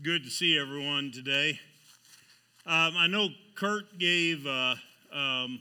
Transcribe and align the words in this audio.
Good 0.00 0.22
to 0.22 0.30
see 0.30 0.56
everyone 0.56 1.10
today. 1.10 1.58
Um, 2.64 2.94
I 2.96 3.08
know 3.08 3.30
Kurt 3.56 3.98
gave 3.98 4.46
uh, 4.46 4.76
um, 5.12 5.60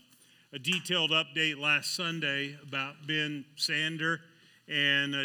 a 0.54 0.60
detailed 0.60 1.10
update 1.10 1.60
last 1.60 1.96
Sunday 1.96 2.56
about 2.62 3.08
Ben 3.08 3.46
Sander, 3.56 4.20
and 4.68 5.16
uh, 5.16 5.24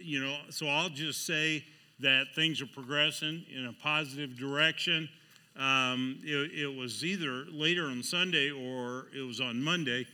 you 0.00 0.20
know, 0.20 0.36
so 0.50 0.68
I'll 0.68 0.90
just 0.90 1.26
say 1.26 1.64
that 1.98 2.26
things 2.36 2.62
are 2.62 2.66
progressing 2.66 3.44
in 3.52 3.66
a 3.66 3.72
positive 3.82 4.38
direction. 4.38 5.08
Um, 5.56 6.20
it, 6.22 6.52
it, 6.52 6.78
was 6.78 7.04
either 7.04 7.46
later 7.50 7.86
on 7.86 8.00
Sunday 8.04 8.52
or 8.52 9.06
it 9.12 9.26
was 9.26 9.40
on 9.40 9.60
Monday 9.60 10.06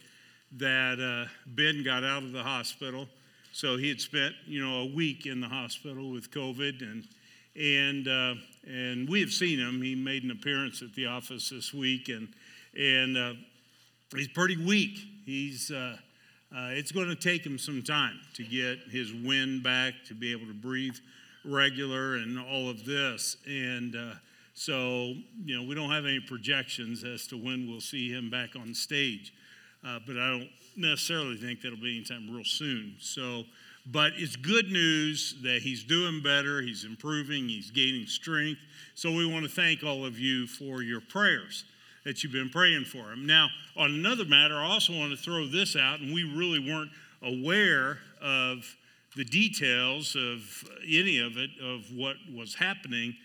that 0.56 0.98
uh, 0.98 1.28
Ben 1.46 1.84
got 1.84 2.02
out 2.02 2.22
of 2.22 2.32
the 2.32 2.42
hospital. 2.42 3.08
So 3.52 3.76
he 3.76 3.90
had 3.90 4.00
spent, 4.00 4.34
you 4.46 4.64
know, 4.64 4.80
a 4.80 4.86
week 4.86 5.26
in 5.26 5.42
the 5.42 5.48
hospital 5.48 6.10
with 6.10 6.30
COVID, 6.30 6.80
and 6.80 7.04
and 7.58 8.06
uh, 8.06 8.34
and 8.66 9.08
we 9.08 9.20
have 9.20 9.32
seen 9.32 9.58
him. 9.58 9.82
He 9.82 9.94
made 9.94 10.22
an 10.22 10.30
appearance 10.30 10.82
at 10.82 10.94
the 10.94 11.06
office 11.06 11.50
this 11.50 11.74
week, 11.74 12.08
and 12.08 12.28
and 12.78 13.16
uh, 13.16 13.32
he's 14.14 14.28
pretty 14.28 14.56
weak. 14.56 14.98
He's 15.26 15.70
uh, 15.70 15.96
uh 16.54 16.70
it's 16.70 16.92
going 16.92 17.08
to 17.08 17.16
take 17.16 17.44
him 17.44 17.58
some 17.58 17.82
time 17.82 18.20
to 18.34 18.44
get 18.44 18.78
his 18.90 19.12
wind 19.12 19.62
back, 19.62 19.94
to 20.06 20.14
be 20.14 20.32
able 20.32 20.46
to 20.46 20.54
breathe 20.54 20.96
regular, 21.44 22.14
and 22.16 22.38
all 22.38 22.70
of 22.70 22.84
this. 22.84 23.36
And 23.46 23.96
uh, 23.96 24.14
so, 24.54 25.14
you 25.44 25.56
know, 25.56 25.66
we 25.66 25.74
don't 25.74 25.90
have 25.90 26.04
any 26.04 26.20
projections 26.20 27.04
as 27.04 27.26
to 27.28 27.36
when 27.36 27.68
we'll 27.68 27.80
see 27.80 28.12
him 28.12 28.30
back 28.30 28.56
on 28.56 28.74
stage, 28.74 29.32
uh, 29.84 29.98
but 30.06 30.16
I 30.16 30.30
don't 30.30 30.50
necessarily 30.76 31.36
think 31.36 31.62
that'll 31.62 31.78
be 31.78 31.96
anytime 31.96 32.30
real 32.30 32.44
soon. 32.44 32.94
So. 33.00 33.44
But 33.90 34.12
it's 34.16 34.36
good 34.36 34.70
news 34.70 35.36
that 35.42 35.62
he's 35.62 35.82
doing 35.82 36.20
better, 36.22 36.60
he's 36.60 36.84
improving, 36.84 37.48
he's 37.48 37.70
gaining 37.70 38.06
strength. 38.06 38.60
So 38.94 39.10
we 39.10 39.24
want 39.24 39.44
to 39.44 39.50
thank 39.50 39.82
all 39.82 40.04
of 40.04 40.18
you 40.18 40.46
for 40.46 40.82
your 40.82 41.00
prayers 41.00 41.64
that 42.04 42.22
you've 42.22 42.32
been 42.32 42.50
praying 42.50 42.84
for 42.84 43.12
him. 43.12 43.26
Now, 43.26 43.48
on 43.76 43.92
another 43.92 44.24
matter, 44.24 44.56
I 44.56 44.64
also 44.64 44.92
want 44.92 45.12
to 45.12 45.16
throw 45.16 45.46
this 45.46 45.74
out, 45.74 46.00
and 46.00 46.12
we 46.12 46.24
really 46.24 46.58
weren't 46.58 46.90
aware 47.22 47.98
of 48.20 48.76
the 49.16 49.24
details 49.24 50.14
of 50.14 50.68
any 50.86 51.18
of 51.18 51.38
it, 51.38 51.50
of 51.62 51.86
what 51.94 52.16
was 52.34 52.54
happening. 52.54 53.16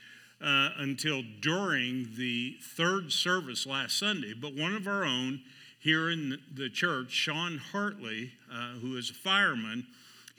Uh, 0.41 0.71
until 0.79 1.23
during 1.39 2.05
the 2.17 2.57
third 2.61 3.13
service 3.13 3.65
last 3.65 3.97
Sunday. 3.97 4.33
But 4.33 4.53
one 4.53 4.75
of 4.75 4.89
our 4.89 5.05
own 5.05 5.39
here 5.79 6.09
in 6.09 6.37
the 6.53 6.69
church, 6.69 7.11
Sean 7.11 7.59
Hartley, 7.71 8.33
uh, 8.51 8.73
who 8.81 8.97
is 8.97 9.09
a 9.09 9.13
fireman, 9.13 9.87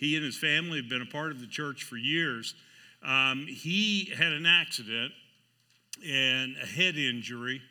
he 0.04 0.16
and 0.16 0.24
his 0.24 0.36
family 0.36 0.76
have 0.76 0.88
been 0.88 1.00
a 1.00 1.06
part 1.06 1.32
of 1.32 1.40
the 1.40 1.46
church 1.46 1.82
for 1.82 1.96
years. 1.96 2.54
Um, 3.02 3.46
he 3.48 4.12
had 4.16 4.32
an 4.32 4.44
accident 4.44 5.12
and 6.06 6.56
a 6.62 6.66
head 6.66 6.96
injury 6.96 7.62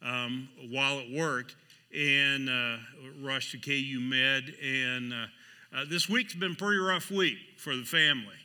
um, 0.00 0.48
while 0.70 1.00
at 1.00 1.10
work 1.10 1.52
and 1.92 2.48
uh, 2.48 2.76
rushed 3.20 3.50
to 3.52 3.58
KU 3.58 3.98
Med. 4.00 4.54
And 4.62 5.12
uh, 5.12 5.16
uh, 5.76 5.84
this 5.88 6.08
week's 6.08 6.34
been 6.34 6.52
a 6.52 6.54
pretty 6.54 6.78
rough 6.78 7.10
week 7.10 7.38
for 7.56 7.74
the 7.74 7.82
family. 7.82 8.38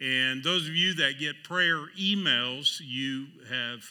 And 0.00 0.44
those 0.44 0.68
of 0.68 0.76
you 0.76 0.94
that 0.94 1.18
get 1.18 1.42
prayer 1.42 1.86
emails, 2.00 2.80
you 2.80 3.26
have 3.50 3.82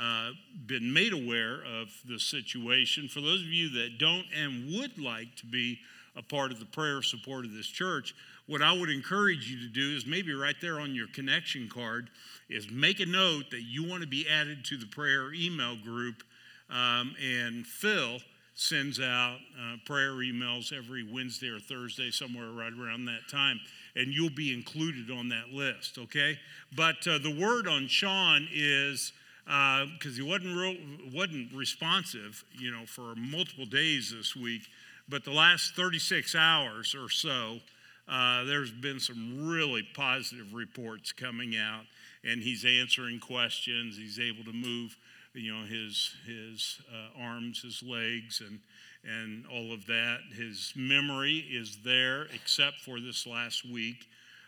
uh, 0.00 0.30
been 0.66 0.92
made 0.92 1.12
aware 1.12 1.62
of 1.64 1.88
the 2.08 2.20
situation. 2.20 3.08
For 3.08 3.20
those 3.20 3.42
of 3.42 3.48
you 3.48 3.70
that 3.70 3.98
don't 3.98 4.26
and 4.36 4.78
would 4.78 4.98
like 5.00 5.34
to 5.36 5.46
be 5.46 5.80
a 6.14 6.22
part 6.22 6.52
of 6.52 6.58
the 6.58 6.66
prayer 6.66 7.02
support 7.02 7.44
of 7.44 7.54
this 7.54 7.66
church, 7.66 8.14
what 8.46 8.62
I 8.62 8.72
would 8.72 8.90
encourage 8.90 9.50
you 9.50 9.60
to 9.66 9.72
do 9.72 9.96
is 9.96 10.06
maybe 10.06 10.32
right 10.34 10.56
there 10.60 10.80
on 10.80 10.94
your 10.94 11.06
connection 11.08 11.68
card 11.68 12.10
is 12.48 12.70
make 12.70 13.00
a 13.00 13.06
note 13.06 13.50
that 13.50 13.62
you 13.62 13.88
want 13.88 14.02
to 14.02 14.08
be 14.08 14.26
added 14.28 14.64
to 14.66 14.76
the 14.76 14.86
prayer 14.86 15.32
email 15.32 15.76
group. 15.76 16.22
Um, 16.68 17.14
and 17.22 17.66
Phil 17.66 18.18
sends 18.54 19.00
out 19.00 19.38
uh, 19.58 19.76
prayer 19.86 20.12
emails 20.12 20.72
every 20.72 21.06
Wednesday 21.10 21.48
or 21.48 21.58
Thursday, 21.58 22.10
somewhere 22.10 22.50
right 22.50 22.72
around 22.72 23.06
that 23.06 23.28
time. 23.30 23.60
And 23.96 24.12
you'll 24.12 24.30
be 24.30 24.52
included 24.52 25.10
on 25.10 25.28
that 25.30 25.50
list, 25.52 25.98
okay? 25.98 26.38
But 26.76 27.06
uh, 27.06 27.18
the 27.18 27.34
word 27.38 27.66
on 27.68 27.88
Sean 27.88 28.48
is 28.52 29.12
because 29.44 30.14
uh, 30.14 30.16
he 30.16 30.22
wasn't 30.22 30.56
real, 30.56 30.76
wasn't 31.12 31.52
responsive, 31.52 32.44
you 32.58 32.70
know, 32.70 32.86
for 32.86 33.14
multiple 33.16 33.66
days 33.66 34.14
this 34.16 34.36
week. 34.36 34.62
But 35.08 35.24
the 35.24 35.32
last 35.32 35.74
36 35.74 36.34
hours 36.34 36.94
or 36.94 37.08
so, 37.08 37.58
uh, 38.08 38.44
there's 38.44 38.70
been 38.70 39.00
some 39.00 39.48
really 39.48 39.86
positive 39.94 40.54
reports 40.54 41.12
coming 41.12 41.56
out, 41.56 41.84
and 42.24 42.42
he's 42.42 42.64
answering 42.64 43.20
questions. 43.20 43.96
He's 43.96 44.18
able 44.18 44.44
to 44.44 44.52
move, 44.52 44.96
you 45.34 45.54
know, 45.54 45.64
his 45.64 46.14
his 46.26 46.80
uh, 46.92 47.22
arms, 47.22 47.62
his 47.62 47.82
legs, 47.82 48.42
and 48.46 48.60
and 49.04 49.44
all 49.46 49.72
of 49.72 49.86
that. 49.86 50.18
His 50.36 50.72
memory 50.76 51.38
is 51.50 51.78
there, 51.84 52.26
except 52.34 52.80
for 52.80 53.00
this 53.00 53.26
last 53.26 53.64
week. 53.64 54.06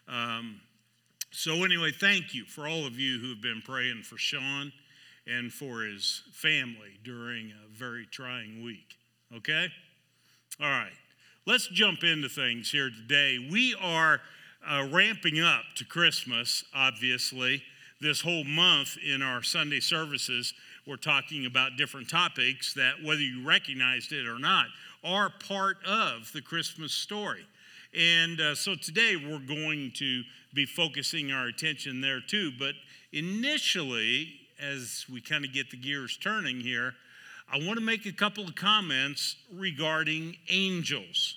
Um, 0.09 0.61
so 1.31 1.65
anyway, 1.65 1.91
thank 1.91 2.35
you 2.35 2.45
for 2.45 2.69
all 2.69 2.87
of 2.87 2.99
you 2.99 3.19
who 3.19 3.31
have 3.31 3.41
been 3.41 3.63
praying 3.65 4.03
for 4.03 4.17
Sean 4.19 4.73
and 5.27 5.53
for 5.53 5.83
his 5.83 6.23
family 6.33 6.99
during 7.03 7.51
a 7.51 7.69
very 7.73 8.07
trying 8.07 8.65
week. 8.65 8.97
Okay, 9.35 9.69
all 10.61 10.69
right. 10.69 10.93
Let's 11.47 11.67
jump 11.67 12.03
into 12.05 12.31
things 12.31 12.71
here 12.71 12.89
today. 12.89 13.37
We 13.53 13.77
are 13.79 14.23
uh, 14.67 14.89
ramping 14.91 15.41
up 15.41 15.65
to 15.75 15.85
Christmas, 15.85 16.65
obviously. 16.75 17.63
This 18.01 18.23
whole 18.23 18.45
month 18.45 18.97
in 19.05 19.21
our 19.21 19.43
Sunday 19.43 19.81
services, 19.81 20.55
we're 20.87 20.97
talking 20.97 21.45
about 21.45 21.77
different 21.77 22.09
topics 22.09 22.73
that, 22.75 22.95
whether 23.05 23.21
you 23.21 23.47
recognized 23.47 24.11
it 24.11 24.27
or 24.27 24.39
not, 24.39 24.69
are 25.05 25.29
part 25.29 25.77
of 25.87 26.33
the 26.33 26.41
Christmas 26.41 26.95
story. 26.95 27.45
And 27.95 28.41
uh, 28.41 28.55
so 28.55 28.75
today 28.75 29.17
we're 29.17 29.39
going 29.39 29.93
to 29.97 30.23
be 30.55 30.65
focusing 30.65 31.31
our 31.31 31.49
attention 31.49 32.01
there 32.01 32.23
too. 32.27 32.53
But 32.59 32.73
initially, 33.13 34.33
as 34.59 35.05
we 35.13 35.21
kind 35.21 35.45
of 35.45 35.53
get 35.53 35.71
the 35.71 35.77
gears 35.77 36.17
turning 36.17 36.61
here, 36.61 36.95
I 37.53 37.59
want 37.59 37.79
to 37.79 37.85
make 37.85 38.07
a 38.07 38.13
couple 38.13 38.45
of 38.45 38.55
comments 38.55 39.37
regarding 39.53 40.37
angels. 40.49 41.37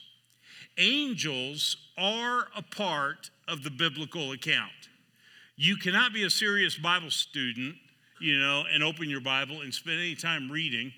Angels 0.78 1.78
are 1.98 2.48
a 2.56 2.62
part 2.62 3.30
of 3.48 3.64
the 3.64 3.70
biblical 3.70 4.32
account. 4.32 4.72
You 5.56 5.76
cannot 5.76 6.14
be 6.14 6.24
a 6.24 6.30
serious 6.30 6.78
Bible 6.78 7.12
student, 7.12 7.76
you 8.22 8.38
know, 8.38 8.64
and 8.72 8.84
open 8.84 9.10
your 9.10 9.22
Bible 9.22 9.62
and 9.62 9.74
spend 9.74 10.00
any 10.00 10.16
time 10.16 10.52
reading 10.52 10.92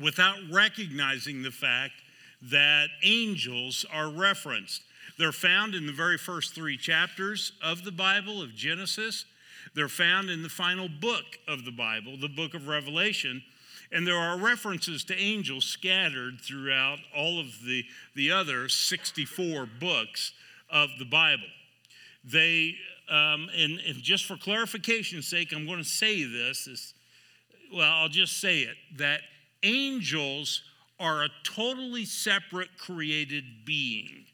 without 0.00 0.38
recognizing 0.50 1.42
the 1.42 1.50
fact 1.50 1.94
that 2.42 2.88
angels 3.02 3.84
are 3.92 4.10
referenced. 4.10 4.82
They're 5.18 5.32
found 5.32 5.74
in 5.74 5.86
the 5.86 5.92
very 5.92 6.18
first 6.18 6.54
three 6.54 6.76
chapters 6.76 7.52
of 7.62 7.84
the 7.84 7.92
Bible, 7.92 8.42
of 8.42 8.54
Genesis. 8.54 9.24
They're 9.74 9.88
found 9.88 10.30
in 10.30 10.42
the 10.42 10.48
final 10.48 10.88
book 10.88 11.24
of 11.46 11.64
the 11.64 11.72
Bible, 11.72 12.16
the 12.18 12.28
book 12.28 12.54
of 12.54 12.68
Revelation. 12.68 13.42
And 13.92 14.06
there 14.06 14.16
are 14.16 14.38
references 14.38 15.02
to 15.04 15.18
angels 15.18 15.64
scattered 15.64 16.40
throughout 16.40 16.98
all 17.16 17.40
of 17.40 17.46
the, 17.64 17.84
the 18.14 18.30
other 18.30 18.68
64 18.68 19.68
books 19.80 20.32
of 20.70 20.90
the 20.98 21.04
Bible. 21.04 21.48
They, 22.24 22.76
um, 23.10 23.48
and, 23.56 23.80
and 23.80 24.02
just 24.02 24.26
for 24.26 24.36
clarification's 24.36 25.26
sake, 25.26 25.52
I'm 25.52 25.66
going 25.66 25.78
to 25.78 25.84
say 25.84 26.22
this. 26.22 26.68
Is, 26.68 26.94
well, 27.74 27.92
I'll 27.92 28.08
just 28.08 28.40
say 28.40 28.60
it 28.60 28.76
that 28.98 29.20
angels 29.62 30.62
are 31.00 31.24
a 31.24 31.28
totally 31.42 32.04
separate 32.04 32.68
created 32.78 33.44
being, 33.64 34.26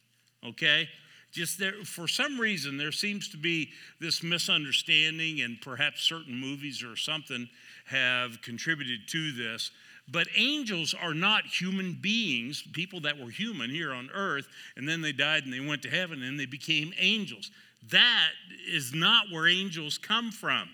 okay? 0.45 0.89
Just 1.33 1.59
there, 1.59 1.85
for 1.85 2.09
some 2.09 2.41
reason, 2.41 2.77
there 2.77 2.93
seems 2.93 3.29
to 3.31 3.37
be 3.37 3.71
this 4.01 4.23
misunderstanding, 4.23 5.43
and 5.43 5.61
perhaps 5.61 6.03
certain 6.03 6.35
movies 6.35 6.83
or 6.83 6.97
something 6.97 7.49
have 7.87 8.43
contributed 8.43 9.09
to 9.09 9.33
this. 9.33 9.71
But 10.09 10.29
angels 10.37 10.95
are 10.95 11.15
not 11.15 11.47
human 11.47 11.99
beings, 12.01 12.63
people 12.73 13.01
that 13.01 13.19
were 13.19 13.31
human 13.31 13.71
here 13.71 13.93
on 13.93 14.09
earth, 14.15 14.47
and 14.77 14.89
then 14.89 15.01
they 15.01 15.13
died 15.13 15.45
and 15.45 15.53
they 15.53 15.61
went 15.61 15.83
to 15.83 15.91
heaven 15.91 16.23
and 16.23 16.39
they 16.39 16.47
became 16.47 16.93
angels. 16.99 17.51
That 17.91 18.31
is 18.69 18.95
not 18.95 19.27
where 19.33 19.49
angels 19.49 19.99
come 19.99 20.31
from. 20.31 20.69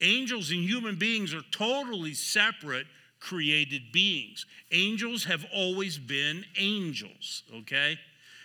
Angels 0.00 0.50
and 0.50 0.60
human 0.60 0.96
beings 0.96 1.34
are 1.34 1.42
totally 1.50 2.14
separate 2.14 2.86
created 3.20 3.90
beings. 3.92 4.46
Angels 4.70 5.24
have 5.24 5.44
always 5.52 5.98
been 5.98 6.44
angels, 6.56 7.42
okay? 7.52 7.98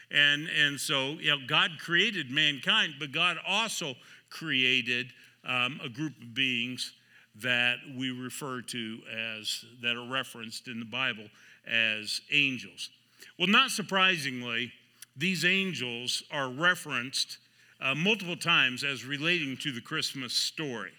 And, 0.10 0.48
and 0.64 0.80
so, 0.80 1.12
you 1.20 1.32
know, 1.32 1.38
God 1.48 1.72
created 1.80 2.32
mankind, 2.32 2.96
but 3.00 3.12
God 3.12 3.38
also 3.48 3.94
created 4.30 5.12
um, 5.46 5.80
a 5.84 5.90
group 5.90 6.14
of 6.22 6.34
beings 6.34 6.94
that 7.42 7.78
we 7.98 8.12
refer 8.12 8.62
to 8.62 9.00
as, 9.12 9.66
that 9.82 9.96
are 9.96 10.08
referenced 10.08 10.68
in 10.68 10.80
the 10.80 10.86
Bible 10.86 11.26
as 11.68 12.22
angels. 12.32 12.90
Well, 13.40 13.48
not 13.48 13.72
surprisingly, 13.72 14.72
these 15.16 15.46
angels 15.46 16.24
are 16.32 16.50
referenced 16.50 17.38
uh, 17.82 17.96
multiple 17.96 18.36
times 18.36 18.84
as 18.84 19.06
relating 19.06 19.58
to 19.58 19.72
the 19.72 19.82
Christmas 19.82 20.34
story. 20.34 20.92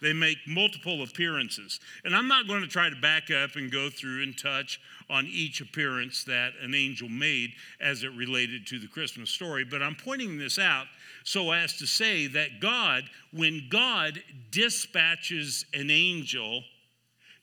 They 0.00 0.12
make 0.12 0.38
multiple 0.48 1.04
appearances. 1.04 1.78
And 2.04 2.14
I'm 2.14 2.26
not 2.26 2.48
going 2.48 2.62
to 2.62 2.68
try 2.68 2.90
to 2.90 2.96
back 2.96 3.30
up 3.30 3.54
and 3.54 3.70
go 3.70 3.88
through 3.88 4.24
and 4.24 4.36
touch 4.36 4.80
on 5.08 5.26
each 5.26 5.60
appearance 5.60 6.24
that 6.24 6.54
an 6.60 6.74
angel 6.74 7.08
made 7.08 7.52
as 7.80 8.02
it 8.02 8.12
related 8.12 8.66
to 8.66 8.80
the 8.80 8.88
Christmas 8.88 9.30
story, 9.30 9.64
but 9.64 9.80
I'm 9.80 9.94
pointing 9.94 10.38
this 10.38 10.58
out 10.58 10.86
so 11.24 11.52
as 11.52 11.76
to 11.78 11.86
say 11.86 12.26
that 12.28 12.60
God, 12.60 13.04
when 13.32 13.68
God 13.70 14.22
dispatches 14.50 15.64
an 15.74 15.90
angel 15.90 16.62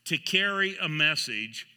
to 0.05 0.17
carry 0.17 0.75
a 0.81 0.89
message, 0.89 1.67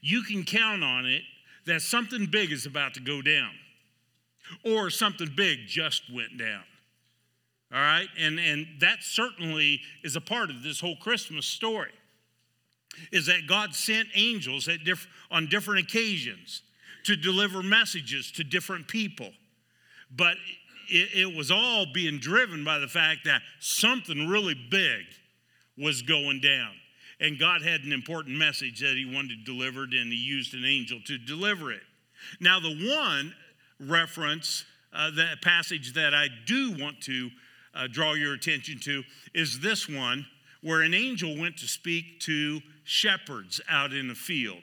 you 0.00 0.22
can 0.22 0.44
count 0.44 0.82
on 0.82 1.06
it 1.06 1.22
that 1.66 1.82
something 1.82 2.26
big 2.26 2.52
is 2.52 2.66
about 2.66 2.94
to 2.94 3.00
go 3.00 3.22
down 3.22 3.50
or 4.64 4.90
something 4.90 5.28
big 5.36 5.66
just 5.66 6.02
went 6.12 6.38
down. 6.38 6.62
All 7.72 7.80
right? 7.80 8.08
And, 8.18 8.38
and 8.38 8.66
that 8.80 8.98
certainly 9.02 9.80
is 10.04 10.16
a 10.16 10.20
part 10.20 10.50
of 10.50 10.62
this 10.62 10.80
whole 10.80 10.96
Christmas 10.96 11.46
story. 11.46 11.90
Is 13.12 13.26
that 13.26 13.46
God 13.46 13.74
sent 13.74 14.08
angels 14.14 14.68
at 14.68 14.84
diff- 14.84 15.08
on 15.30 15.48
different 15.48 15.84
occasions 15.84 16.62
to 17.04 17.16
deliver 17.16 17.62
messages 17.62 18.32
to 18.32 18.44
different 18.44 18.88
people. 18.88 19.30
But 20.10 20.36
it, 20.88 21.28
it 21.28 21.36
was 21.36 21.50
all 21.50 21.86
being 21.92 22.18
driven 22.18 22.64
by 22.64 22.78
the 22.78 22.88
fact 22.88 23.20
that 23.24 23.42
something 23.60 24.28
really 24.28 24.54
big 24.54 25.04
was 25.78 26.02
going 26.02 26.40
down. 26.40 26.72
And 27.20 27.38
God 27.38 27.62
had 27.62 27.82
an 27.82 27.92
important 27.92 28.36
message 28.36 28.80
that 28.80 28.94
He 28.96 29.04
wanted 29.04 29.44
delivered, 29.44 29.92
and 29.92 30.12
He 30.12 30.18
used 30.18 30.54
an 30.54 30.64
angel 30.64 30.98
to 31.06 31.18
deliver 31.18 31.72
it. 31.72 31.82
Now, 32.40 32.60
the 32.60 32.74
one 32.96 33.34
reference, 33.80 34.64
uh, 34.92 35.10
that 35.16 35.42
passage 35.42 35.94
that 35.94 36.14
I 36.14 36.26
do 36.46 36.76
want 36.78 37.00
to 37.02 37.30
uh, 37.74 37.86
draw 37.90 38.14
your 38.14 38.34
attention 38.34 38.78
to 38.80 39.02
is 39.34 39.60
this 39.60 39.88
one, 39.88 40.26
where 40.62 40.82
an 40.82 40.94
angel 40.94 41.38
went 41.38 41.58
to 41.58 41.68
speak 41.68 42.20
to 42.20 42.60
shepherds 42.84 43.60
out 43.68 43.92
in 43.92 44.08
the 44.08 44.14
field. 44.14 44.62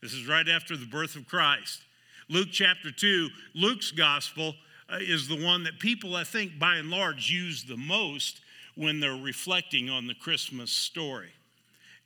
This 0.00 0.12
is 0.12 0.28
right 0.28 0.48
after 0.48 0.76
the 0.76 0.86
birth 0.86 1.16
of 1.16 1.26
Christ. 1.26 1.80
Luke 2.28 2.48
chapter 2.50 2.90
2, 2.90 3.28
Luke's 3.54 3.90
gospel 3.90 4.54
is 5.00 5.28
the 5.28 5.42
one 5.42 5.64
that 5.64 5.78
people, 5.78 6.16
I 6.16 6.24
think, 6.24 6.58
by 6.58 6.76
and 6.76 6.90
large, 6.90 7.30
use 7.30 7.64
the 7.64 7.76
most 7.76 8.40
when 8.74 9.00
they're 9.00 9.12
reflecting 9.16 9.88
on 9.88 10.06
the 10.06 10.14
Christmas 10.14 10.70
story. 10.70 11.30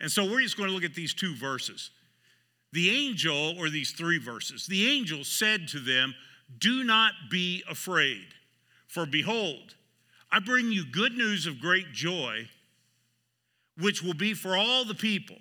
And 0.00 0.11
so 0.11 0.25
we're 0.25 0.43
just 0.43 0.56
going 0.56 0.69
to 0.69 0.75
look 0.75 0.85
at 0.85 0.94
these 0.94 1.14
two 1.14 1.35
verses. 1.35 1.90
The 2.73 2.90
angel, 2.90 3.58
or 3.58 3.70
these 3.70 3.93
three 3.93 4.19
verses, 4.19 4.67
the 4.67 4.88
angel 4.88 5.25
said 5.25 5.69
to 5.69 5.81
them, 5.81 6.14
Do 6.58 6.85
not 6.85 7.12
be 7.31 7.64
afraid, 7.69 8.26
for 8.87 9.06
behold, 9.06 9.75
I 10.31 10.38
bring 10.40 10.70
you 10.70 10.85
good 10.85 11.14
news 11.14 11.46
of 11.46 11.61
great 11.61 11.93
joy, 11.93 12.49
which 13.81 14.02
will 14.02 14.14
be 14.14 14.35
for 14.35 14.56
all 14.56 14.85
the 14.85 14.94
people. 14.94 15.37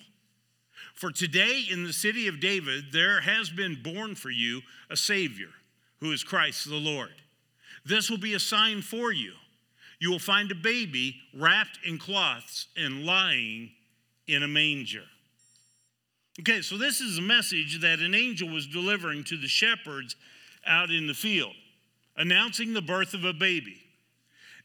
For 0.94 1.12
today 1.12 1.66
in 1.70 1.84
the 1.84 1.94
city 1.94 2.28
of 2.28 2.40
David, 2.40 2.86
there 2.92 3.22
has 3.22 3.50
been 3.50 3.84
born 3.84 4.16
for 4.16 4.30
you 4.30 4.62
a 4.90 4.96
Savior, 4.96 5.50
who 6.00 6.12
is 6.12 6.24
Christ 6.24 6.68
the 6.68 6.76
Lord. 6.76 7.14
This 7.88 8.10
will 8.10 8.18
be 8.18 8.34
a 8.34 8.40
sign 8.40 8.82
for 8.82 9.12
you. 9.12 9.34
You 10.00 10.12
will 10.12 10.20
find 10.20 10.52
a 10.52 10.56
baby 10.56 11.16
wrapped 11.34 11.80
in 11.86 11.98
cloths 11.98 12.68
and 12.76 13.06
lying 13.06 13.72
in 14.28 14.44
a 14.44 14.48
manger. 14.48 15.04
Okay, 16.40 16.62
so 16.62 16.78
this 16.78 17.02
is 17.02 17.18
a 17.18 17.22
message 17.22 17.82
that 17.82 18.00
an 18.00 18.14
angel 18.14 18.50
was 18.50 18.68
delivering 18.68 19.24
to 19.26 19.38
the 19.38 19.48
shepherds 19.48 20.16
out 20.68 20.92
in 20.92 21.08
the 21.08 21.14
field, 21.14 21.56
announcing 22.16 22.74
the 22.74 22.82
birth 22.82 23.14
of 23.14 23.24
a 23.24 23.34
baby. 23.34 23.82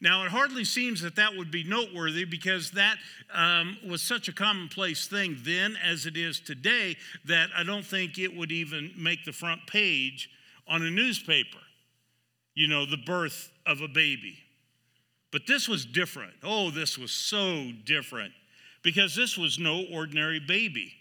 Now, 0.00 0.24
it 0.24 0.30
hardly 0.30 0.64
seems 0.64 1.00
that 1.02 1.14
that 1.14 1.36
would 1.36 1.52
be 1.52 1.62
noteworthy 1.62 2.24
because 2.24 2.72
that 2.72 2.96
um, 3.32 3.78
was 3.88 4.02
such 4.02 4.28
a 4.28 4.32
commonplace 4.32 5.06
thing 5.06 5.36
then 5.44 5.76
as 5.82 6.06
it 6.06 6.16
is 6.16 6.40
today 6.40 6.96
that 7.24 7.50
I 7.56 7.62
don't 7.62 7.86
think 7.86 8.18
it 8.18 8.36
would 8.36 8.50
even 8.50 8.90
make 8.98 9.24
the 9.24 9.32
front 9.32 9.66
page 9.68 10.28
on 10.66 10.82
a 10.82 10.90
newspaper. 10.90 11.58
You 12.54 12.68
know, 12.68 12.84
the 12.86 12.98
birth 12.98 13.50
of 13.66 13.80
a 13.80 13.88
baby. 13.88 14.38
But 15.30 15.46
this 15.46 15.68
was 15.68 15.86
different. 15.86 16.34
Oh, 16.42 16.70
this 16.70 16.98
was 16.98 17.10
so 17.10 17.70
different 17.84 18.32
because 18.82 19.14
this 19.14 19.38
was 19.38 19.58
no 19.58 19.84
ordinary 19.90 20.40
baby. 20.40 20.92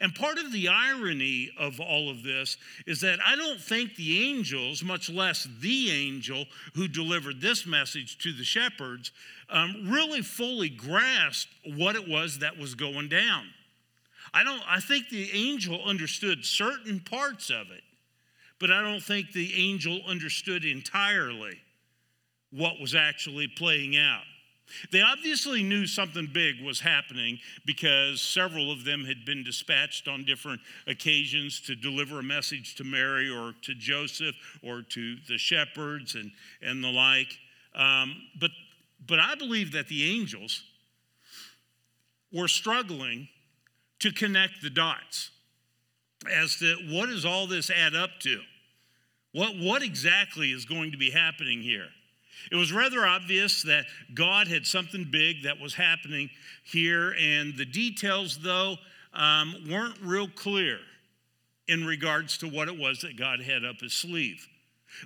And 0.00 0.14
part 0.14 0.38
of 0.38 0.52
the 0.52 0.68
irony 0.68 1.50
of 1.58 1.80
all 1.80 2.10
of 2.10 2.22
this 2.22 2.56
is 2.86 3.00
that 3.00 3.18
I 3.26 3.34
don't 3.34 3.60
think 3.60 3.96
the 3.96 4.22
angels, 4.28 4.84
much 4.84 5.10
less 5.10 5.48
the 5.60 5.90
angel 5.90 6.44
who 6.74 6.86
delivered 6.86 7.40
this 7.40 7.66
message 7.66 8.18
to 8.18 8.32
the 8.32 8.44
shepherds, 8.44 9.10
um, 9.48 9.88
really 9.90 10.22
fully 10.22 10.68
grasped 10.68 11.52
what 11.76 11.96
it 11.96 12.06
was 12.06 12.38
that 12.38 12.56
was 12.56 12.74
going 12.74 13.08
down. 13.08 13.46
I 14.32 14.44
don't. 14.44 14.62
I 14.68 14.78
think 14.80 15.08
the 15.08 15.32
angel 15.32 15.82
understood 15.84 16.44
certain 16.44 17.00
parts 17.00 17.50
of 17.50 17.70
it, 17.72 17.82
but 18.60 18.70
I 18.70 18.82
don't 18.82 19.02
think 19.02 19.32
the 19.32 19.52
angel 19.54 20.00
understood 20.06 20.64
entirely 20.64 21.58
what 22.52 22.78
was 22.78 22.94
actually 22.94 23.48
playing 23.48 23.96
out. 23.96 24.22
They 24.92 25.00
obviously 25.00 25.62
knew 25.64 25.86
something 25.86 26.28
big 26.32 26.62
was 26.64 26.78
happening 26.78 27.38
because 27.66 28.22
several 28.22 28.70
of 28.70 28.84
them 28.84 29.04
had 29.04 29.24
been 29.24 29.42
dispatched 29.42 30.06
on 30.06 30.24
different 30.24 30.60
occasions 30.86 31.60
to 31.62 31.74
deliver 31.74 32.20
a 32.20 32.22
message 32.22 32.76
to 32.76 32.84
Mary 32.84 33.28
or 33.28 33.54
to 33.62 33.74
Joseph 33.74 34.36
or 34.62 34.82
to 34.82 35.16
the 35.28 35.38
shepherds 35.38 36.14
and, 36.14 36.30
and 36.62 36.84
the 36.84 36.88
like. 36.90 37.36
Um, 37.74 38.14
but, 38.38 38.52
but 39.06 39.18
I 39.18 39.34
believe 39.34 39.72
that 39.72 39.88
the 39.88 40.08
angels 40.08 40.62
were 42.32 42.48
struggling 42.48 43.28
to 44.00 44.12
connect 44.12 44.62
the 44.62 44.70
dots 44.70 45.30
as 46.32 46.56
to 46.56 46.76
what 46.90 47.08
does 47.08 47.24
all 47.24 47.46
this 47.46 47.70
add 47.70 47.94
up 47.94 48.10
to? 48.20 48.40
What, 49.32 49.56
what 49.56 49.82
exactly 49.82 50.50
is 50.50 50.64
going 50.64 50.90
to 50.92 50.96
be 50.96 51.10
happening 51.10 51.62
here? 51.62 51.88
It 52.50 52.56
was 52.56 52.72
rather 52.72 53.06
obvious 53.06 53.62
that 53.64 53.84
God 54.14 54.48
had 54.48 54.66
something 54.66 55.06
big 55.10 55.44
that 55.44 55.60
was 55.60 55.74
happening 55.74 56.30
here, 56.64 57.14
and 57.20 57.56
the 57.56 57.66
details, 57.66 58.38
though, 58.38 58.76
um, 59.12 59.54
weren't 59.68 59.98
real 60.02 60.28
clear 60.28 60.78
in 61.68 61.84
regards 61.84 62.38
to 62.38 62.48
what 62.48 62.68
it 62.68 62.78
was 62.78 63.00
that 63.00 63.16
God 63.16 63.40
had 63.40 63.64
up 63.64 63.80
his 63.80 63.92
sleeve. 63.92 64.48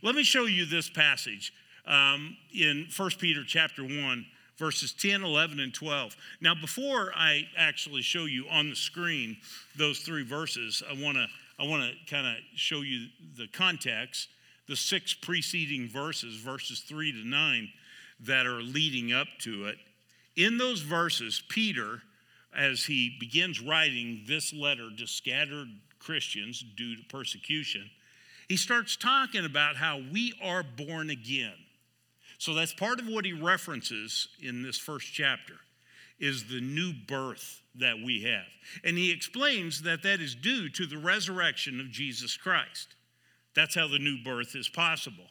Let 0.03 0.15
me 0.15 0.23
show 0.23 0.45
you 0.45 0.65
this 0.65 0.89
passage 0.89 1.53
um, 1.87 2.37
in 2.55 2.87
1 2.97 3.11
Peter 3.19 3.43
chapter 3.47 3.83
1, 3.83 4.27
verses 4.57 4.93
10, 4.93 5.23
11, 5.23 5.61
and 5.61 5.75
12. 5.75 6.17
Now, 6.41 6.55
before 6.55 7.13
I 7.15 7.47
actually 7.57 8.03
show 8.03 8.25
you 8.25 8.47
on 8.51 8.71
the 8.71 8.77
screen 8.77 9.37
those 9.77 9.99
three 9.99 10.25
verses, 10.25 10.83
I 10.89 10.95
want 11.03 11.19
to 11.19 11.27
I 11.59 11.67
want 11.67 11.83
to 11.85 12.15
kind 12.15 12.27
of 12.27 12.35
show 12.55 12.81
you 12.83 13.07
the 13.37 13.47
context 13.49 14.29
the 14.67 14.77
six 14.77 15.15
preceding 15.15 15.89
verses, 15.89 16.37
verses 16.37 16.81
3 16.81 17.13
to 17.13 17.29
9, 17.29 17.69
that 18.21 18.47
are 18.47 18.63
leading 18.63 19.13
up 19.13 19.29
to 19.41 19.67
it. 19.67 19.77
In 20.37 20.59
those 20.59 20.81
verses, 20.81 21.43
Peter, 21.49 22.03
as 22.57 22.85
he 22.85 23.17
begins 23.21 23.61
writing 23.61 24.25
this 24.27 24.53
letter 24.53 24.89
to 24.97 25.07
scattered 25.07 25.69
Christians 25.99 26.65
due 26.77 26.97
to 26.97 27.03
persecution, 27.05 27.91
he 28.49 28.57
starts 28.57 28.97
talking 28.97 29.45
about 29.45 29.77
how 29.77 30.01
we 30.13 30.35
are 30.43 30.63
born 30.63 31.11
again. 31.11 31.55
So 32.39 32.55
that's 32.55 32.75
part 32.75 33.01
of 33.01 33.07
what 33.07 33.25
he 33.25 33.33
references 33.33 34.29
in 34.43 34.63
this 34.63 34.79
first 34.79 35.13
chapter 35.13 35.55
is 36.25 36.45
the 36.45 36.61
new 36.61 36.93
birth 37.07 37.61
that 37.75 37.99
we 38.03 38.23
have. 38.23 38.47
And 38.83 38.97
he 38.97 39.13
explains 39.13 39.83
that 39.83 40.03
that 40.05 40.21
is 40.21 40.35
due 40.35 40.71
to 40.71 40.87
the 40.87 40.97
resurrection 40.97 41.81
of 41.81 41.91
Jesus 41.91 42.37
Christ. 42.37 42.95
That's 43.55 43.75
how 43.75 43.89
the 43.89 43.99
new 43.99 44.23
birth 44.25 44.57
is 44.57 44.69
possible. 44.69 45.27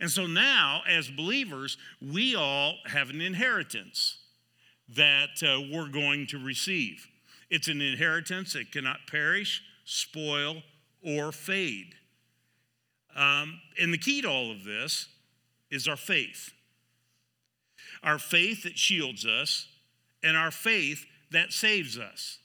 And 0.00 0.10
so 0.10 0.26
now, 0.26 0.80
as 0.88 1.10
believers, 1.10 1.76
we 2.00 2.34
all 2.34 2.76
have 2.86 3.10
an 3.10 3.20
inheritance 3.20 4.18
that 4.96 5.42
uh, 5.42 5.60
we're 5.70 5.88
going 5.88 6.26
to 6.28 6.38
receive. 6.38 7.06
It's 7.50 7.68
an 7.68 7.82
inheritance 7.82 8.54
that 8.54 8.72
cannot 8.72 9.00
perish, 9.10 9.62
spoil, 9.84 10.62
or 11.02 11.32
fade. 11.32 11.94
Um, 13.14 13.60
and 13.78 13.92
the 13.92 13.98
key 13.98 14.22
to 14.22 14.28
all 14.28 14.50
of 14.50 14.64
this 14.64 15.06
is 15.70 15.86
our 15.86 15.96
faith. 15.96 16.50
Our 18.02 18.18
faith 18.18 18.62
that 18.62 18.78
shields 18.78 19.26
us, 19.26 19.66
and 20.22 20.36
our 20.36 20.50
faith 20.50 21.04
that 21.30 21.52
saves 21.52 21.98
us. 21.98 22.38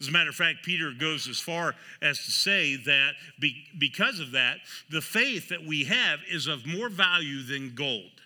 As 0.00 0.08
a 0.08 0.12
matter 0.12 0.30
of 0.30 0.36
fact, 0.36 0.64
Peter 0.64 0.92
goes 0.92 1.28
as 1.28 1.38
far 1.38 1.74
as 2.02 2.24
to 2.24 2.30
say 2.30 2.76
that 2.76 3.12
be, 3.40 3.64
because 3.78 4.20
of 4.20 4.32
that, 4.32 4.58
the 4.90 5.00
faith 5.00 5.48
that 5.48 5.64
we 5.64 5.84
have 5.84 6.20
is 6.30 6.46
of 6.46 6.66
more 6.66 6.88
value 6.88 7.42
than 7.42 7.74
gold. 7.74 8.20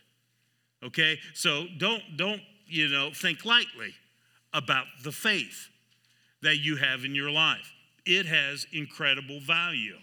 Okay? 0.82 1.18
So 1.34 1.66
don't, 1.76 2.02
don't, 2.16 2.40
you 2.66 2.88
know, 2.88 3.10
think 3.14 3.44
lightly 3.44 3.94
about 4.54 4.86
the 5.04 5.12
faith 5.12 5.68
that 6.42 6.56
you 6.56 6.76
have 6.76 7.04
in 7.04 7.14
your 7.14 7.30
life. 7.30 7.72
It 8.06 8.26
has 8.26 8.66
incredible 8.72 9.40
value. 9.40 9.96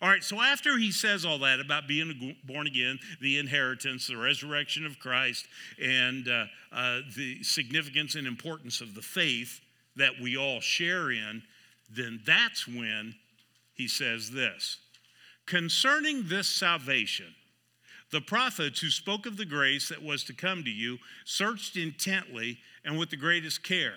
All 0.00 0.08
right, 0.08 0.22
so 0.22 0.40
after 0.40 0.78
he 0.78 0.92
says 0.92 1.24
all 1.24 1.38
that 1.40 1.58
about 1.58 1.88
being 1.88 2.36
born 2.44 2.68
again, 2.68 3.00
the 3.20 3.38
inheritance, 3.38 4.06
the 4.06 4.16
resurrection 4.16 4.86
of 4.86 5.00
Christ, 5.00 5.46
and 5.82 6.28
uh, 6.28 6.44
uh, 6.72 7.00
the 7.16 7.42
significance 7.42 8.14
and 8.14 8.26
importance 8.26 8.80
of 8.80 8.94
the 8.94 9.02
faith 9.02 9.60
that 9.96 10.12
we 10.22 10.36
all 10.36 10.60
share 10.60 11.10
in, 11.10 11.42
then 11.90 12.20
that's 12.24 12.68
when 12.68 13.14
he 13.74 13.88
says 13.88 14.30
this 14.30 14.78
Concerning 15.46 16.28
this 16.28 16.48
salvation, 16.48 17.34
the 18.12 18.20
prophets 18.20 18.80
who 18.80 18.90
spoke 18.90 19.26
of 19.26 19.36
the 19.36 19.44
grace 19.44 19.88
that 19.88 20.02
was 20.02 20.22
to 20.24 20.32
come 20.32 20.62
to 20.62 20.70
you 20.70 20.98
searched 21.24 21.76
intently 21.76 22.58
and 22.84 22.96
with 22.98 23.10
the 23.10 23.16
greatest 23.16 23.64
care 23.64 23.96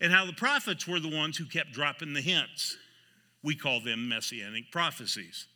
and 0.00 0.12
how 0.12 0.26
the 0.26 0.32
prophets 0.32 0.86
were 0.86 1.00
the 1.00 1.14
ones 1.14 1.36
who 1.36 1.44
kept 1.44 1.72
dropping 1.72 2.12
the 2.12 2.20
hints. 2.20 2.76
We 3.42 3.54
call 3.54 3.80
them 3.80 4.08
messianic 4.08 4.70
prophecies, 4.70 5.46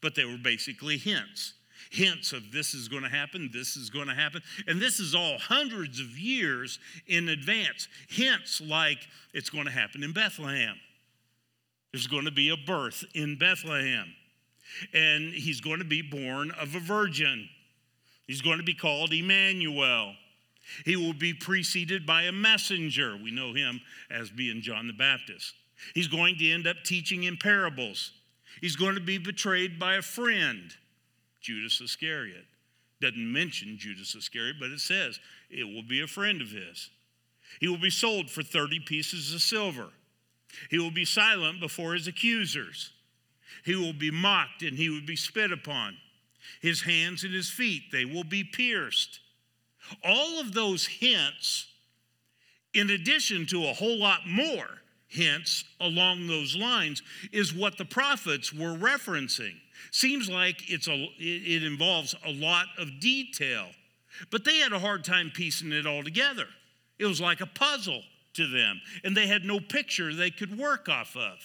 but 0.00 0.14
they 0.14 0.24
were 0.24 0.38
basically 0.42 0.96
hints. 0.96 1.54
Hints 1.90 2.32
of 2.32 2.50
this 2.50 2.74
is 2.74 2.88
going 2.88 3.02
to 3.02 3.08
happen, 3.08 3.50
this 3.52 3.76
is 3.76 3.90
going 3.90 4.08
to 4.08 4.14
happen. 4.14 4.42
And 4.66 4.80
this 4.80 5.00
is 5.00 5.14
all 5.14 5.38
hundreds 5.38 6.00
of 6.00 6.18
years 6.18 6.78
in 7.06 7.28
advance. 7.28 7.88
Hints 8.08 8.60
like 8.60 8.98
it's 9.32 9.50
going 9.50 9.66
to 9.66 9.70
happen 9.70 10.02
in 10.02 10.12
Bethlehem. 10.12 10.76
There's 11.92 12.06
going 12.06 12.24
to 12.24 12.32
be 12.32 12.50
a 12.50 12.56
birth 12.56 13.04
in 13.14 13.38
Bethlehem. 13.38 14.12
And 14.92 15.32
he's 15.32 15.60
going 15.60 15.78
to 15.78 15.84
be 15.84 16.02
born 16.02 16.50
of 16.52 16.74
a 16.74 16.80
virgin. 16.80 17.48
He's 18.26 18.42
going 18.42 18.58
to 18.58 18.64
be 18.64 18.74
called 18.74 19.12
Emmanuel. 19.12 20.14
He 20.84 20.96
will 20.96 21.12
be 21.12 21.34
preceded 21.34 22.06
by 22.06 22.22
a 22.22 22.32
messenger. 22.32 23.16
We 23.22 23.30
know 23.30 23.52
him 23.52 23.80
as 24.10 24.30
being 24.30 24.62
John 24.62 24.86
the 24.86 24.92
Baptist. 24.92 25.54
He's 25.94 26.08
going 26.08 26.36
to 26.38 26.50
end 26.50 26.66
up 26.66 26.76
teaching 26.84 27.24
in 27.24 27.36
parables. 27.36 28.12
He's 28.60 28.76
going 28.76 28.94
to 28.94 29.00
be 29.00 29.18
betrayed 29.18 29.78
by 29.78 29.96
a 29.96 30.02
friend, 30.02 30.74
Judas 31.40 31.80
Iscariot. 31.80 32.46
Doesn't 33.00 33.32
mention 33.32 33.76
Judas 33.76 34.14
Iscariot, 34.14 34.56
but 34.58 34.70
it 34.70 34.80
says 34.80 35.18
it 35.50 35.64
will 35.64 35.82
be 35.82 36.00
a 36.00 36.06
friend 36.06 36.40
of 36.40 36.50
his. 36.50 36.90
He 37.60 37.68
will 37.68 37.78
be 37.78 37.90
sold 37.90 38.30
for 38.30 38.42
30 38.42 38.80
pieces 38.80 39.34
of 39.34 39.42
silver. 39.42 39.88
He 40.70 40.78
will 40.78 40.90
be 40.90 41.04
silent 41.04 41.60
before 41.60 41.94
his 41.94 42.06
accusers. 42.06 42.92
He 43.64 43.74
will 43.74 43.92
be 43.92 44.10
mocked 44.10 44.62
and 44.62 44.76
he 44.76 44.88
will 44.88 45.04
be 45.04 45.16
spit 45.16 45.52
upon. 45.52 45.96
His 46.60 46.82
hands 46.82 47.24
and 47.24 47.34
his 47.34 47.50
feet, 47.50 47.84
they 47.92 48.04
will 48.04 48.24
be 48.24 48.44
pierced. 48.44 49.20
All 50.04 50.40
of 50.40 50.52
those 50.52 50.86
hints, 50.86 51.66
in 52.72 52.90
addition 52.90 53.46
to 53.46 53.66
a 53.66 53.72
whole 53.72 53.98
lot 53.98 54.26
more 54.26 54.68
hints 55.08 55.64
along 55.80 56.26
those 56.26 56.56
lines, 56.56 57.02
is 57.32 57.54
what 57.54 57.78
the 57.78 57.84
prophets 57.84 58.52
were 58.52 58.74
referencing. 58.74 59.54
Seems 59.90 60.28
like 60.28 60.70
it's 60.70 60.88
a, 60.88 61.08
it 61.18 61.62
involves 61.62 62.14
a 62.26 62.32
lot 62.32 62.66
of 62.78 63.00
detail, 63.00 63.66
but 64.30 64.44
they 64.44 64.58
had 64.58 64.72
a 64.72 64.78
hard 64.78 65.04
time 65.04 65.30
piecing 65.32 65.72
it 65.72 65.86
all 65.86 66.02
together. 66.02 66.46
It 66.98 67.06
was 67.06 67.20
like 67.20 67.40
a 67.40 67.46
puzzle 67.46 68.02
to 68.34 68.46
them, 68.46 68.80
and 69.02 69.16
they 69.16 69.26
had 69.26 69.44
no 69.44 69.60
picture 69.60 70.12
they 70.12 70.30
could 70.30 70.58
work 70.58 70.88
off 70.88 71.16
of. 71.16 71.38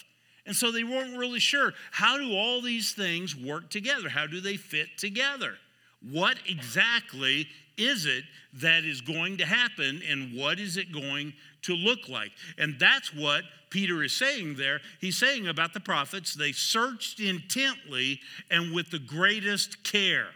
And 0.45 0.55
so 0.55 0.71
they 0.71 0.83
weren't 0.83 1.17
really 1.17 1.39
sure 1.39 1.73
how 1.91 2.17
do 2.17 2.33
all 2.33 2.61
these 2.61 2.93
things 2.93 3.35
work 3.35 3.69
together? 3.69 4.09
How 4.09 4.25
do 4.25 4.41
they 4.41 4.57
fit 4.57 4.97
together? 4.97 5.57
What 6.01 6.37
exactly 6.47 7.47
is 7.79 8.05
it 8.05 8.23
that 8.53 8.83
is 8.83 9.01
going 9.01 9.37
to 9.37 9.45
happen 9.45 10.01
and 10.07 10.37
what 10.37 10.59
is 10.59 10.77
it 10.77 10.91
going 10.91 11.33
to 11.63 11.73
look 11.73 12.09
like? 12.09 12.31
And 12.57 12.75
that's 12.79 13.13
what 13.13 13.43
Peter 13.69 14.03
is 14.03 14.13
saying 14.13 14.55
there. 14.55 14.81
He's 14.99 15.17
saying 15.17 15.47
about 15.47 15.73
the 15.73 15.79
prophets, 15.79 16.33
they 16.33 16.51
searched 16.51 17.19
intently 17.19 18.19
and 18.49 18.73
with 18.73 18.91
the 18.91 18.99
greatest 18.99 19.83
care. 19.83 20.27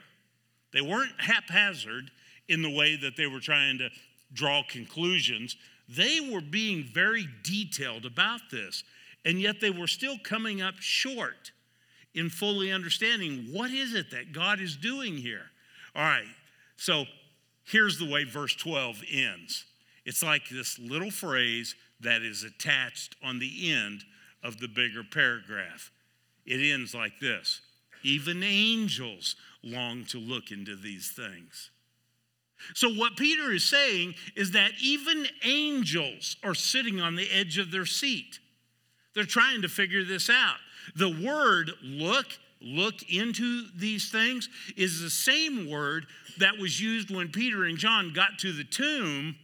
They 0.72 0.82
weren't 0.82 1.20
haphazard 1.20 2.12
in 2.48 2.62
the 2.62 2.70
way 2.70 2.96
that 2.96 3.16
they 3.18 3.28
were 3.28 3.40
trying 3.40 3.78
to 3.80 3.90
draw 4.34 4.64
conclusions. 4.68 5.56
They 5.88 6.20
were 6.32 6.42
being 6.42 6.84
very 6.84 7.28
detailed 7.44 8.06
about 8.06 8.42
this, 8.52 8.84
and 9.26 9.40
yet 9.40 9.62
they 9.62 9.70
were 9.70 9.88
still 9.88 10.18
coming 10.24 10.62
up 10.62 10.76
short 10.80 11.52
in 12.16 12.30
fully 12.30 12.72
understanding 12.72 13.48
what 13.52 13.72
is 13.72 13.94
it 13.94 14.12
that 14.12 14.34
God 14.34 14.60
is 14.60 14.76
doing 14.76 15.18
here. 15.18 15.46
All 15.96 16.04
right, 16.04 16.26
so 16.78 17.06
Here's 17.66 17.98
the 17.98 18.10
way 18.10 18.24
verse 18.24 18.56
12 18.56 19.04
ends 19.12 19.66
it's 20.06 20.24
like 20.24 20.50
this 20.50 20.78
little 20.80 21.12
phrase 21.12 21.76
that 22.02 22.22
is 22.22 22.44
attached 22.44 23.16
on 23.24 23.40
the 23.40 23.72
end 23.72 24.04
of 24.44 24.60
the 24.60 24.68
bigger 24.68 25.04
paragraph. 25.04 25.92
It 26.46 26.58
ends 26.58 26.94
like 26.94 27.20
this 27.20 27.62
Even 28.04 28.44
angels 28.44 29.36
long 29.64 30.06
to 30.06 30.20
look 30.20 30.52
into 30.52 30.76
these 30.76 31.12
things. 31.12 31.72
So, 32.74 32.90
what 32.90 33.18
Peter 33.18 33.52
is 33.52 33.64
saying 33.64 34.16
is 34.36 34.52
that 34.52 34.72
even 34.82 35.26
angels 35.44 36.38
are 36.44 36.56
sitting 36.56 37.02
on 37.02 37.16
the 37.16 37.30
edge 37.32 37.58
of 37.58 37.72
their 37.72 37.86
seat. 37.86 38.40
They're 39.14 39.26
trying 39.26 39.62
to 39.62 39.70
figure 39.70 40.04
this 40.04 40.30
out. 40.30 40.58
The 40.96 41.10
word 41.10 41.72
look, 41.82 42.26
look 42.64 42.96
into 43.12 43.68
these 43.76 44.10
things, 44.10 44.50
is 44.76 45.02
the 45.02 45.10
same 45.10 45.70
word 45.70 46.06
that 46.40 46.58
was 46.58 46.80
used 46.80 47.14
when 47.14 47.30
Peter 47.30 47.66
and 47.66 47.78
John 47.78 48.14
got 48.14 48.40
to 48.40 48.52
the 48.52 48.64
tomb 48.64 49.36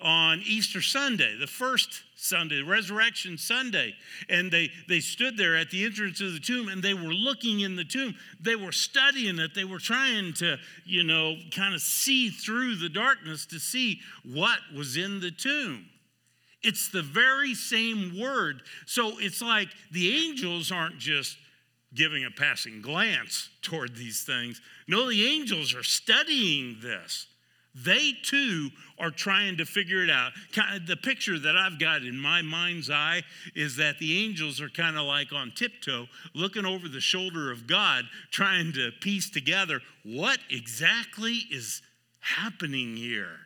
on 0.00 0.42
Easter 0.44 0.82
Sunday, 0.82 1.36
the 1.38 1.46
first 1.46 2.02
Sunday, 2.16 2.60
Resurrection 2.60 3.38
Sunday. 3.38 3.94
And 4.28 4.50
they, 4.50 4.70
they 4.88 5.00
stood 5.00 5.36
there 5.36 5.56
at 5.56 5.70
the 5.70 5.84
entrance 5.84 6.20
of 6.20 6.34
the 6.34 6.40
tomb 6.40 6.68
and 6.68 6.82
they 6.82 6.94
were 6.94 7.14
looking 7.14 7.60
in 7.60 7.76
the 7.76 7.84
tomb. 7.84 8.14
They 8.40 8.56
were 8.56 8.72
studying 8.72 9.38
it. 9.38 9.54
They 9.54 9.64
were 9.64 9.78
trying 9.78 10.34
to, 10.34 10.58
you 10.84 11.02
know, 11.02 11.36
kind 11.54 11.74
of 11.74 11.80
see 11.80 12.28
through 12.28 12.76
the 12.76 12.88
darkness 12.88 13.46
to 13.46 13.58
see 13.58 14.00
what 14.24 14.58
was 14.74 14.96
in 14.96 15.20
the 15.20 15.30
tomb. 15.30 15.86
It's 16.62 16.88
the 16.88 17.02
very 17.02 17.54
same 17.54 18.20
word. 18.20 18.62
So 18.86 19.18
it's 19.18 19.40
like 19.40 19.68
the 19.92 20.14
angels 20.14 20.72
aren't 20.72 20.98
just 20.98 21.38
giving 21.94 22.24
a 22.24 22.30
passing 22.30 22.82
glance 22.82 23.48
toward 23.62 23.96
these 23.96 24.22
things. 24.22 24.60
No, 24.88 25.08
the 25.08 25.26
angels 25.26 25.74
are 25.74 25.82
studying 25.82 26.78
this. 26.82 27.26
They 27.78 28.12
too 28.22 28.70
are 28.98 29.10
trying 29.10 29.58
to 29.58 29.66
figure 29.66 30.02
it 30.02 30.08
out. 30.08 30.32
The 30.86 30.96
picture 30.96 31.38
that 31.38 31.56
I've 31.56 31.78
got 31.78 32.02
in 32.02 32.18
my 32.18 32.40
mind's 32.40 32.88
eye 32.90 33.22
is 33.54 33.76
that 33.76 33.98
the 33.98 34.24
angels 34.24 34.62
are 34.62 34.70
kind 34.70 34.96
of 34.96 35.04
like 35.04 35.30
on 35.32 35.52
tiptoe, 35.54 36.06
looking 36.34 36.64
over 36.64 36.88
the 36.88 37.00
shoulder 37.00 37.52
of 37.52 37.66
God, 37.66 38.04
trying 38.30 38.72
to 38.72 38.92
piece 39.02 39.28
together 39.28 39.80
what 40.04 40.38
exactly 40.48 41.42
is 41.50 41.82
happening 42.20 42.96
here. 42.96 43.40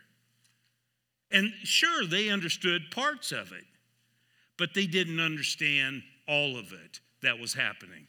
And 1.32 1.52
sure, 1.64 2.06
they 2.06 2.28
understood 2.28 2.92
parts 2.92 3.32
of 3.32 3.52
it, 3.52 3.64
but 4.56 4.74
they 4.74 4.86
didn't 4.86 5.18
understand 5.18 6.02
all 6.28 6.56
of 6.56 6.72
it 6.72 7.00
that 7.22 7.40
was 7.40 7.54
happening. 7.54 8.06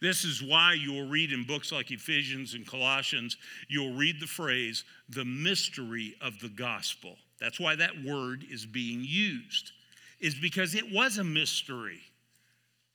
This 0.00 0.24
is 0.24 0.42
why 0.42 0.74
you'll 0.74 1.08
read 1.08 1.32
in 1.32 1.44
books 1.44 1.72
like 1.72 1.90
Ephesians 1.90 2.54
and 2.54 2.66
Colossians, 2.66 3.36
you'll 3.68 3.94
read 3.94 4.20
the 4.20 4.26
phrase, 4.26 4.84
the 5.08 5.24
mystery 5.24 6.14
of 6.20 6.38
the 6.40 6.48
gospel. 6.48 7.16
That's 7.40 7.60
why 7.60 7.76
that 7.76 8.04
word 8.04 8.44
is 8.50 8.66
being 8.66 9.04
used, 9.04 9.72
is 10.20 10.34
because 10.34 10.74
it 10.74 10.92
was 10.92 11.18
a 11.18 11.24
mystery 11.24 12.00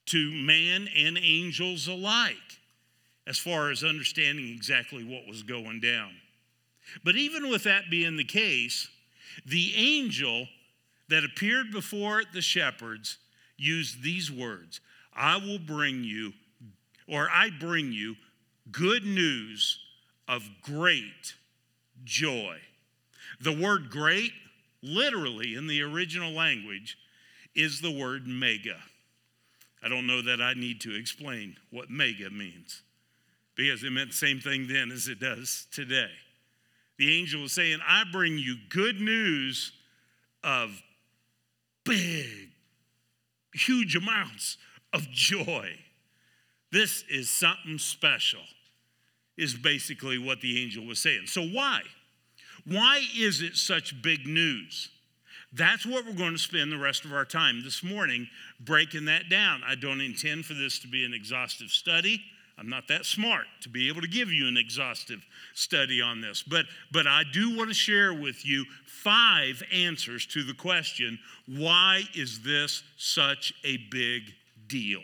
to 0.08 0.32
man 0.32 0.88
and 0.96 1.17
angels 1.17 1.88
alike 1.88 2.36
as 3.27 3.38
far 3.38 3.70
as 3.70 3.84
understanding 3.84 4.48
exactly 4.48 5.03
what 5.03 5.27
was 5.27 5.44
going 5.44 5.82
down. 5.82 6.12
But 7.03 7.17
even 7.17 7.50
with 7.50 7.63
that 7.63 7.89
being 7.89 8.15
the 8.15 8.24
case, 8.24 8.88
the 9.46 9.74
angel 9.75 10.48
that 11.10 11.25
appeared 11.25 11.72
before 11.72 12.24
the 12.34 12.41
shepherds 12.41 13.17
used 13.58 14.01
these 14.01 14.32
words 14.32 14.79
I 15.13 15.38
will 15.38 15.60
bring 15.60 16.03
you 16.03 16.32
or 17.07 17.29
I 17.31 17.49
bring 17.59 17.91
you 17.91 18.15
good 18.71 19.03
news 19.05 19.79
of 20.27 20.43
great 20.61 21.35
joy. 22.03 22.57
The 23.39 23.53
word 23.55 23.89
great, 23.89 24.31
literally 24.81 25.55
in 25.55 25.67
the 25.67 25.81
original 25.81 26.31
language, 26.31 26.97
is 27.55 27.81
the 27.81 27.91
word 27.91 28.27
mega. 28.27 28.77
I 29.83 29.89
don't 29.89 30.07
know 30.07 30.21
that 30.21 30.41
I 30.41 30.53
need 30.53 30.81
to 30.81 30.95
explain 30.95 31.55
what 31.71 31.89
mega 31.89 32.29
means. 32.29 32.81
because 33.57 33.83
it 33.83 33.89
meant 33.89 34.11
the 34.11 34.15
same 34.15 34.39
thing 34.39 34.67
then 34.67 34.91
as 34.91 35.07
it 35.07 35.19
does 35.19 35.67
today. 35.71 36.11
The 36.97 37.19
angel 37.19 37.41
was 37.41 37.53
saying, 37.53 37.79
I 37.85 38.03
bring 38.11 38.37
you 38.37 38.55
good 38.69 39.01
news 39.01 39.71
of 40.43 40.81
big, 41.83 42.49
huge 43.53 43.95
amounts 43.95 44.57
of 44.93 45.09
joy. 45.09 45.71
This 46.71 47.03
is 47.09 47.29
something 47.29 47.77
special, 47.77 48.41
is 49.38 49.53
basically 49.53 50.17
what 50.17 50.41
the 50.41 50.62
angel 50.62 50.86
was 50.86 51.00
saying. 51.00 51.27
So, 51.27 51.43
why? 51.43 51.81
Why 52.65 53.01
is 53.17 53.41
it 53.41 53.55
such 53.55 54.01
big 54.01 54.27
news? 54.27 54.89
That's 55.53 55.86
what 55.86 56.05
we're 56.05 56.13
going 56.13 56.33
to 56.33 56.39
spend 56.39 56.71
the 56.71 56.77
rest 56.77 57.05
of 57.05 57.13
our 57.13 57.24
time 57.24 57.63
this 57.63 57.83
morning 57.83 58.27
breaking 58.59 59.05
that 59.05 59.29
down. 59.29 59.62
I 59.65 59.75
don't 59.75 60.01
intend 60.01 60.45
for 60.45 60.53
this 60.53 60.77
to 60.79 60.88
be 60.88 61.05
an 61.05 61.13
exhaustive 61.13 61.69
study. 61.69 62.21
I'm 62.59 62.69
not 62.69 62.88
that 62.88 63.05
smart 63.05 63.45
to 63.62 63.69
be 63.69 63.88
able 63.88 64.01
to 64.01 64.07
give 64.07 64.31
you 64.31 64.47
an 64.47 64.57
exhaustive 64.57 65.24
study 65.53 66.01
on 66.01 66.21
this, 66.21 66.43
but, 66.43 66.65
but 66.91 67.05
I 67.05 67.21
do 67.31 67.55
want 67.55 67.69
to 67.69 67.75
share 67.75 68.13
with 68.13 68.45
you 68.45 68.65
five 68.86 69.62
answers 69.71 70.25
to 70.27 70.43
the 70.43 70.55
question 70.55 71.19
why 71.45 72.01
is 72.15 72.41
this 72.41 72.83
such 72.97 73.53
a 73.63 73.77
big 73.91 74.24
deal? 74.67 75.01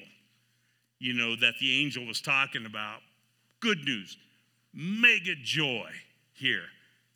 You 0.99 1.13
know, 1.13 1.35
that 1.35 1.55
the 1.59 1.81
angel 1.81 2.05
was 2.05 2.21
talking 2.21 2.65
about. 2.65 2.99
Good 3.59 3.83
news, 3.85 4.17
mega 4.73 5.35
joy 5.41 5.89
here, 6.33 6.65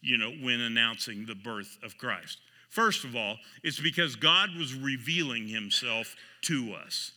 you 0.02 0.18
know, 0.18 0.32
when 0.32 0.60
announcing 0.60 1.26
the 1.26 1.36
birth 1.36 1.78
of 1.84 1.98
Christ. 1.98 2.40
First 2.70 3.04
of 3.04 3.16
all, 3.16 3.38
it's 3.64 3.80
because 3.80 4.16
God 4.16 4.50
was 4.58 4.74
revealing 4.74 5.48
himself 5.48 6.16
to 6.44 6.74
us. 6.74 7.12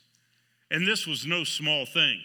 And 0.70 0.86
this 0.86 1.06
was 1.06 1.26
no 1.26 1.44
small 1.44 1.86
thing. 1.86 2.20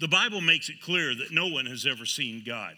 The 0.00 0.08
Bible 0.08 0.40
makes 0.40 0.68
it 0.68 0.80
clear 0.82 1.14
that 1.14 1.32
no 1.32 1.46
one 1.46 1.66
has 1.66 1.86
ever 1.86 2.06
seen 2.06 2.42
God. 2.44 2.76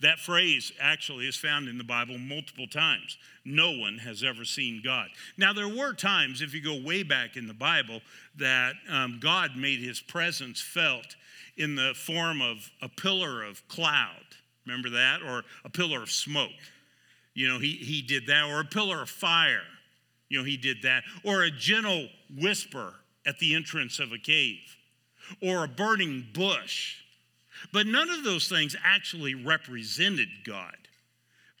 That 0.00 0.18
phrase 0.18 0.72
actually 0.80 1.26
is 1.26 1.36
found 1.36 1.68
in 1.68 1.78
the 1.78 1.84
Bible 1.84 2.18
multiple 2.18 2.66
times. 2.66 3.16
No 3.44 3.72
one 3.72 3.98
has 3.98 4.22
ever 4.22 4.44
seen 4.44 4.82
God. 4.84 5.08
Now, 5.36 5.52
there 5.52 5.68
were 5.68 5.92
times, 5.92 6.42
if 6.42 6.54
you 6.54 6.62
go 6.62 6.80
way 6.80 7.02
back 7.02 7.36
in 7.36 7.46
the 7.46 7.54
Bible, 7.54 8.00
that 8.36 8.74
um, 8.90 9.18
God 9.20 9.56
made 9.56 9.80
his 9.80 10.00
presence 10.00 10.60
felt 10.60 11.16
in 11.56 11.76
the 11.76 11.92
form 11.94 12.40
of 12.40 12.70
a 12.82 12.88
pillar 12.88 13.42
of 13.42 13.66
cloud. 13.68 14.24
Remember 14.66 14.90
that? 14.90 15.20
Or 15.22 15.42
a 15.64 15.70
pillar 15.70 16.02
of 16.02 16.10
smoke. 16.10 16.50
You 17.34 17.48
know, 17.48 17.58
he, 17.58 17.72
he 17.72 18.02
did 18.02 18.26
that. 18.28 18.44
Or 18.44 18.60
a 18.60 18.64
pillar 18.64 19.02
of 19.02 19.10
fire. 19.10 19.62
You 20.28 20.38
know, 20.38 20.44
he 20.44 20.56
did 20.56 20.82
that. 20.82 21.04
Or 21.22 21.42
a 21.42 21.50
gentle 21.50 22.08
whisper 22.38 22.94
at 23.26 23.38
the 23.38 23.54
entrance 23.54 23.98
of 23.98 24.12
a 24.12 24.18
cave 24.18 24.76
or 25.42 25.64
a 25.64 25.68
burning 25.68 26.26
bush. 26.32 26.96
But 27.72 27.86
none 27.86 28.10
of 28.10 28.24
those 28.24 28.48
things 28.48 28.76
actually 28.84 29.34
represented 29.34 30.28
God. 30.44 30.76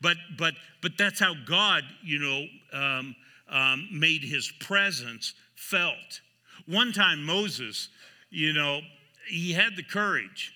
But, 0.00 0.16
but, 0.38 0.54
but 0.82 0.92
that's 0.98 1.20
how 1.20 1.34
God, 1.46 1.82
you 2.02 2.18
know, 2.18 2.44
um, 2.78 3.16
um, 3.48 3.88
made 3.92 4.22
his 4.22 4.52
presence 4.60 5.34
felt. 5.54 6.20
One 6.66 6.92
time, 6.92 7.24
Moses, 7.24 7.88
you 8.30 8.52
know, 8.52 8.80
he 9.28 9.52
had 9.52 9.76
the 9.76 9.82
courage 9.82 10.52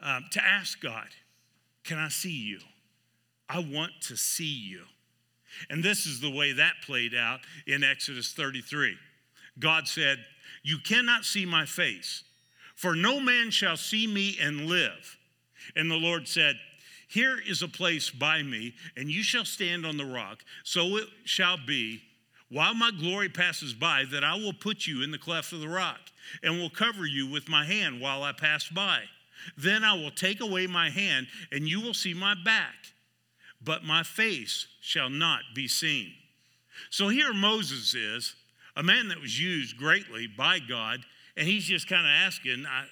um, 0.00 0.24
to 0.32 0.42
ask 0.42 0.80
God, 0.80 1.08
Can 1.84 1.98
I 1.98 2.08
see 2.08 2.32
you? 2.32 2.58
I 3.48 3.58
want 3.58 3.92
to 4.02 4.16
see 4.16 4.44
you. 4.44 4.82
And 5.68 5.84
this 5.84 6.06
is 6.06 6.20
the 6.20 6.30
way 6.30 6.52
that 6.52 6.74
played 6.86 7.14
out 7.14 7.40
in 7.66 7.84
Exodus 7.84 8.32
33. 8.32 8.96
God 9.58 9.86
said, 9.86 10.18
you 10.62 10.78
cannot 10.78 11.24
see 11.24 11.44
my 11.44 11.66
face, 11.66 12.22
for 12.82 12.96
no 12.96 13.20
man 13.20 13.52
shall 13.52 13.76
see 13.76 14.08
me 14.08 14.36
and 14.42 14.66
live. 14.66 15.16
And 15.76 15.88
the 15.88 15.94
Lord 15.94 16.26
said, 16.26 16.56
Here 17.06 17.38
is 17.38 17.62
a 17.62 17.68
place 17.68 18.10
by 18.10 18.42
me, 18.42 18.74
and 18.96 19.08
you 19.08 19.22
shall 19.22 19.44
stand 19.44 19.86
on 19.86 19.96
the 19.96 20.04
rock. 20.04 20.42
So 20.64 20.96
it 20.96 21.06
shall 21.24 21.56
be, 21.64 22.02
while 22.50 22.74
my 22.74 22.90
glory 22.90 23.28
passes 23.28 23.72
by, 23.72 24.02
that 24.10 24.24
I 24.24 24.34
will 24.34 24.52
put 24.52 24.88
you 24.88 25.04
in 25.04 25.12
the 25.12 25.18
cleft 25.18 25.52
of 25.52 25.60
the 25.60 25.68
rock, 25.68 26.00
and 26.42 26.58
will 26.58 26.70
cover 26.70 27.06
you 27.06 27.30
with 27.30 27.48
my 27.48 27.64
hand 27.64 28.00
while 28.00 28.24
I 28.24 28.32
pass 28.32 28.68
by. 28.68 29.02
Then 29.56 29.84
I 29.84 29.94
will 29.94 30.10
take 30.10 30.40
away 30.40 30.66
my 30.66 30.90
hand, 30.90 31.28
and 31.52 31.68
you 31.68 31.80
will 31.80 31.94
see 31.94 32.14
my 32.14 32.34
back, 32.34 32.74
but 33.62 33.84
my 33.84 34.02
face 34.02 34.66
shall 34.80 35.08
not 35.08 35.42
be 35.54 35.68
seen. 35.68 36.14
So 36.90 37.10
here 37.10 37.32
Moses 37.32 37.94
is 37.94 38.34
a 38.74 38.82
man 38.82 39.06
that 39.06 39.20
was 39.20 39.40
used 39.40 39.76
greatly 39.76 40.26
by 40.26 40.58
God, 40.58 41.04
and 41.36 41.46
he's 41.46 41.64
just 41.64 41.88
kind 41.88 42.06
of 42.06 42.12
asking, 42.26 42.66
I, 42.66 42.84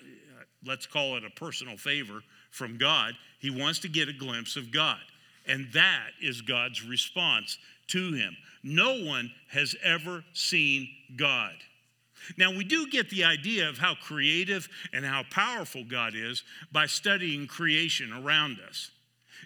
let's 0.64 0.86
call 0.86 1.16
it 1.16 1.24
a 1.24 1.30
personal 1.30 1.76
favor 1.76 2.22
from 2.50 2.78
God. 2.78 3.14
He 3.38 3.50
wants 3.50 3.78
to 3.80 3.88
get 3.88 4.08
a 4.08 4.12
glimpse 4.12 4.56
of 4.56 4.72
God. 4.72 5.00
And 5.46 5.68
that 5.72 6.10
is 6.22 6.42
God's 6.42 6.84
response 6.84 7.58
to 7.88 8.12
him. 8.12 8.36
No 8.62 9.02
one 9.04 9.30
has 9.48 9.74
ever 9.82 10.24
seen 10.32 10.88
God. 11.16 11.54
Now, 12.36 12.50
we 12.54 12.64
do 12.64 12.86
get 12.88 13.08
the 13.08 13.24
idea 13.24 13.68
of 13.68 13.78
how 13.78 13.94
creative 13.94 14.68
and 14.92 15.04
how 15.04 15.24
powerful 15.30 15.84
God 15.84 16.12
is 16.14 16.44
by 16.70 16.86
studying 16.86 17.46
creation 17.46 18.12
around 18.12 18.58
us. 18.68 18.90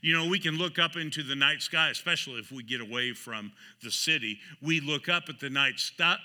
You 0.04 0.12
know, 0.12 0.28
we 0.28 0.38
can 0.38 0.58
look 0.58 0.78
up 0.78 0.96
into 0.96 1.22
the 1.22 1.34
night 1.34 1.62
sky, 1.62 1.88
especially 1.88 2.38
if 2.38 2.52
we 2.52 2.62
get 2.62 2.82
away 2.82 3.14
from 3.14 3.50
the 3.82 3.90
city. 3.90 4.38
We 4.60 4.80
look 4.80 5.08
up 5.08 5.30
at 5.30 5.40
the 5.40 5.48
night 5.48 5.80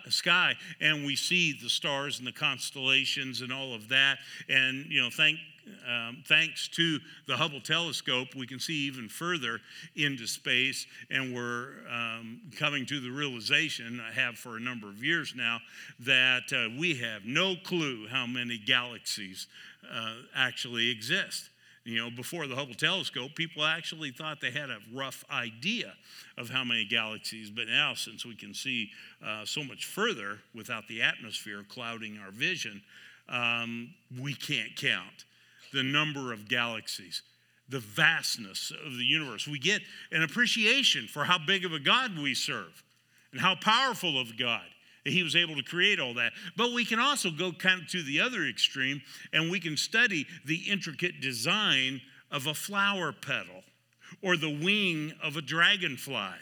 sky 0.09 0.55
and 0.81 1.05
we 1.05 1.15
see 1.15 1.53
the 1.53 1.69
stars 1.69 2.19
and 2.19 2.27
the 2.27 2.33
constellations 2.33 3.39
and 3.39 3.53
all 3.53 3.73
of 3.73 3.87
that. 3.87 4.17
And, 4.49 4.85
you 4.89 5.01
know, 5.01 5.09
thank 5.09 5.37
um, 5.87 6.23
thanks 6.27 6.67
to 6.69 6.99
the 7.27 7.37
Hubble 7.37 7.61
telescope, 7.61 8.35
we 8.35 8.47
can 8.47 8.59
see 8.59 8.87
even 8.87 9.07
further 9.07 9.61
into 9.95 10.25
space, 10.27 10.87
and 11.09 11.33
we're 11.33 11.75
um, 11.89 12.41
coming 12.57 12.87
to 12.87 12.99
the 12.99 13.11
realization, 13.11 14.01
I 14.01 14.11
have 14.11 14.35
for 14.35 14.57
a 14.57 14.59
number 14.59 14.89
of 14.89 15.03
years 15.03 15.35
now, 15.37 15.59
that 15.99 16.51
uh, 16.51 16.75
we 16.77 16.95
have 16.95 17.23
no 17.23 17.55
clue 17.55 18.07
how 18.09 18.25
many 18.25 18.57
galaxies 18.57 19.45
uh, 19.89 20.15
actually 20.35 20.89
exist. 20.89 21.49
You 21.89 22.04
know, 22.04 22.12
before 22.12 22.45
the 22.45 22.56
Hubble 22.56 22.75
telescope, 22.75 23.34
people 23.34 23.65
actually 23.65 24.12
thought 24.12 24.41
they 24.41 24.52
had 24.52 24.69
a 24.69 24.78
rough 24.93 25.25
idea 25.32 25.93
of 26.38 26.47
how 26.47 26.63
many 26.63 26.86
galaxies, 26.86 27.49
but 27.49 27.67
now, 27.67 27.95
since 27.95 28.23
we 28.23 28.36
can 28.36 28.54
see 28.54 28.91
uh, 29.25 29.43
so 29.43 29.63
much 29.63 29.86
further 29.86 30.38
without 30.54 30.88
the 30.88 31.02
atmosphere 31.02 31.65
clouding 31.67 32.19
our 32.23 32.30
vision, 32.30 32.84
um, 33.28 33.89
we 34.21 34.36
can't 34.36 34.75
count 34.75 35.25
the 35.73 35.82
number 35.82 36.32
of 36.32 36.47
galaxies, 36.47 37.23
the 37.69 37.80
vastness 37.80 38.71
of 38.86 38.97
the 38.97 39.06
universe. 39.06 39.47
We 39.47 39.58
get 39.58 39.82
an 40.12 40.21
appreciation 40.21 41.08
for 41.08 41.23
how 41.23 41.39
big 41.39 41.65
of 41.65 41.73
a 41.73 41.80
God 41.80 42.19
we 42.19 42.36
serve 42.36 42.84
and 43.32 43.41
how 43.41 43.56
powerful 43.56 44.19
of 44.21 44.38
God 44.38 44.65
he 45.09 45.23
was 45.23 45.35
able 45.35 45.55
to 45.55 45.63
create 45.63 45.99
all 45.99 46.13
that. 46.15 46.33
But 46.55 46.73
we 46.73 46.85
can 46.85 46.99
also 46.99 47.29
go 47.31 47.51
kind 47.51 47.81
of 47.81 47.87
to 47.89 48.03
the 48.03 48.19
other 48.19 48.45
extreme 48.45 49.01
and 49.33 49.51
we 49.51 49.59
can 49.59 49.77
study 49.77 50.25
the 50.45 50.63
intricate 50.69 51.21
design 51.21 52.01
of 52.31 52.47
a 52.47 52.53
flower 52.53 53.11
petal 53.11 53.63
or 54.21 54.37
the 54.37 54.49
wing 54.63 55.13
of 55.23 55.37
a 55.37 55.41
dragonfly. 55.41 56.35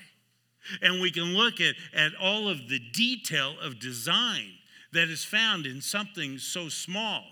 And 0.81 1.01
we 1.01 1.11
can 1.11 1.35
look 1.35 1.61
at, 1.61 1.75
at 1.93 2.11
all 2.21 2.49
of 2.49 2.67
the 2.67 2.79
detail 2.79 3.55
of 3.61 3.79
design 3.79 4.53
that 4.93 5.09
is 5.09 5.23
found 5.23 5.65
in 5.65 5.81
something 5.81 6.37
so 6.37 6.69
small. 6.69 7.23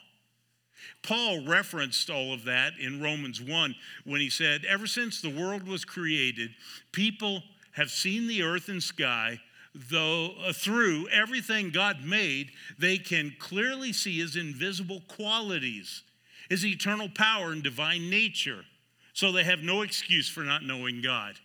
Paul 1.04 1.46
referenced 1.46 2.10
all 2.10 2.34
of 2.34 2.46
that 2.46 2.74
in 2.80 3.02
Romans 3.02 3.42
1 3.42 3.76
when 4.06 4.22
he 4.22 4.30
said, 4.30 4.66
Ever 4.66 4.88
since 4.88 5.22
the 5.22 5.30
world 5.30 5.68
was 5.68 5.86
created, 5.86 6.52
people 6.92 7.44
have 7.74 7.90
seen 7.90 8.28
the 8.28 8.44
earth 8.44 8.70
and 8.70 8.82
sky 8.82 9.40
though 9.90 10.32
uh, 10.46 10.54
through 10.54 11.08
everything 11.10 11.70
God 11.70 12.04
made, 12.04 12.52
they 12.80 12.98
can 12.98 13.36
clearly 13.40 13.92
see 13.94 14.20
his 14.20 14.36
invisible 14.36 15.02
qualities, 15.08 16.04
his 16.50 16.66
eternal 16.66 17.10
power 17.10 17.52
and 17.52 17.62
divine 17.62 18.10
nature. 18.10 18.64
So 19.14 19.32
they 19.32 19.44
have 19.44 19.60
no 19.60 19.82
excuse 19.82 20.30
for 20.30 20.42
not 20.42 20.64
knowing 20.64 21.02
God. 21.02 21.36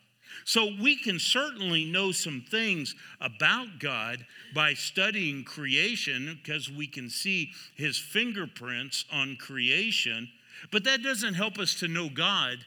So 0.45 0.71
we 0.81 0.97
can 0.97 1.19
certainly 1.19 1.85
know 1.85 2.13
some 2.13 2.45
things 2.49 2.95
about 3.21 3.79
God 3.79 4.25
by 4.55 4.75
studying 4.75 5.45
creation 5.45 6.39
because 6.43 6.71
we 6.71 6.87
can 6.87 7.11
see 7.11 7.53
his 7.77 7.99
fingerprints 7.99 9.05
on 9.13 9.37
creation, 9.37 10.29
but 10.71 10.85
that 10.85 11.03
doesn't 11.03 11.35
help 11.35 11.59
us 11.59 11.75
to 11.81 11.89
know 11.89 12.09
God 12.09 12.59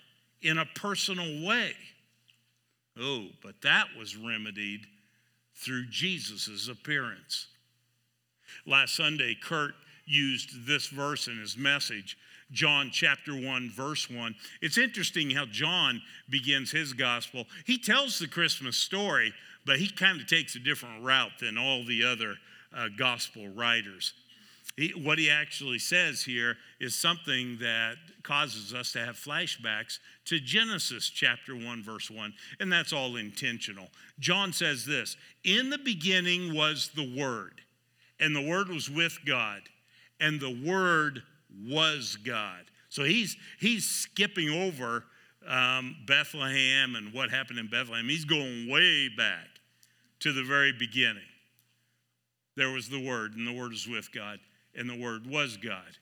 in 0.41 0.57
a 0.57 0.65
personal 0.65 1.45
way. 1.45 1.73
Oh, 2.99 3.27
but 3.41 3.61
that 3.61 3.87
was 3.97 4.15
remedied 4.15 4.85
through 5.63 5.87
Jesus' 5.87 6.67
appearance. 6.67 7.47
Last 8.65 8.95
Sunday, 8.95 9.35
Kurt 9.41 9.73
used 10.05 10.65
this 10.67 10.87
verse 10.87 11.27
in 11.27 11.39
his 11.39 11.57
message, 11.57 12.17
John 12.51 12.89
chapter 12.91 13.33
1, 13.33 13.71
verse 13.71 14.09
1. 14.09 14.35
It's 14.61 14.77
interesting 14.77 15.29
how 15.29 15.45
John 15.45 16.01
begins 16.29 16.71
his 16.71 16.93
gospel. 16.93 17.45
He 17.65 17.77
tells 17.77 18.19
the 18.19 18.27
Christmas 18.27 18.77
story, 18.77 19.33
but 19.65 19.79
he 19.79 19.89
kind 19.89 20.21
of 20.21 20.27
takes 20.27 20.55
a 20.55 20.59
different 20.59 21.03
route 21.03 21.31
than 21.39 21.57
all 21.57 21.83
the 21.83 22.03
other 22.03 22.35
uh, 22.75 22.89
gospel 22.97 23.47
writers. 23.49 24.13
He, 24.75 24.89
what 24.89 25.19
he 25.19 25.29
actually 25.29 25.77
says 25.77 26.23
here 26.23 26.57
is 26.79 26.95
something 26.95 27.57
that 27.59 27.95
causes 28.23 28.73
us 28.73 28.91
to 28.93 28.99
have 28.99 29.15
flashbacks 29.15 29.99
to 30.25 30.39
Genesis 30.39 31.09
chapter 31.09 31.55
1, 31.55 31.83
verse 31.83 32.09
1, 32.09 32.33
and 32.59 32.71
that's 32.71 32.91
all 32.91 33.15
intentional. 33.15 33.87
John 34.19 34.51
says 34.51 34.85
this 34.85 35.15
In 35.43 35.69
the 35.69 35.77
beginning 35.77 36.55
was 36.55 36.89
the 36.95 37.15
Word, 37.15 37.61
and 38.19 38.35
the 38.35 38.41
Word 38.41 38.69
was 38.69 38.89
with 38.89 39.19
God, 39.27 39.61
and 40.19 40.39
the 40.39 40.63
Word 40.65 41.21
was 41.67 42.17
God. 42.25 42.63
So 42.89 43.03
he's, 43.03 43.37
he's 43.59 43.85
skipping 43.85 44.49
over 44.49 45.03
um, 45.47 45.97
Bethlehem 46.07 46.95
and 46.95 47.13
what 47.13 47.29
happened 47.29 47.59
in 47.59 47.67
Bethlehem. 47.67 48.07
He's 48.07 48.25
going 48.25 48.69
way 48.69 49.09
back 49.15 49.47
to 50.21 50.33
the 50.33 50.43
very 50.43 50.71
beginning. 50.71 51.21
There 52.55 52.71
was 52.71 52.89
the 52.89 53.05
Word, 53.05 53.35
and 53.35 53.47
the 53.47 53.53
Word 53.53 53.71
was 53.71 53.87
with 53.87 54.11
God 54.11 54.39
and 54.75 54.89
the 54.89 54.99
Word 54.99 55.27
was 55.27 55.57
God. 55.57 55.97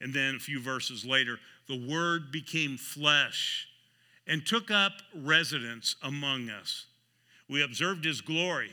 And 0.00 0.14
then 0.14 0.36
a 0.36 0.40
few 0.40 0.60
verses 0.60 1.04
later, 1.04 1.38
the 1.68 1.86
Word 1.88 2.32
became 2.32 2.76
flesh 2.76 3.68
and 4.26 4.46
took 4.46 4.70
up 4.70 4.92
residence 5.14 5.96
among 6.02 6.50
us. 6.50 6.86
We 7.48 7.62
observed 7.62 8.04
His 8.04 8.20
glory, 8.20 8.70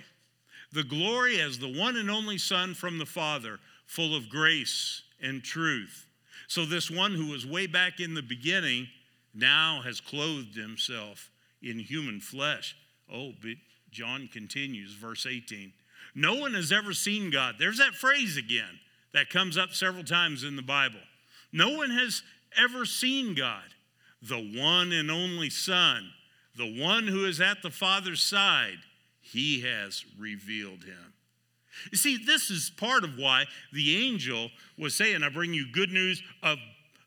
the 0.71 0.83
glory 0.83 1.41
as 1.41 1.59
the 1.59 1.71
one 1.71 1.97
and 1.97 2.09
only 2.09 2.37
Son 2.37 2.73
from 2.73 2.97
the 2.97 3.05
Father, 3.05 3.59
full 3.85 4.15
of 4.15 4.29
grace 4.29 5.01
and 5.21 5.43
truth. 5.43 6.05
So, 6.47 6.65
this 6.65 6.89
one 6.89 7.13
who 7.13 7.27
was 7.27 7.45
way 7.45 7.67
back 7.67 7.99
in 7.99 8.13
the 8.13 8.21
beginning 8.21 8.87
now 9.33 9.81
has 9.83 9.99
clothed 9.99 10.55
himself 10.55 11.29
in 11.61 11.79
human 11.79 12.19
flesh. 12.19 12.75
Oh, 13.11 13.33
but 13.41 13.55
John 13.91 14.29
continues, 14.31 14.93
verse 14.93 15.25
18. 15.25 15.73
No 16.15 16.35
one 16.35 16.53
has 16.53 16.71
ever 16.71 16.93
seen 16.93 17.29
God. 17.29 17.55
There's 17.59 17.77
that 17.77 17.93
phrase 17.93 18.37
again 18.37 18.79
that 19.13 19.29
comes 19.29 19.57
up 19.57 19.73
several 19.73 20.03
times 20.03 20.43
in 20.43 20.55
the 20.55 20.61
Bible. 20.61 20.99
No 21.51 21.69
one 21.71 21.91
has 21.91 22.21
ever 22.57 22.85
seen 22.85 23.35
God, 23.35 23.63
the 24.21 24.59
one 24.59 24.91
and 24.91 25.09
only 25.09 25.49
Son, 25.49 26.09
the 26.55 26.81
one 26.81 27.07
who 27.07 27.25
is 27.25 27.39
at 27.39 27.61
the 27.61 27.69
Father's 27.69 28.21
side. 28.21 28.79
He 29.21 29.61
has 29.61 30.05
revealed 30.17 30.83
him. 30.83 31.13
You 31.91 31.97
see, 31.97 32.17
this 32.17 32.49
is 32.49 32.71
part 32.75 33.03
of 33.03 33.17
why 33.17 33.45
the 33.71 34.05
angel 34.05 34.49
was 34.77 34.95
saying, 34.95 35.23
I 35.23 35.29
bring 35.29 35.53
you 35.53 35.71
good 35.71 35.91
news 35.91 36.23
of, 36.41 36.57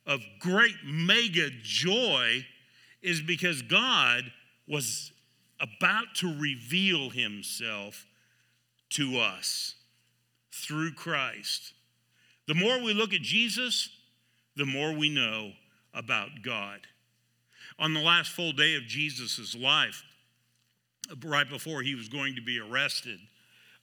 of 0.07 0.21
great 0.39 0.77
mega 0.85 1.51
joy, 1.63 2.47
is 3.03 3.21
because 3.21 3.63
God 3.63 4.25
was 4.69 5.13
about 5.61 6.15
to 6.17 6.29
reveal 6.39 7.11
himself 7.11 8.07
to 8.91 9.19
us 9.19 9.75
through 10.53 10.93
Christ. 10.93 11.75
The 12.51 12.57
more 12.57 12.83
we 12.83 12.93
look 12.95 13.15
at 13.15 13.23
Jesus, 13.23 13.91
the 14.57 14.67
more 14.67 14.93
we 14.93 15.09
know 15.09 15.53
about 15.95 16.31
God. 16.43 16.81
On 17.79 17.95
the 17.95 18.01
last 18.01 18.33
full 18.33 18.51
day 18.51 18.75
of 18.75 18.83
Jesus' 18.89 19.55
life, 19.55 20.03
right 21.25 21.49
before 21.49 21.83
he 21.83 21.95
was 21.95 22.09
going 22.09 22.35
to 22.35 22.43
be 22.43 22.59
arrested, 22.59 23.21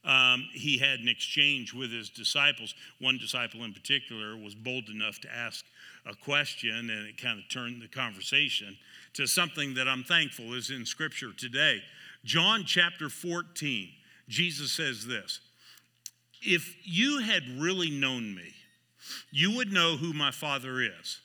um, 0.04 0.46
he 0.52 0.76
had 0.76 1.00
an 1.00 1.08
exchange 1.08 1.72
with 1.72 1.90
his 1.90 2.10
disciples. 2.10 2.74
One 3.00 3.16
disciple 3.16 3.64
in 3.64 3.72
particular 3.72 4.36
was 4.36 4.54
bold 4.54 4.90
enough 4.90 5.18
to 5.20 5.34
ask 5.34 5.64
a 6.04 6.14
question, 6.14 6.90
and 6.90 6.90
it 6.90 7.16
kind 7.16 7.38
of 7.38 7.48
turned 7.48 7.80
the 7.80 7.88
conversation 7.88 8.76
to 9.14 9.26
something 9.26 9.72
that 9.76 9.88
I'm 9.88 10.04
thankful 10.04 10.52
is 10.52 10.68
in 10.68 10.84
Scripture 10.84 11.32
today. 11.32 11.80
John 12.22 12.64
chapter 12.66 13.08
14, 13.08 13.88
Jesus 14.28 14.72
says 14.72 15.06
this 15.06 15.40
If 16.42 16.76
you 16.84 17.20
had 17.20 17.44
really 17.58 17.88
known 17.88 18.34
me, 18.34 18.52
you 19.30 19.56
would 19.56 19.72
know 19.72 19.96
who 19.96 20.12
my 20.12 20.30
Father 20.30 20.80
is. 20.80 21.20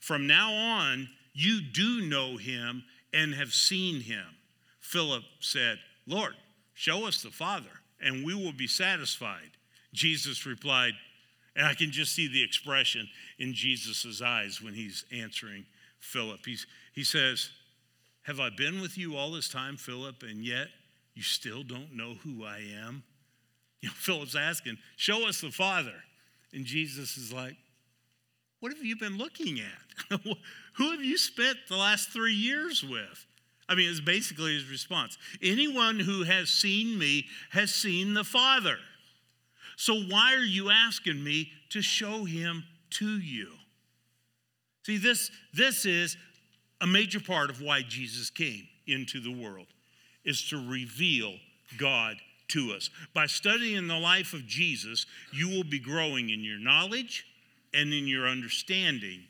From 0.00 0.26
now 0.26 0.52
on, 0.52 1.08
you 1.32 1.60
do 1.60 2.02
know 2.02 2.36
him 2.36 2.84
and 3.12 3.34
have 3.34 3.52
seen 3.52 4.00
him. 4.00 4.24
Philip 4.80 5.24
said, 5.40 5.78
Lord, 6.06 6.34
show 6.74 7.06
us 7.06 7.22
the 7.22 7.30
Father, 7.30 7.70
and 8.00 8.24
we 8.24 8.34
will 8.34 8.52
be 8.52 8.68
satisfied. 8.68 9.50
Jesus 9.92 10.46
replied, 10.46 10.92
and 11.56 11.66
I 11.66 11.74
can 11.74 11.90
just 11.90 12.14
see 12.14 12.28
the 12.28 12.42
expression 12.42 13.08
in 13.38 13.54
Jesus' 13.54 14.20
eyes 14.22 14.60
when 14.62 14.74
he's 14.74 15.04
answering 15.10 15.64
Philip. 15.98 16.40
He's, 16.44 16.66
he 16.92 17.02
says, 17.02 17.50
Have 18.22 18.38
I 18.38 18.50
been 18.50 18.80
with 18.80 18.98
you 18.98 19.16
all 19.16 19.32
this 19.32 19.48
time, 19.48 19.76
Philip, 19.76 20.22
and 20.22 20.44
yet 20.44 20.68
you 21.14 21.22
still 21.22 21.62
don't 21.62 21.96
know 21.96 22.14
who 22.22 22.44
I 22.44 22.58
am? 22.84 23.02
You 23.80 23.88
know, 23.88 23.94
Philip's 23.96 24.36
asking, 24.36 24.76
Show 24.96 25.26
us 25.26 25.40
the 25.40 25.50
Father. 25.50 25.94
And 26.52 26.64
Jesus 26.64 27.16
is 27.16 27.32
like, 27.32 27.56
What 28.60 28.72
have 28.72 28.84
you 28.84 28.96
been 28.96 29.18
looking 29.18 29.60
at? 29.60 30.20
Who 30.74 30.90
have 30.90 31.02
you 31.02 31.18
spent 31.18 31.56
the 31.68 31.76
last 31.76 32.10
three 32.10 32.34
years 32.34 32.84
with? 32.84 33.26
I 33.68 33.74
mean, 33.74 33.90
it's 33.90 34.00
basically 34.00 34.54
his 34.54 34.70
response. 34.70 35.18
Anyone 35.42 35.98
who 35.98 36.22
has 36.22 36.50
seen 36.50 36.98
me 36.98 37.26
has 37.50 37.74
seen 37.74 38.14
the 38.14 38.22
Father. 38.22 38.76
So 39.76 40.02
why 40.02 40.34
are 40.34 40.44
you 40.44 40.70
asking 40.70 41.22
me 41.22 41.50
to 41.70 41.82
show 41.82 42.24
him 42.24 42.64
to 42.90 43.18
you? 43.18 43.48
See, 44.84 44.98
this, 44.98 45.30
this 45.52 45.84
is 45.84 46.16
a 46.80 46.86
major 46.86 47.18
part 47.20 47.50
of 47.50 47.60
why 47.60 47.82
Jesus 47.82 48.30
came 48.30 48.68
into 48.86 49.20
the 49.20 49.32
world, 49.32 49.66
is 50.24 50.48
to 50.50 50.56
reveal 50.56 51.34
God 51.76 52.16
to 52.48 52.72
us. 52.72 52.90
By 53.14 53.26
studying 53.26 53.88
the 53.88 53.98
life 53.98 54.32
of 54.32 54.46
Jesus, 54.46 55.06
you 55.32 55.48
will 55.48 55.64
be 55.64 55.78
growing 55.78 56.30
in 56.30 56.40
your 56.40 56.58
knowledge 56.58 57.26
and 57.74 57.92
in 57.92 58.06
your 58.06 58.26
understanding 58.26 59.20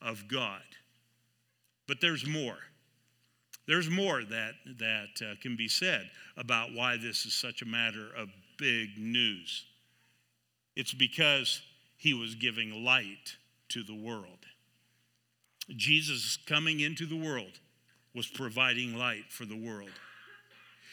of 0.00 0.28
God. 0.28 0.62
But 1.86 2.00
there's 2.00 2.26
more. 2.26 2.58
There's 3.66 3.90
more 3.90 4.22
that, 4.24 4.54
that 4.78 5.22
uh, 5.22 5.34
can 5.40 5.56
be 5.56 5.68
said 5.68 6.10
about 6.36 6.72
why 6.74 6.96
this 6.96 7.26
is 7.26 7.34
such 7.34 7.62
a 7.62 7.66
matter 7.66 8.08
of 8.16 8.28
big 8.56 8.98
news. 8.98 9.64
It's 10.76 10.94
because 10.94 11.62
he 11.96 12.14
was 12.14 12.34
giving 12.34 12.84
light 12.84 13.36
to 13.70 13.82
the 13.82 13.94
world. 13.94 14.46
Jesus 15.76 16.38
coming 16.46 16.80
into 16.80 17.06
the 17.06 17.16
world 17.16 17.60
was 18.14 18.26
providing 18.26 18.96
light 18.96 19.24
for 19.28 19.44
the 19.44 19.56
world. 19.56 19.90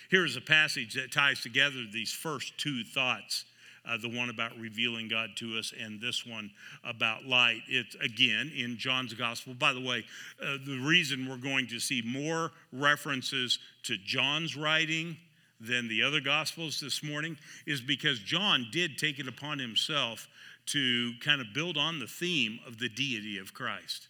Here 0.10 0.26
is 0.26 0.36
a 0.36 0.42
passage 0.42 0.94
that 0.94 1.12
ties 1.12 1.42
together 1.42 1.84
these 1.92 2.12
first 2.12 2.58
two 2.58 2.84
thoughts 2.84 3.46
uh, 3.88 3.98
the 3.98 4.10
one 4.10 4.30
about 4.30 4.58
revealing 4.60 5.08
God 5.08 5.32
to 5.38 5.58
us, 5.58 5.74
and 5.80 6.02
this 6.02 6.26
one 6.26 6.52
about 6.84 7.26
light. 7.26 7.62
It's 7.68 7.96
again 7.96 8.52
in 8.56 8.78
John's 8.78 9.14
gospel. 9.14 9.54
By 9.54 9.74
the 9.74 9.82
way, 9.82 10.04
uh, 10.42 10.58
the 10.66 10.80
reason 10.80 11.28
we're 11.30 11.38
going 11.38 11.68
to 11.68 11.80
see 11.80 12.02
more 12.06 12.52
references 12.74 13.60
to 13.84 13.98
John's 13.98 14.56
writing 14.56 15.18
than 15.60 15.88
the 15.88 16.04
other 16.04 16.20
gospels 16.20 16.80
this 16.80 17.04
morning 17.04 17.38
is 17.66 17.82
because 17.82 18.20
John 18.20 18.68
did 18.72 18.98
take 18.98 19.20
it 19.20 19.28
upon 19.28 19.58
himself 19.60 20.28
to 20.68 21.14
kind 21.24 21.40
of 21.42 21.48
build 21.54 21.78
on 21.78 22.00
the 22.00 22.08
theme 22.08 22.60
of 22.68 22.78
the 22.78 22.90
deity 22.90 23.38
of 23.40 23.54
Christ. 23.54 24.10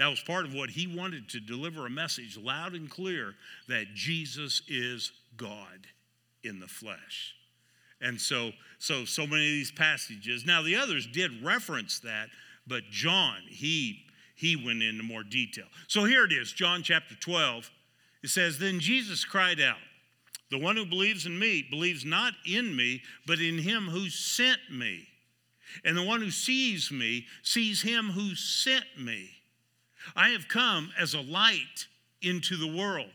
That 0.00 0.08
was 0.08 0.22
part 0.22 0.46
of 0.46 0.54
what 0.54 0.70
he 0.70 0.86
wanted 0.86 1.28
to 1.28 1.40
deliver 1.40 1.84
a 1.84 1.90
message 1.90 2.38
loud 2.38 2.72
and 2.72 2.88
clear 2.88 3.34
that 3.68 3.92
Jesus 3.94 4.62
is 4.66 5.12
God 5.36 5.86
in 6.42 6.58
the 6.58 6.66
flesh. 6.66 7.34
And 8.00 8.18
so, 8.18 8.52
so, 8.78 9.04
so 9.04 9.26
many 9.26 9.44
of 9.44 9.52
these 9.52 9.70
passages. 9.70 10.46
Now, 10.46 10.62
the 10.62 10.74
others 10.74 11.06
did 11.06 11.44
reference 11.44 11.98
that, 11.98 12.30
but 12.66 12.84
John, 12.90 13.42
he, 13.46 13.98
he 14.36 14.56
went 14.56 14.82
into 14.82 15.02
more 15.02 15.22
detail. 15.22 15.66
So 15.86 16.06
here 16.06 16.24
it 16.24 16.32
is, 16.32 16.50
John 16.50 16.82
chapter 16.82 17.14
12. 17.14 17.70
It 18.22 18.30
says, 18.30 18.58
Then 18.58 18.80
Jesus 18.80 19.26
cried 19.26 19.60
out, 19.60 19.76
The 20.50 20.56
one 20.56 20.78
who 20.78 20.86
believes 20.86 21.26
in 21.26 21.38
me 21.38 21.66
believes 21.70 22.06
not 22.06 22.32
in 22.46 22.74
me, 22.74 23.02
but 23.26 23.38
in 23.38 23.58
him 23.58 23.82
who 23.88 24.08
sent 24.08 24.60
me. 24.72 25.06
And 25.84 25.94
the 25.94 26.02
one 26.02 26.22
who 26.22 26.30
sees 26.30 26.90
me 26.90 27.26
sees 27.42 27.82
him 27.82 28.06
who 28.06 28.34
sent 28.34 28.86
me. 28.96 29.32
I 30.16 30.30
have 30.30 30.48
come 30.48 30.90
as 30.98 31.14
a 31.14 31.20
light 31.20 31.86
into 32.22 32.56
the 32.56 32.76
world, 32.76 33.10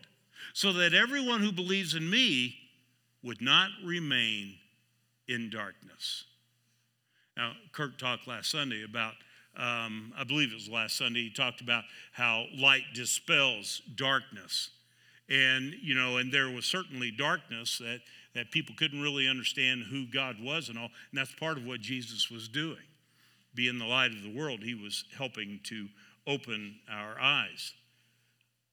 so 0.54 0.74
that 0.74 0.94
everyone 0.94 1.42
who 1.42 1.52
believes 1.52 1.96
in 1.96 2.10
me 2.10 2.56
would 3.24 3.42
not 3.42 3.70
remain 3.84 4.56
in 5.28 5.50
darkness. 5.50 6.26
Now, 7.36 7.54
Kirk 7.72 7.98
talked 7.98 8.28
last 8.28 8.50
Sunday 8.50 8.84
about, 8.84 9.14
um, 9.58 10.14
I 10.18 10.24
believe 10.24 10.52
it 10.52 10.56
was 10.56 10.70
last 10.70 10.98
Sunday, 10.98 11.24
he 11.24 11.30
talked 11.30 11.62
about 11.62 11.84
how 12.12 12.46
light 12.58 12.84
dispels 12.94 13.82
darkness. 13.96 14.70
And, 15.28 15.74
you 15.82 15.96
know, 15.96 16.18
and 16.18 16.32
there 16.32 16.50
was 16.50 16.66
certainly 16.66 17.12
darkness 17.12 17.80
that, 17.80 18.02
that 18.36 18.52
people 18.52 18.76
couldn't 18.78 19.02
really 19.02 19.28
understand 19.28 19.84
who 19.90 20.06
God 20.06 20.38
was 20.42 20.70
and 20.70 20.78
all. 20.78 20.90
And 21.12 21.20
that's 21.20 21.34
part 21.34 21.58
of 21.58 21.66
what 21.66 21.82
Jesus 21.82 22.30
was 22.30 22.48
doing. 22.48 22.78
Being 23.56 23.80
the 23.80 23.86
light 23.86 24.12
of 24.12 24.22
the 24.22 24.34
world, 24.34 24.62
he 24.62 24.76
was 24.76 25.06
helping 25.18 25.60
to 25.64 25.88
open 26.28 26.76
our 26.92 27.20
eyes. 27.20 27.74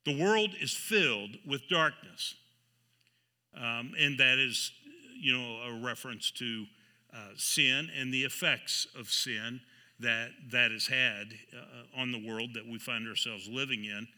The 0.05 0.21
world 0.21 0.51
is 0.61 0.73
filled 0.73 1.37
with 1.47 1.69
darkness. 1.69 2.35
Um, 3.57 3.93
and 3.99 4.19
that 4.19 4.38
is, 4.38 4.73
you 5.21 5.37
know, 5.37 5.61
a 5.62 5.81
reference 5.81 6.31
to 6.33 6.65
uh, 7.15 7.19
sin 7.37 7.91
and 7.99 8.12
the 8.12 8.25
effects 8.25 8.87
of 8.99 9.11
sin 9.11 9.61
that 10.01 10.31
that 10.51 10.71
has 10.71 10.87
had 10.87 11.35
uh, 11.55 12.01
on 12.01 12.11
the 12.11 12.27
world 12.27 12.55
that 12.55 12.67
we 12.67 12.79
find 12.79 13.07
ourselves 13.07 13.49
living 13.49 13.85
in. 13.85 14.09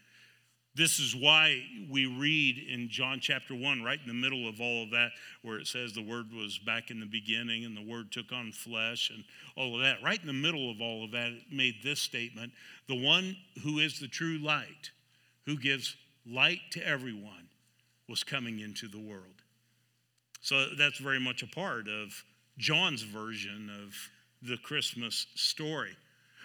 This 0.77 0.99
is 0.99 1.15
why 1.15 1.63
we 1.89 2.07
read 2.07 2.59
in 2.59 2.89
John 2.89 3.21
chapter 3.21 3.55
1, 3.55 3.83
right 3.85 4.01
in 4.01 4.09
the 4.09 4.15
middle 4.15 4.49
of 4.49 4.61
all 4.61 4.83
of 4.83 4.91
that, 4.91 5.11
where 5.43 5.59
it 5.59 5.69
says 5.69 5.93
the 5.93 6.03
Word 6.03 6.33
was 6.33 6.59
back 6.59 6.91
in 6.91 6.99
the 6.99 7.07
beginning 7.07 7.65
and 7.65 7.77
the 7.77 7.89
Word 7.89 8.11
took 8.11 8.33
on 8.33 8.51
flesh 8.51 9.11
and 9.15 9.23
all 9.57 9.77
of 9.77 9.83
that. 9.83 10.03
Right 10.03 10.21
in 10.21 10.27
the 10.27 10.33
middle 10.33 10.73
of 10.73 10.81
all 10.81 11.05
of 11.05 11.13
that, 11.13 11.29
it 11.29 11.43
made 11.53 11.77
this 11.85 12.01
statement 12.01 12.53
The 12.89 13.01
one 13.01 13.37
who 13.63 13.79
is 13.79 14.01
the 14.01 14.09
true 14.09 14.39
light, 14.39 14.91
who 15.47 15.57
gives 15.57 15.95
light 16.27 16.61
to 16.73 16.85
everyone, 16.85 17.49
was 18.09 18.25
coming 18.25 18.59
into 18.59 18.89
the 18.89 18.99
world. 18.99 19.43
So 20.41 20.67
that's 20.77 20.99
very 20.99 21.21
much 21.21 21.43
a 21.45 21.47
part 21.47 21.87
of 21.87 22.25
John's 22.59 23.03
version 23.03 23.71
of 23.83 23.95
the 24.43 24.57
Christmas 24.57 25.27
story. 25.37 25.97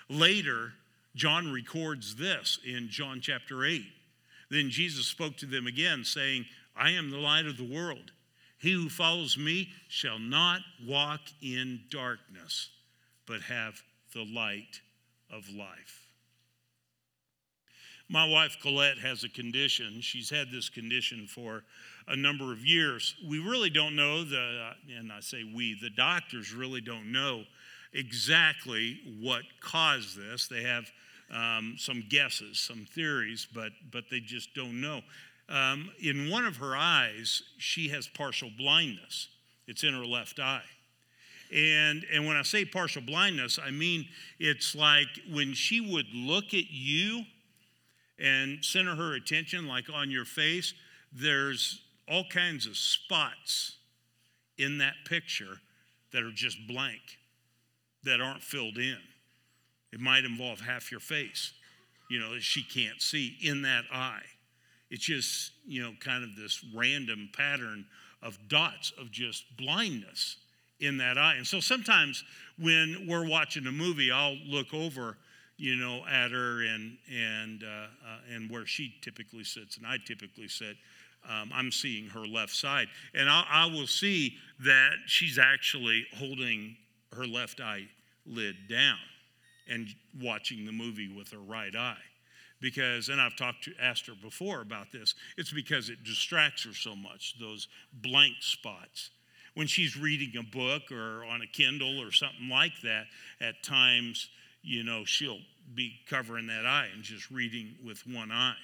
Later, 0.07 0.73
John 1.15 1.51
records 1.51 2.15
this 2.15 2.59
in 2.63 2.89
John 2.89 3.21
chapter 3.21 3.65
8. 3.65 3.83
Then 4.49 4.69
Jesus 4.69 5.05
spoke 5.05 5.37
to 5.37 5.45
them 5.45 5.67
again, 5.67 6.03
saying, 6.03 6.45
I 6.75 6.91
am 6.91 7.11
the 7.11 7.17
light 7.17 7.45
of 7.45 7.57
the 7.57 7.71
world. 7.71 8.11
He 8.57 8.73
who 8.73 8.89
follows 8.89 9.37
me 9.37 9.69
shall 9.87 10.19
not 10.19 10.61
walk 10.85 11.21
in 11.41 11.81
darkness, 11.89 12.69
but 13.25 13.41
have 13.41 13.81
the 14.13 14.25
light 14.25 14.81
of 15.31 15.49
life. 15.49 16.07
My 18.11 18.27
wife 18.27 18.57
Colette 18.59 18.97
has 18.97 19.23
a 19.23 19.29
condition. 19.29 20.01
She's 20.01 20.31
had 20.31 20.49
this 20.51 20.67
condition 20.67 21.27
for 21.27 21.63
a 22.07 22.15
number 22.15 22.51
of 22.51 22.65
years. 22.65 23.15
We 23.27 23.37
really 23.37 23.69
don't 23.69 23.95
know 23.95 24.23
the, 24.23 24.39
uh, 24.71 24.97
and 24.97 25.11
I 25.11 25.19
say 25.19 25.43
we, 25.43 25.77
the 25.79 25.91
doctors 25.91 26.51
really 26.51 26.81
don't 26.81 27.11
know 27.11 27.43
exactly 27.93 28.99
what 29.21 29.43
caused 29.61 30.17
this. 30.17 30.47
They 30.47 30.63
have 30.63 30.85
um, 31.31 31.75
some 31.77 32.03
guesses, 32.09 32.59
some 32.59 32.85
theories, 32.93 33.47
but, 33.53 33.71
but 33.91 34.05
they 34.09 34.19
just 34.19 34.53
don't 34.53 34.81
know. 34.81 35.01
Um, 35.47 35.91
in 35.99 36.29
one 36.29 36.45
of 36.45 36.57
her 36.57 36.75
eyes, 36.75 37.41
she 37.57 37.89
has 37.89 38.07
partial 38.07 38.49
blindness. 38.57 39.29
It's 39.67 39.83
in 39.83 39.93
her 39.93 40.05
left 40.05 40.39
eye. 40.39 40.63
And, 41.51 42.05
and 42.13 42.27
when 42.27 42.35
I 42.37 42.43
say 42.43 42.65
partial 42.65 43.01
blindness, 43.01 43.57
I 43.63 43.71
mean 43.71 44.07
it's 44.39 44.75
like 44.75 45.07
when 45.31 45.53
she 45.53 45.81
would 45.81 46.05
look 46.13 46.53
at 46.53 46.69
you 46.69 47.23
and 48.19 48.63
center 48.63 48.95
her 48.95 49.15
attention, 49.15 49.67
like 49.67 49.85
on 49.91 50.11
your 50.11 50.25
face, 50.25 50.73
there's 51.11 51.81
all 52.07 52.25
kinds 52.29 52.67
of 52.67 52.77
spots 52.77 53.77
in 54.57 54.77
that 54.79 54.93
picture 55.05 55.59
that 56.11 56.23
are 56.23 56.31
just 56.31 56.57
blank, 56.67 57.01
that 58.03 58.21
aren't 58.21 58.43
filled 58.43 58.77
in. 58.77 58.97
It 59.91 59.99
might 59.99 60.25
involve 60.25 60.59
half 60.61 60.91
your 60.91 60.99
face, 60.99 61.53
you 62.09 62.19
know, 62.19 62.37
she 62.39 62.63
can't 62.63 63.01
see 63.01 63.37
in 63.41 63.61
that 63.61 63.85
eye. 63.93 64.23
It's 64.89 65.05
just, 65.05 65.51
you 65.67 65.81
know, 65.81 65.93
kind 65.99 66.23
of 66.23 66.35
this 66.35 66.65
random 66.75 67.29
pattern 67.35 67.85
of 68.21 68.37
dots 68.49 68.91
of 68.99 69.11
just 69.11 69.45
blindness 69.57 70.37
in 70.79 70.97
that 70.97 71.17
eye. 71.17 71.35
And 71.35 71.45
so 71.45 71.59
sometimes 71.59 72.23
when 72.57 73.05
we're 73.07 73.27
watching 73.27 73.67
a 73.67 73.71
movie, 73.71 74.11
I'll 74.11 74.37
look 74.47 74.73
over, 74.73 75.17
you 75.57 75.75
know, 75.75 76.03
at 76.09 76.31
her 76.31 76.63
and 76.63 76.97
and 77.13 77.63
uh, 77.63 77.67
uh, 77.67 78.33
and 78.33 78.49
where 78.49 78.65
she 78.65 78.93
typically 79.01 79.43
sits 79.43 79.77
and 79.77 79.85
I 79.85 79.97
typically 80.05 80.47
sit. 80.47 80.75
Um, 81.29 81.51
I'm 81.53 81.69
seeing 81.71 82.07
her 82.07 82.25
left 82.25 82.55
side, 82.55 82.87
and 83.13 83.29
I, 83.29 83.43
I 83.49 83.65
will 83.65 83.87
see 83.87 84.37
that 84.61 84.93
she's 85.05 85.37
actually 85.37 86.05
holding 86.15 86.77
her 87.13 87.27
left 87.27 87.59
eye 87.59 87.89
lid 88.25 88.55
down 88.69 88.97
and 89.69 89.87
watching 90.21 90.65
the 90.65 90.71
movie 90.71 91.07
with 91.07 91.31
her 91.31 91.39
right 91.39 91.75
eye. 91.75 91.97
Because, 92.61 93.07
and 93.07 93.21
I've 93.21 93.37
talked 93.37 93.63
to 93.65 93.71
asked 93.81 94.07
her 94.07 94.13
before 94.21 94.61
about 94.61 94.91
this, 94.91 95.15
it's 95.37 95.51
because 95.51 95.89
it 95.89 96.03
distracts 96.03 96.65
her 96.65 96.73
so 96.73 96.95
much, 96.95 97.35
those 97.39 97.69
blank 97.93 98.35
spots. 98.41 99.11
When 99.53 99.67
she's 99.67 99.97
reading 99.97 100.37
a 100.37 100.43
book 100.43 100.91
or 100.91 101.23
on 101.23 101.41
a 101.41 101.47
Kindle 101.47 102.01
or 102.01 102.11
something 102.11 102.49
like 102.49 102.73
that, 102.83 103.05
at 103.39 103.63
times, 103.63 104.29
you 104.61 104.83
know, 104.83 105.05
she'll 105.05 105.39
be 105.73 105.93
covering 106.09 106.47
that 106.47 106.65
eye 106.65 106.87
and 106.93 107.03
just 107.03 107.31
reading 107.31 107.75
with 107.85 108.05
one 108.05 108.31
eye. 108.31 108.55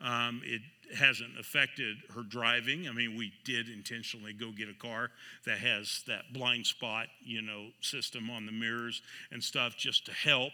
Um, 0.00 0.40
it 0.44 0.62
hasn't 0.96 1.38
affected 1.38 1.96
her 2.14 2.22
driving. 2.22 2.88
I 2.88 2.92
mean, 2.92 3.16
we 3.16 3.32
did 3.44 3.68
intentionally 3.68 4.32
go 4.32 4.50
get 4.50 4.68
a 4.68 4.74
car 4.74 5.10
that 5.44 5.58
has 5.58 6.02
that 6.06 6.32
blind 6.32 6.66
spot, 6.66 7.06
you 7.22 7.42
know, 7.42 7.68
system 7.80 8.30
on 8.30 8.46
the 8.46 8.52
mirrors 8.52 9.02
and 9.30 9.42
stuff 9.42 9.76
just 9.76 10.06
to 10.06 10.12
help, 10.12 10.52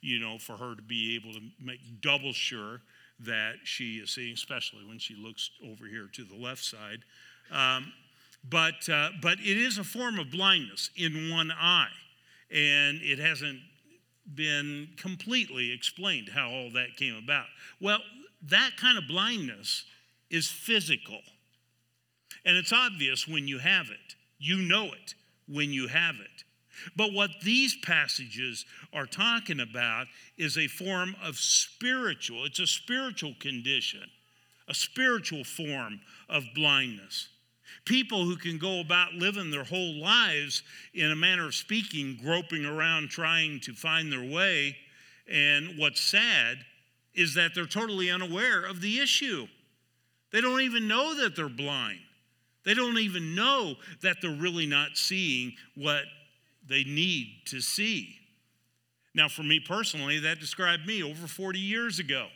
you 0.00 0.18
know, 0.18 0.38
for 0.38 0.56
her 0.56 0.74
to 0.74 0.82
be 0.82 1.16
able 1.16 1.32
to 1.34 1.40
make 1.62 1.80
double 2.00 2.32
sure 2.32 2.80
that 3.20 3.54
she 3.64 3.96
is 3.96 4.10
seeing, 4.10 4.34
especially 4.34 4.84
when 4.86 4.98
she 4.98 5.14
looks 5.14 5.50
over 5.70 5.86
here 5.86 6.08
to 6.12 6.24
the 6.24 6.36
left 6.36 6.64
side. 6.64 7.04
Um, 7.50 7.92
but, 8.48 8.88
uh, 8.88 9.10
but 9.22 9.38
it 9.38 9.56
is 9.56 9.78
a 9.78 9.84
form 9.84 10.18
of 10.18 10.30
blindness 10.30 10.90
in 10.96 11.30
one 11.30 11.50
eye, 11.52 11.88
and 12.50 13.00
it 13.02 13.18
hasn't 13.18 13.60
been 14.34 14.88
completely 14.96 15.72
explained 15.72 16.30
how 16.34 16.50
all 16.50 16.70
that 16.72 16.96
came 16.96 17.16
about. 17.16 17.46
Well, 17.80 18.00
that 18.50 18.72
kind 18.76 18.98
of 18.98 19.08
blindness 19.08 19.84
is 20.30 20.48
physical. 20.48 21.20
And 22.44 22.56
it's 22.56 22.72
obvious 22.72 23.26
when 23.26 23.48
you 23.48 23.58
have 23.58 23.86
it. 23.90 24.14
You 24.38 24.58
know 24.58 24.86
it 24.86 25.14
when 25.48 25.72
you 25.72 25.88
have 25.88 26.16
it. 26.16 26.44
But 26.96 27.12
what 27.12 27.30
these 27.42 27.76
passages 27.82 28.66
are 28.92 29.06
talking 29.06 29.60
about 29.60 30.06
is 30.36 30.58
a 30.58 30.66
form 30.66 31.14
of 31.22 31.36
spiritual, 31.36 32.44
it's 32.44 32.58
a 32.58 32.66
spiritual 32.66 33.34
condition, 33.38 34.02
a 34.68 34.74
spiritual 34.74 35.44
form 35.44 36.00
of 36.28 36.44
blindness. 36.54 37.28
People 37.84 38.24
who 38.24 38.36
can 38.36 38.58
go 38.58 38.80
about 38.80 39.14
living 39.14 39.50
their 39.50 39.64
whole 39.64 39.94
lives, 40.00 40.62
in 40.94 41.10
a 41.10 41.16
manner 41.16 41.46
of 41.46 41.54
speaking, 41.54 42.18
groping 42.22 42.64
around 42.64 43.08
trying 43.08 43.60
to 43.60 43.72
find 43.72 44.12
their 44.12 44.24
way. 44.24 44.76
And 45.30 45.78
what's 45.78 46.00
sad 46.00 46.58
is 47.14 47.34
that 47.34 47.54
they're 47.54 47.66
totally 47.66 48.10
unaware 48.10 48.64
of 48.64 48.80
the 48.80 48.98
issue. 48.98 49.46
They 50.32 50.40
don't 50.40 50.62
even 50.62 50.88
know 50.88 51.14
that 51.22 51.36
they're 51.36 51.48
blind. 51.48 52.00
They 52.64 52.74
don't 52.74 52.98
even 52.98 53.34
know 53.34 53.76
that 54.02 54.16
they're 54.20 54.30
really 54.30 54.66
not 54.66 54.96
seeing 54.96 55.52
what 55.76 56.04
they 56.66 56.82
need 56.82 57.42
to 57.46 57.60
see. 57.60 58.16
Now, 59.14 59.28
for 59.28 59.42
me 59.42 59.60
personally, 59.60 60.18
that 60.20 60.40
described 60.40 60.86
me 60.86 61.02
over 61.02 61.26
40 61.26 61.58
years 61.58 61.98
ago. 61.98 62.26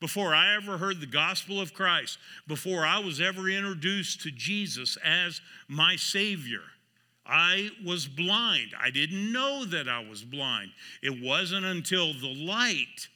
Before 0.00 0.34
I 0.34 0.56
ever 0.56 0.78
heard 0.78 1.00
the 1.00 1.06
gospel 1.06 1.60
of 1.60 1.74
Christ, 1.74 2.18
before 2.48 2.86
I 2.86 3.00
was 3.00 3.20
ever 3.20 3.50
introduced 3.50 4.22
to 4.22 4.30
Jesus 4.30 4.96
as 5.04 5.42
my 5.68 5.96
Savior, 5.96 6.62
I 7.26 7.70
was 7.84 8.06
blind. 8.06 8.74
I 8.80 8.88
didn't 8.90 9.30
know 9.30 9.66
that 9.66 9.88
I 9.88 10.02
was 10.02 10.24
blind. 10.24 10.70
It 11.02 11.22
wasn't 11.22 11.66
until 11.66 12.14
the 12.14 12.34
light 12.34 13.08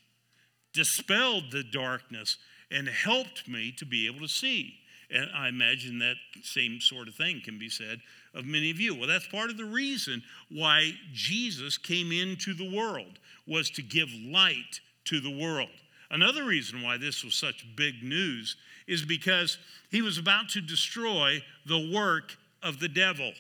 dispelled 0.75 1.51
the 1.51 1.63
darkness 1.65 2.37
and 2.71 2.89
helped 2.89 3.49
me 3.49 3.73
to 3.79 3.87
be 3.87 4.07
able 4.07 4.21
to 4.21 4.29
see. 4.29 4.75
And 5.11 5.31
I 5.35 5.49
imagine 5.49 6.01
that 6.01 6.17
same 6.43 6.81
sort 6.81 7.09
of 7.09 7.15
thing 7.15 7.41
can 7.43 7.59
be 7.59 7.71
said 7.71 8.01
of 8.35 8.45
many 8.45 8.71
of 8.71 8.81
you. 8.81 8.95
Well, 8.95 9.09
that's 9.09 9.29
part 9.29 9.51
of 9.51 9.57
the 9.57 9.65
reason 9.65 10.23
why 10.51 10.93
Jesus 11.13 11.79
came 11.79 12.11
into 12.11 12.53
the 12.53 12.77
world 12.77 13.19
was 13.47 13.71
to 13.71 13.83
give 13.83 14.09
light 14.13 14.81
to 15.05 15.21
the 15.21 15.31
world. 15.31 15.69
Another 16.11 16.45
reason 16.45 16.83
why 16.83 16.97
this 16.97 17.25
was 17.25 17.35
such 17.35 17.65
big 17.77 18.03
news 18.03 18.57
is 18.87 19.05
because 19.05 19.59
he 19.91 20.03
was 20.03 20.19
about 20.19 20.49
to 20.51 20.61
destroy 20.61 21.43
the 21.67 21.91
work 21.95 22.37
of 22.63 22.81
the 22.81 22.89
devil. 22.89 23.33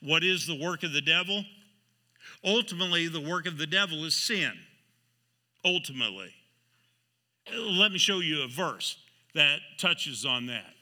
What 0.00 0.24
is 0.24 0.46
the 0.46 0.58
work 0.58 0.82
of 0.82 0.92
the 0.92 1.00
devil? 1.00 1.44
Ultimately, 2.44 3.08
the 3.08 3.20
work 3.20 3.46
of 3.46 3.56
the 3.56 3.66
devil 3.66 4.04
is 4.04 4.14
sin 4.14 4.52
ultimately. 5.64 6.32
Let 7.54 7.92
me 7.92 7.98
show 7.98 8.20
you 8.20 8.42
a 8.42 8.48
verse 8.48 8.96
that 9.34 9.60
touches 9.78 10.24
on 10.24 10.46
that. 10.46 10.74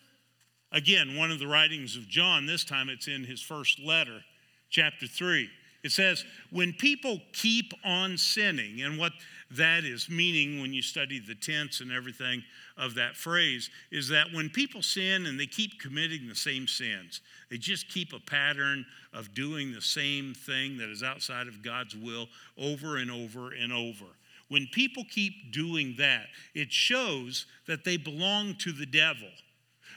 Again, 0.70 1.16
one 1.16 1.30
of 1.30 1.38
the 1.38 1.46
writings 1.46 1.96
of 1.96 2.08
John, 2.08 2.46
this 2.46 2.64
time 2.64 2.88
it's 2.88 3.08
in 3.08 3.24
his 3.24 3.42
first 3.42 3.78
letter, 3.78 4.22
chapter 4.70 5.06
3. 5.06 5.48
It 5.82 5.90
says, 5.90 6.24
When 6.50 6.72
people 6.72 7.20
keep 7.32 7.72
on 7.84 8.16
sinning, 8.16 8.82
and 8.82 8.98
what 8.98 9.12
that 9.50 9.84
is 9.84 10.08
meaning 10.08 10.60
when 10.60 10.72
you 10.72 10.80
study 10.80 11.18
the 11.18 11.34
tense 11.34 11.80
and 11.80 11.92
everything 11.92 12.42
of 12.78 12.94
that 12.94 13.16
phrase, 13.16 13.68
is 13.90 14.08
that 14.08 14.32
when 14.32 14.48
people 14.48 14.80
sin 14.80 15.26
and 15.26 15.38
they 15.38 15.46
keep 15.46 15.80
committing 15.80 16.28
the 16.28 16.34
same 16.34 16.66
sins, 16.66 17.20
they 17.50 17.58
just 17.58 17.88
keep 17.88 18.12
a 18.12 18.20
pattern 18.20 18.86
of 19.12 19.34
doing 19.34 19.72
the 19.72 19.82
same 19.82 20.34
thing 20.34 20.78
that 20.78 20.88
is 20.88 21.02
outside 21.02 21.48
of 21.48 21.62
God's 21.62 21.96
will 21.96 22.28
over 22.56 22.96
and 22.96 23.10
over 23.10 23.52
and 23.52 23.72
over. 23.72 24.06
When 24.52 24.66
people 24.66 25.04
keep 25.08 25.50
doing 25.50 25.94
that, 25.96 26.26
it 26.54 26.70
shows 26.70 27.46
that 27.66 27.84
they 27.84 27.96
belong 27.96 28.54
to 28.56 28.70
the 28.70 28.84
devil, 28.84 29.30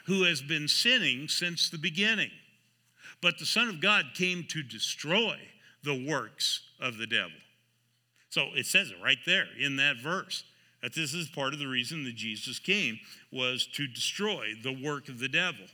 who 0.05 0.23
has 0.23 0.41
been 0.41 0.69
sinning 0.69 1.27
since 1.27 1.69
the 1.69 1.77
beginning. 1.77 2.31
but 3.21 3.37
the 3.37 3.45
Son 3.45 3.67
of 3.67 3.81
God 3.81 4.05
came 4.13 4.45
to 4.45 4.63
destroy 4.63 5.35
the 5.83 6.07
works 6.07 6.61
of 6.79 6.97
the 6.97 7.05
devil. 7.05 7.37
So 8.29 8.47
it 8.55 8.65
says 8.65 8.91
it 8.91 8.97
right 9.03 9.17
there 9.25 9.47
in 9.59 9.75
that 9.75 9.97
verse 9.97 10.45
that 10.81 10.93
this 10.93 11.13
is 11.13 11.27
part 11.27 11.53
of 11.53 11.59
the 11.59 11.67
reason 11.67 12.05
that 12.05 12.15
Jesus 12.15 12.57
came 12.57 12.97
was 13.33 13.67
to 13.73 13.87
destroy 13.87 14.53
the 14.63 14.71
work 14.71 15.09
of 15.09 15.19
the 15.19 15.27
devil. 15.27 15.65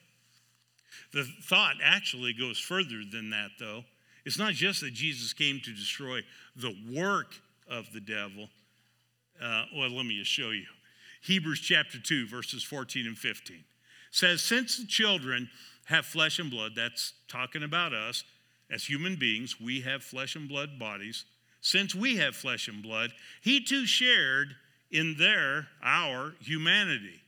The 1.14 1.28
thought 1.44 1.76
actually 1.84 2.34
goes 2.34 2.58
further 2.58 3.04
than 3.12 3.30
that, 3.30 3.52
though. 3.60 3.84
It's 4.26 4.40
not 4.40 4.54
just 4.54 4.82
that 4.82 4.94
Jesus 4.94 5.34
came 5.34 5.60
to 5.60 5.72
destroy 5.72 6.22
the 6.56 6.76
work 6.92 7.36
of 7.70 7.92
the 7.94 8.02
devil. 8.02 8.50
Uh, 9.42 9.66
well, 9.76 9.90
let 9.90 10.06
me 10.06 10.18
just 10.20 10.32
show 10.32 10.52
you. 10.52 10.66
Hebrews 11.22 11.60
chapter 11.60 12.00
2, 12.00 12.28
verses 12.28 12.64
14 12.64 13.08
and 13.08 13.18
15 13.18 13.64
says, 14.12 14.42
Since 14.42 14.78
the 14.78 14.86
children 14.86 15.50
have 15.86 16.06
flesh 16.06 16.40
and 16.40 16.52
blood, 16.52 16.74
that's 16.76 17.14
talking 17.28 17.64
about 17.64 17.94
us 17.94 18.24
as 18.70 18.86
human 18.86 19.16
beings, 19.16 19.60
we 19.60 19.82
have 19.82 20.04
flesh 20.04 20.36
and 20.36 20.48
blood 20.48 20.80
bodies. 20.80 21.26
Since 21.62 21.94
we 21.94 22.18
have 22.18 22.36
flesh 22.36 22.68
and 22.68 22.82
blood, 22.82 23.12
he 23.42 23.64
too 23.64 23.86
shared 23.86 24.56
in 24.90 25.16
their, 25.18 25.68
our 25.84 26.34
humanity, 26.42 27.22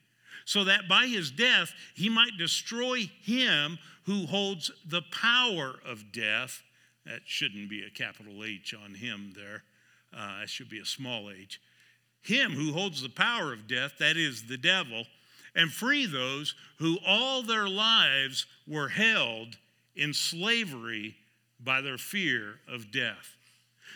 so 0.45 0.63
that 0.65 0.89
by 0.89 1.05
his 1.05 1.31
death 1.31 1.71
he 1.95 2.09
might 2.09 2.37
destroy 2.37 3.09
him 3.21 3.77
who 4.05 4.25
holds 4.25 4.71
the 4.85 5.01
power 5.11 5.75
of 5.85 6.11
death. 6.11 6.61
That 7.05 7.21
shouldn't 7.25 7.69
be 7.69 7.83
a 7.83 7.89
capital 7.89 8.43
H 8.43 8.73
on 8.73 8.95
him 8.95 9.33
there, 9.35 9.63
uh, 10.15 10.41
it 10.43 10.49
should 10.49 10.69
be 10.69 10.79
a 10.79 10.85
small 10.85 11.29
h. 11.29 11.59
Him 12.23 12.53
who 12.53 12.73
holds 12.73 13.01
the 13.01 13.09
power 13.09 13.53
of 13.53 13.67
death, 13.67 13.93
that 13.99 14.17
is 14.17 14.43
the 14.43 14.57
devil, 14.57 15.05
and 15.55 15.71
free 15.71 16.05
those 16.05 16.55
who 16.79 16.97
all 17.05 17.43
their 17.43 17.67
lives 17.67 18.45
were 18.67 18.89
held 18.89 19.57
in 19.95 20.13
slavery 20.13 21.15
by 21.59 21.81
their 21.81 21.97
fear 21.97 22.55
of 22.67 22.91
death. 22.91 23.37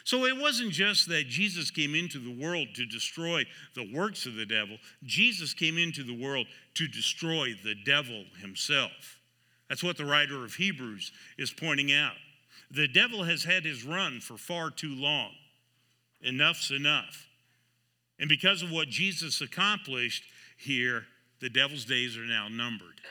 So 0.03 0.25
it 0.25 0.37
wasn't 0.37 0.71
just 0.71 1.09
that 1.09 1.27
Jesus 1.27 1.71
came 1.71 1.95
into 1.95 2.19
the 2.19 2.31
world 2.41 2.69
to 2.75 2.85
destroy 2.85 3.45
the 3.75 3.91
works 3.93 4.25
of 4.25 4.35
the 4.35 4.45
devil, 4.45 4.77
Jesus 5.03 5.53
came 5.53 5.77
into 5.77 6.03
the 6.03 6.17
world 6.17 6.47
to 6.75 6.87
destroy 6.87 7.55
the 7.63 7.75
devil 7.75 8.23
himself. 8.41 9.19
That's 9.67 9.83
what 9.83 9.97
the 9.97 10.05
writer 10.05 10.45
of 10.45 10.55
Hebrews 10.55 11.11
is 11.37 11.51
pointing 11.51 11.91
out. 11.91 12.15
The 12.71 12.87
devil 12.87 13.23
has 13.23 13.43
had 13.43 13.65
his 13.65 13.83
run 13.83 14.19
for 14.19 14.37
far 14.37 14.69
too 14.69 14.95
long. 14.95 15.31
Enough's 16.21 16.71
enough. 16.71 17.26
And 18.19 18.29
because 18.29 18.61
of 18.61 18.71
what 18.71 18.87
Jesus 18.87 19.41
accomplished 19.41 20.23
here, 20.57 21.05
the 21.39 21.49
devil's 21.49 21.85
days 21.85 22.17
are 22.17 22.25
now 22.25 22.47
numbered. 22.47 23.01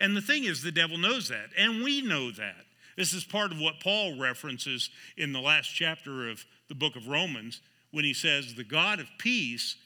And 0.00 0.16
the 0.16 0.22
thing 0.22 0.44
is, 0.44 0.62
the 0.62 0.72
devil 0.72 0.98
knows 0.98 1.28
that, 1.28 1.50
and 1.56 1.82
we 1.82 2.02
know 2.02 2.30
that. 2.32 2.64
This 2.96 3.12
is 3.12 3.24
part 3.24 3.52
of 3.52 3.60
what 3.60 3.80
Paul 3.80 4.18
references 4.18 4.90
in 5.16 5.32
the 5.32 5.40
last 5.40 5.68
chapter 5.68 6.28
of 6.28 6.44
the 6.68 6.74
book 6.74 6.96
of 6.96 7.08
Romans 7.08 7.60
when 7.92 8.04
he 8.04 8.14
says, 8.14 8.54
The 8.54 8.64
God 8.64 9.00
of 9.00 9.06
peace 9.18 9.76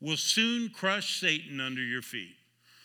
will 0.00 0.16
soon 0.16 0.70
crush 0.70 1.20
Satan 1.20 1.60
under 1.60 1.82
your 1.82 2.02
feet. 2.02 2.34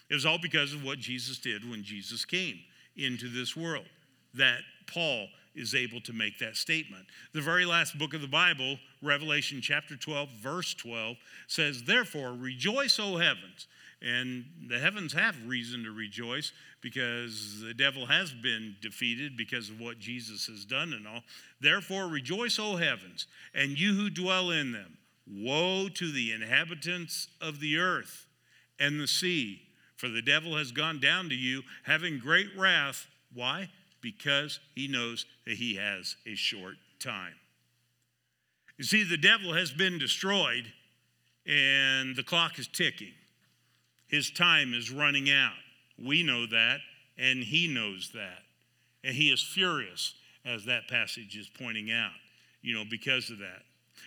It 0.10 0.14
was 0.14 0.26
all 0.26 0.40
because 0.40 0.74
of 0.74 0.84
what 0.84 1.00
Jesus 1.00 1.38
did 1.38 1.70
when 1.70 1.84
Jesus 1.84 2.26
came 2.26 2.60
into 2.96 3.30
this 3.30 3.56
world 3.56 3.86
that 4.34 4.60
Paul 4.92 5.28
is 5.58 5.76
able 5.76 6.00
to 6.02 6.14
make 6.14 6.40
that 6.40 6.56
statement. 6.56 7.06
The 7.34 7.42
very 7.42 7.66
last 7.66 7.98
book 7.98 8.14
of 8.14 8.22
the 8.22 8.28
Bible, 8.28 8.78
Revelation 9.02 9.60
chapter 9.62 9.96
12, 9.96 10.30
verse 10.42 10.74
12, 10.76 11.18
says, 11.48 11.84
Therefore, 11.84 12.34
rejoice, 12.34 13.00
O 13.00 13.18
heavens. 13.18 13.68
And 14.00 14.46
the 14.70 14.78
heavens 14.78 15.14
have 15.14 15.36
reason 15.48 15.84
to 15.84 15.92
rejoice 15.92 16.52
because 16.82 17.62
the 17.62 17.74
devil 17.74 18.06
has 18.06 18.32
been 18.32 18.76
defeated 18.82 19.36
because 19.36 19.70
of 19.70 19.80
what 19.80 19.98
Jesus 19.98 20.46
has 20.46 20.66
done 20.66 20.94
and 20.94 21.08
all. 21.08 21.22
Therefore, 21.60 22.08
rejoice, 22.08 22.60
O 22.60 22.76
heavens, 22.76 23.26
and 23.56 23.80
you 23.80 23.96
who 23.96 24.10
dwell 24.10 24.52
in 24.52 24.72
them. 24.72 24.98
Woe 25.30 25.90
to 25.90 26.12
the 26.12 26.32
inhabitants 26.32 27.28
of 27.42 27.60
the 27.60 27.78
earth 27.78 28.28
and 28.80 29.00
the 29.00 29.08
sea, 29.08 29.62
for 29.96 30.08
the 30.08 30.22
devil 30.22 30.56
has 30.56 30.72
gone 30.72 31.00
down 31.00 31.28
to 31.30 31.36
you, 31.36 31.64
having 31.84 32.20
great 32.20 32.56
wrath. 32.56 33.08
Why? 33.34 33.70
Because 34.08 34.62
he 34.74 34.88
knows 34.88 35.26
that 35.46 35.56
he 35.56 35.76
has 35.76 36.16
a 36.26 36.34
short 36.34 36.76
time. 36.98 37.34
You 38.78 38.86
see, 38.86 39.04
the 39.04 39.18
devil 39.18 39.54
has 39.54 39.70
been 39.72 40.00
destroyed, 40.00 40.72
and 41.46 42.16
the 42.16 42.24
clock 42.24 42.58
is 42.58 42.70
ticking. 42.70 43.12
His 44.08 44.32
time 44.32 44.74
is 44.74 44.92
running 44.92 45.30
out. 45.30 45.58
We 46.02 46.24
know 46.24 46.46
that, 46.46 46.78
and 47.18 47.44
he 47.44 47.68
knows 47.68 48.12
that. 48.14 48.44
And 49.04 49.14
he 49.14 49.30
is 49.30 49.44
furious, 49.44 50.14
as 50.46 50.64
that 50.64 50.88
passage 50.88 51.36
is 51.36 51.50
pointing 51.50 51.92
out, 51.92 52.16
you 52.62 52.74
know, 52.74 52.86
because 52.90 53.30
of 53.30 53.40
that. 53.40 53.64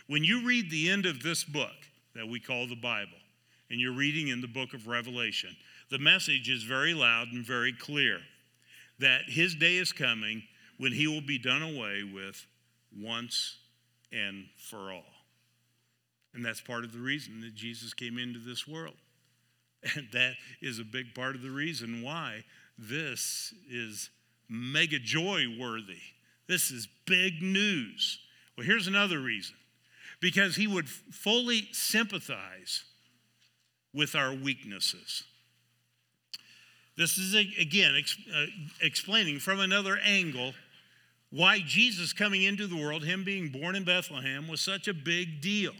When 0.06 0.24
you 0.24 0.46
read 0.46 0.70
the 0.70 0.88
end 0.88 1.04
of 1.04 1.22
this 1.22 1.44
book 1.44 1.76
that 2.14 2.26
we 2.26 2.40
call 2.40 2.66
the 2.66 2.74
Bible, 2.74 3.18
and 3.70 3.78
you're 3.78 3.92
reading 3.92 4.28
in 4.28 4.40
the 4.40 4.48
book 4.48 4.72
of 4.72 4.86
Revelation, 4.86 5.54
the 5.90 5.98
message 5.98 6.48
is 6.48 6.62
very 6.62 6.94
loud 6.94 7.28
and 7.32 7.44
very 7.44 7.74
clear 7.74 8.20
that 9.00 9.22
his 9.26 9.54
day 9.54 9.76
is 9.76 9.92
coming 9.92 10.42
when 10.78 10.92
he 10.92 11.06
will 11.06 11.20
be 11.20 11.38
done 11.38 11.62
away 11.62 12.02
with 12.02 12.46
once 12.96 13.58
and 14.12 14.46
for 14.56 14.92
all. 14.92 15.04
And 16.34 16.44
that's 16.44 16.60
part 16.60 16.84
of 16.84 16.92
the 16.92 16.98
reason 16.98 17.40
that 17.40 17.54
Jesus 17.54 17.92
came 17.92 18.18
into 18.18 18.38
this 18.38 18.66
world. 18.66 18.94
And 19.96 20.08
that 20.12 20.34
is 20.60 20.78
a 20.78 20.84
big 20.84 21.14
part 21.14 21.34
of 21.34 21.42
the 21.42 21.50
reason 21.50 22.02
why 22.02 22.44
this 22.76 23.54
is 23.70 24.10
mega 24.46 24.98
joy 24.98 25.46
worthy. 25.58 26.02
This 26.46 26.70
is 26.70 26.86
big 27.06 27.40
news. 27.40 28.18
Well, 28.56 28.66
here's 28.66 28.86
another 28.86 29.20
reason 29.20 29.56
because 30.20 30.56
he 30.56 30.66
would 30.66 30.88
fully 30.88 31.68
sympathize 31.72 32.84
with 33.94 34.14
our 34.14 34.34
weaknesses. 34.34 35.24
This 37.00 37.16
is, 37.16 37.34
again, 37.34 37.94
uh, 38.30 38.44
explaining 38.82 39.38
from 39.38 39.58
another 39.58 39.98
angle 40.04 40.52
why 41.30 41.60
Jesus 41.60 42.12
coming 42.12 42.42
into 42.42 42.66
the 42.66 42.76
world, 42.76 43.04
him 43.04 43.24
being 43.24 43.48
born 43.48 43.74
in 43.74 43.84
Bethlehem, 43.84 44.46
was 44.46 44.60
such 44.60 44.86
a 44.86 44.92
big 44.92 45.40
deal. 45.40 45.72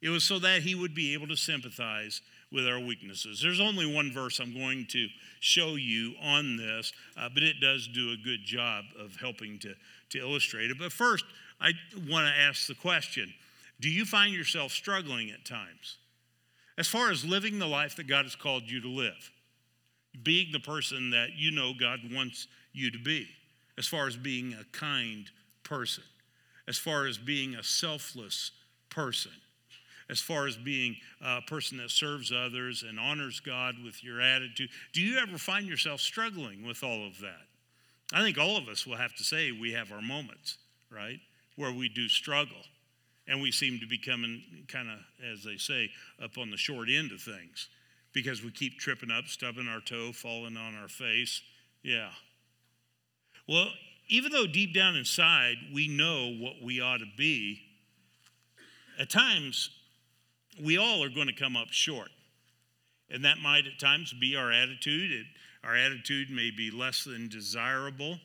It 0.00 0.08
was 0.08 0.24
so 0.24 0.40
that 0.40 0.62
he 0.62 0.74
would 0.74 0.96
be 0.96 1.14
able 1.14 1.28
to 1.28 1.36
sympathize 1.36 2.22
with 2.50 2.66
our 2.66 2.80
weaknesses. 2.80 3.40
There's 3.40 3.60
only 3.60 3.86
one 3.86 4.10
verse 4.10 4.40
I'm 4.40 4.52
going 4.52 4.86
to 4.86 5.06
show 5.38 5.76
you 5.76 6.14
on 6.20 6.56
this, 6.56 6.92
uh, 7.16 7.28
but 7.32 7.44
it 7.44 7.60
does 7.60 7.86
do 7.86 8.10
a 8.10 8.16
good 8.16 8.40
job 8.44 8.86
of 8.98 9.14
helping 9.20 9.60
to, 9.60 9.74
to 10.10 10.18
illustrate 10.18 10.72
it. 10.72 10.76
But 10.76 10.90
first, 10.90 11.24
I 11.60 11.70
want 12.10 12.26
to 12.26 12.42
ask 12.42 12.66
the 12.66 12.74
question 12.74 13.32
Do 13.78 13.88
you 13.88 14.04
find 14.04 14.34
yourself 14.34 14.72
struggling 14.72 15.30
at 15.30 15.44
times? 15.44 15.98
As 16.76 16.88
far 16.88 17.12
as 17.12 17.24
living 17.24 17.60
the 17.60 17.68
life 17.68 17.94
that 17.94 18.08
God 18.08 18.24
has 18.24 18.34
called 18.34 18.64
you 18.64 18.80
to 18.80 18.88
live, 18.88 19.30
being 20.22 20.52
the 20.52 20.60
person 20.60 21.10
that 21.10 21.30
you 21.36 21.50
know 21.50 21.72
God 21.78 22.00
wants 22.12 22.46
you 22.72 22.90
to 22.90 22.98
be, 22.98 23.28
as 23.78 23.86
far 23.86 24.06
as 24.06 24.16
being 24.16 24.54
a 24.54 24.64
kind 24.76 25.30
person, 25.64 26.04
as 26.68 26.78
far 26.78 27.06
as 27.06 27.18
being 27.18 27.54
a 27.54 27.62
selfless 27.62 28.50
person, 28.90 29.32
as 30.10 30.20
far 30.20 30.46
as 30.46 30.56
being 30.56 30.96
a 31.24 31.40
person 31.42 31.78
that 31.78 31.90
serves 31.90 32.30
others 32.30 32.84
and 32.86 33.00
honors 33.00 33.40
God 33.40 33.76
with 33.82 34.04
your 34.04 34.20
attitude. 34.20 34.68
Do 34.92 35.00
you 35.00 35.18
ever 35.18 35.38
find 35.38 35.66
yourself 35.66 36.00
struggling 36.00 36.66
with 36.66 36.82
all 36.84 37.06
of 37.06 37.18
that? 37.20 37.46
I 38.12 38.22
think 38.22 38.36
all 38.36 38.58
of 38.58 38.68
us 38.68 38.86
will 38.86 38.96
have 38.96 39.14
to 39.16 39.24
say 39.24 39.52
we 39.52 39.72
have 39.72 39.90
our 39.90 40.02
moments, 40.02 40.58
right, 40.90 41.18
where 41.56 41.72
we 41.72 41.88
do 41.88 42.08
struggle. 42.08 42.58
And 43.28 43.40
we 43.40 43.52
seem 43.52 43.78
to 43.78 43.86
be 43.86 43.98
coming 43.98 44.42
kind 44.66 44.88
of, 44.90 44.98
as 45.32 45.44
they 45.44 45.56
say, 45.56 45.90
up 46.22 46.36
on 46.38 46.50
the 46.50 46.56
short 46.56 46.88
end 46.90 47.12
of 47.12 47.20
things 47.20 47.68
because 48.12 48.42
we 48.42 48.50
keep 48.50 48.78
tripping 48.78 49.10
up, 49.10 49.26
stubbing 49.26 49.68
our 49.68 49.80
toe, 49.80 50.12
falling 50.12 50.56
on 50.56 50.74
our 50.74 50.88
face. 50.88 51.42
Yeah. 51.82 52.10
Well, 53.48 53.68
even 54.08 54.32
though 54.32 54.46
deep 54.46 54.74
down 54.74 54.96
inside 54.96 55.56
we 55.74 55.88
know 55.88 56.34
what 56.38 56.62
we 56.62 56.80
ought 56.80 56.98
to 56.98 57.06
be, 57.16 57.60
at 58.98 59.10
times 59.10 59.70
we 60.62 60.78
all 60.78 61.02
are 61.02 61.08
going 61.08 61.28
to 61.28 61.32
come 61.32 61.56
up 61.56 61.68
short. 61.70 62.10
And 63.10 63.24
that 63.24 63.38
might 63.38 63.66
at 63.66 63.78
times 63.78 64.14
be 64.18 64.36
our 64.36 64.52
attitude. 64.52 65.12
It, 65.12 65.26
our 65.64 65.76
attitude 65.76 66.30
may 66.30 66.50
be 66.50 66.70
less 66.70 67.04
than 67.04 67.28
desirable. 67.28 68.18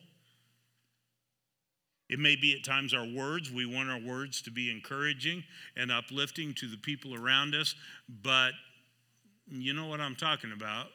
It 2.08 2.18
may 2.18 2.36
be 2.36 2.54
at 2.54 2.64
times 2.64 2.94
our 2.94 3.06
words. 3.06 3.50
We 3.50 3.66
want 3.66 3.90
our 3.90 4.00
words 4.00 4.40
to 4.42 4.50
be 4.50 4.70
encouraging 4.70 5.44
and 5.76 5.92
uplifting 5.92 6.54
to 6.54 6.66
the 6.66 6.78
people 6.78 7.14
around 7.14 7.54
us. 7.54 7.74
But 8.22 8.52
you 9.50 9.72
know 9.72 9.86
what 9.86 10.00
I'm 10.00 10.16
talking 10.16 10.52
about 10.52 10.86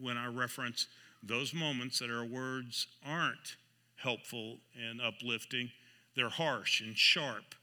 when 0.00 0.16
I 0.16 0.26
reference 0.26 0.86
those 1.22 1.54
moments 1.54 1.98
that 2.00 2.10
our 2.10 2.24
words 2.24 2.86
aren't 3.06 3.56
helpful 3.96 4.58
and 4.88 5.00
uplifting. 5.00 5.70
They're 6.16 6.28
harsh 6.28 6.80
and 6.80 6.96
sharp. 6.96 7.54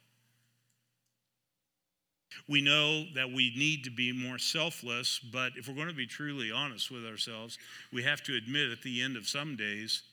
We 2.47 2.62
know 2.62 3.06
that 3.16 3.28
we 3.28 3.54
need 3.58 3.84
to 3.84 3.91
be 3.91 4.12
more 4.12 4.38
selfless, 4.38 5.20
but 5.20 5.54
if 5.56 5.68
we're 5.68 5.76
going 5.76 5.88
to 5.88 5.93
be 5.93 6.08
truly 6.08 6.52
honest 6.52 6.91
with 6.91 7.06
ourselves, 7.06 7.58
we 7.91 8.04
have 8.04 8.22
to 8.24 8.36
admit 8.36 8.72
at 8.72 8.82
the 8.82 9.02
end 9.02 9.18
of 9.18 9.28
some 9.28 9.56
days 9.56 10.04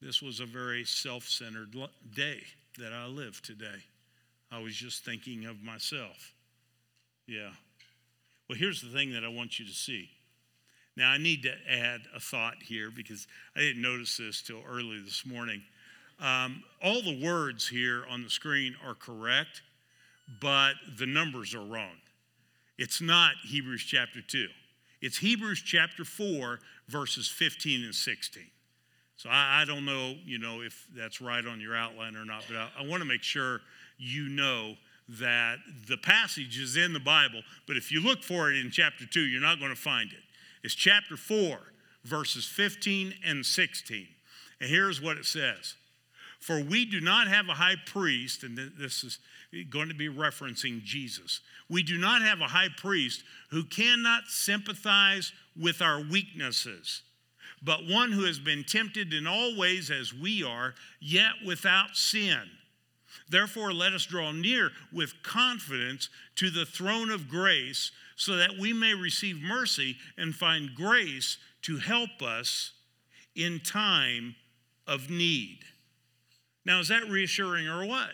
this 0.00 0.20
was 0.22 0.40
a 0.40 0.46
very 0.46 0.84
self 0.84 1.24
centered 1.24 1.74
day 2.14 2.42
that 2.78 2.92
I 2.92 3.06
lived 3.06 3.44
today. 3.44 3.82
I 4.52 4.60
was 4.60 4.74
just 4.74 5.04
thinking 5.04 5.46
of 5.46 5.62
myself. 5.62 6.34
Yeah. 7.26 7.50
Well, 8.48 8.58
here's 8.58 8.82
the 8.82 8.88
thing 8.88 9.12
that 9.12 9.24
I 9.24 9.28
want 9.28 9.58
you 9.58 9.64
to 9.64 9.72
see. 9.72 10.10
Now, 10.96 11.10
I 11.10 11.18
need 11.18 11.42
to 11.42 11.52
add 11.68 12.02
a 12.14 12.20
thought 12.20 12.62
here 12.62 12.90
because 12.94 13.26
I 13.56 13.60
didn't 13.60 13.82
notice 13.82 14.16
this 14.16 14.42
till 14.42 14.62
early 14.68 15.00
this 15.00 15.26
morning. 15.26 15.62
Um, 16.20 16.62
all 16.82 17.02
the 17.02 17.20
words 17.24 17.66
here 17.66 18.04
on 18.08 18.22
the 18.22 18.30
screen 18.30 18.76
are 18.86 18.94
correct, 18.94 19.62
but 20.40 20.74
the 20.98 21.06
numbers 21.06 21.54
are 21.54 21.64
wrong. 21.64 21.96
It's 22.78 23.00
not 23.00 23.32
Hebrews 23.44 23.82
chapter 23.82 24.20
2, 24.20 24.46
it's 25.00 25.18
Hebrews 25.18 25.62
chapter 25.64 26.04
4, 26.04 26.60
verses 26.88 27.28
15 27.28 27.84
and 27.84 27.94
16. 27.94 28.42
So 29.16 29.28
I, 29.30 29.62
I 29.62 29.64
don't 29.64 29.84
know, 29.84 30.14
you 30.24 30.38
know, 30.38 30.60
if 30.60 30.86
that's 30.96 31.20
right 31.20 31.44
on 31.44 31.60
your 31.60 31.76
outline 31.76 32.16
or 32.16 32.24
not, 32.24 32.44
but 32.48 32.56
I, 32.56 32.68
I 32.80 32.86
want 32.86 33.02
to 33.02 33.08
make 33.08 33.22
sure 33.22 33.60
you 33.98 34.28
know 34.28 34.74
that 35.08 35.56
the 35.88 35.96
passage 35.96 36.58
is 36.58 36.76
in 36.76 36.92
the 36.92 37.00
Bible, 37.00 37.42
but 37.66 37.76
if 37.76 37.92
you 37.92 38.00
look 38.00 38.22
for 38.22 38.50
it 38.50 38.56
in 38.56 38.70
chapter 38.70 39.06
2, 39.06 39.20
you're 39.20 39.40
not 39.40 39.58
going 39.58 39.74
to 39.74 39.80
find 39.80 40.10
it. 40.10 40.18
It's 40.62 40.74
chapter 40.74 41.16
4, 41.16 41.58
verses 42.04 42.46
15 42.46 43.14
and 43.24 43.44
16. 43.44 44.06
And 44.60 44.70
here's 44.70 45.02
what 45.02 45.18
it 45.18 45.26
says 45.26 45.74
For 46.40 46.60
we 46.62 46.84
do 46.86 47.00
not 47.00 47.28
have 47.28 47.48
a 47.48 47.54
high 47.54 47.76
priest, 47.86 48.44
and 48.44 48.58
this 48.78 49.04
is 49.04 49.18
going 49.68 49.88
to 49.88 49.94
be 49.94 50.08
referencing 50.08 50.82
Jesus. 50.82 51.40
We 51.68 51.82
do 51.82 51.98
not 51.98 52.22
have 52.22 52.40
a 52.40 52.48
high 52.48 52.70
priest 52.76 53.22
who 53.50 53.64
cannot 53.64 54.24
sympathize 54.28 55.32
with 55.56 55.82
our 55.82 56.00
weaknesses 56.00 57.02
but 57.64 57.86
one 57.88 58.12
who 58.12 58.24
has 58.24 58.38
been 58.38 58.62
tempted 58.62 59.14
in 59.14 59.26
all 59.26 59.56
ways 59.56 59.90
as 59.90 60.12
we 60.12 60.44
are, 60.44 60.74
yet 61.00 61.32
without 61.46 61.96
sin. 61.96 62.42
Therefore, 63.28 63.72
let 63.72 63.92
us 63.92 64.04
draw 64.04 64.32
near 64.32 64.70
with 64.92 65.22
confidence 65.22 66.08
to 66.36 66.50
the 66.50 66.66
throne 66.66 67.10
of 67.10 67.28
grace 67.28 67.90
so 68.16 68.36
that 68.36 68.58
we 68.58 68.72
may 68.72 68.94
receive 68.94 69.40
mercy 69.40 69.96
and 70.16 70.34
find 70.34 70.74
grace 70.74 71.38
to 71.62 71.78
help 71.78 72.22
us 72.22 72.72
in 73.34 73.60
time 73.60 74.36
of 74.86 75.10
need. 75.10 75.60
Now, 76.64 76.80
is 76.80 76.88
that 76.88 77.08
reassuring 77.08 77.66
or 77.66 77.86
what? 77.86 78.12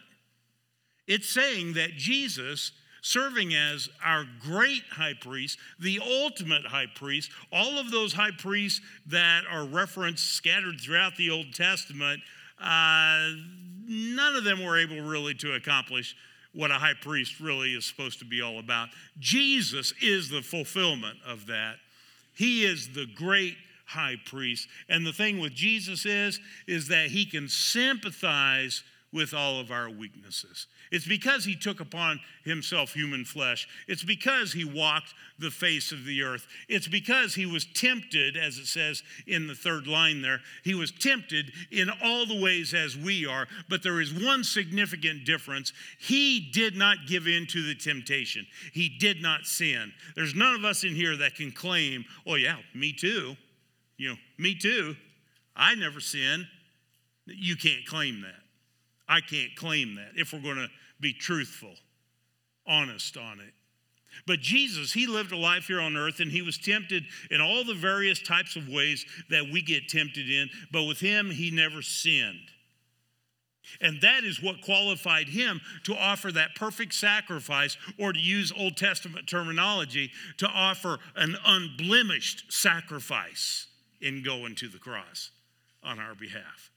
It's 1.06 1.28
saying 1.28 1.74
that 1.74 1.96
Jesus 1.96 2.72
serving 3.02 3.54
as 3.54 3.88
our 4.04 4.24
great 4.40 4.82
high 4.90 5.14
priest, 5.20 5.58
the 5.78 6.00
ultimate 6.00 6.66
high 6.66 6.86
priest. 6.94 7.30
All 7.52 7.78
of 7.78 7.90
those 7.90 8.12
high 8.12 8.30
priests 8.36 8.80
that 9.06 9.42
are 9.50 9.64
referenced 9.64 10.34
scattered 10.34 10.80
throughout 10.80 11.16
the 11.16 11.30
Old 11.30 11.54
Testament, 11.54 12.20
uh, 12.60 13.30
none 13.90 14.36
of 14.36 14.44
them 14.44 14.64
were 14.64 14.78
able 14.78 15.00
really 15.00 15.34
to 15.34 15.54
accomplish 15.54 16.14
what 16.52 16.70
a 16.70 16.74
high 16.74 16.94
priest 17.00 17.40
really 17.40 17.74
is 17.74 17.84
supposed 17.84 18.20
to 18.20 18.24
be 18.24 18.40
all 18.40 18.58
about. 18.58 18.88
Jesus 19.18 19.92
is 20.00 20.28
the 20.30 20.42
fulfillment 20.42 21.18
of 21.26 21.46
that. 21.46 21.76
He 22.34 22.64
is 22.64 22.90
the 22.90 23.06
great 23.06 23.56
high 23.86 24.16
priest. 24.24 24.68
And 24.88 25.04
the 25.04 25.12
thing 25.12 25.40
with 25.40 25.52
Jesus 25.52 26.06
is 26.06 26.40
is 26.66 26.88
that 26.88 27.08
he 27.08 27.26
can 27.26 27.48
sympathize 27.48 28.84
with 29.12 29.34
all 29.34 29.58
of 29.58 29.72
our 29.72 29.90
weaknesses. 29.90 30.66
It's 30.92 31.06
because 31.06 31.44
he 31.44 31.56
took 31.56 31.80
upon 31.80 32.20
himself 32.44 32.92
human 32.94 33.24
flesh. 33.24 33.66
It's 33.88 34.04
because 34.04 34.52
he 34.52 34.64
walked 34.64 35.14
the 35.38 35.50
face 35.50 35.90
of 35.90 36.04
the 36.04 36.22
earth. 36.22 36.46
It's 36.68 36.86
because 36.86 37.34
he 37.34 37.44
was 37.44 37.66
tempted, 37.66 38.36
as 38.36 38.58
it 38.58 38.66
says 38.66 39.02
in 39.26 39.48
the 39.48 39.54
third 39.54 39.86
line 39.86 40.22
there. 40.22 40.40
He 40.62 40.74
was 40.74 40.92
tempted 40.92 41.52
in 41.72 41.90
all 42.02 42.24
the 42.24 42.40
ways 42.40 42.72
as 42.72 42.96
we 42.96 43.26
are, 43.26 43.48
but 43.68 43.82
there 43.82 44.00
is 44.00 44.14
one 44.14 44.44
significant 44.44 45.24
difference. 45.24 45.72
He 45.98 46.50
did 46.52 46.76
not 46.76 46.98
give 47.08 47.26
in 47.26 47.46
to 47.48 47.62
the 47.62 47.74
temptation, 47.74 48.46
he 48.72 48.88
did 48.88 49.20
not 49.22 49.44
sin. 49.44 49.92
There's 50.14 50.34
none 50.34 50.54
of 50.54 50.64
us 50.64 50.84
in 50.84 50.94
here 50.94 51.16
that 51.16 51.34
can 51.34 51.50
claim, 51.50 52.04
oh, 52.26 52.36
yeah, 52.36 52.56
me 52.74 52.92
too. 52.92 53.36
You 53.96 54.10
know, 54.10 54.16
me 54.38 54.54
too. 54.54 54.96
I 55.54 55.74
never 55.74 56.00
sin. 56.00 56.46
You 57.26 57.56
can't 57.56 57.84
claim 57.86 58.22
that. 58.22 58.40
I 59.10 59.20
can't 59.20 59.54
claim 59.56 59.96
that 59.96 60.12
if 60.14 60.32
we're 60.32 60.40
going 60.40 60.56
to 60.56 60.70
be 61.00 61.12
truthful, 61.12 61.74
honest 62.64 63.16
on 63.16 63.40
it. 63.40 63.52
But 64.26 64.38
Jesus, 64.38 64.92
he 64.92 65.06
lived 65.06 65.32
a 65.32 65.36
life 65.36 65.66
here 65.66 65.80
on 65.80 65.96
earth 65.96 66.20
and 66.20 66.30
he 66.30 66.42
was 66.42 66.56
tempted 66.56 67.04
in 67.30 67.40
all 67.40 67.64
the 67.64 67.74
various 67.74 68.22
types 68.22 68.54
of 68.54 68.68
ways 68.68 69.04
that 69.28 69.50
we 69.52 69.62
get 69.62 69.88
tempted 69.88 70.30
in, 70.30 70.48
but 70.72 70.84
with 70.84 71.00
him, 71.00 71.30
he 71.30 71.50
never 71.50 71.82
sinned. 71.82 72.50
And 73.80 74.00
that 74.00 74.24
is 74.24 74.42
what 74.42 74.62
qualified 74.62 75.28
him 75.28 75.60
to 75.84 75.96
offer 75.96 76.30
that 76.32 76.54
perfect 76.54 76.94
sacrifice, 76.94 77.76
or 77.98 78.12
to 78.12 78.18
use 78.18 78.52
Old 78.56 78.76
Testament 78.76 79.28
terminology, 79.28 80.10
to 80.38 80.48
offer 80.48 80.98
an 81.14 81.36
unblemished 81.44 82.52
sacrifice 82.52 83.66
in 84.00 84.22
going 84.22 84.54
to 84.56 84.68
the 84.68 84.78
cross 84.78 85.30
on 85.82 85.98
our 85.98 86.14
behalf. 86.14 86.69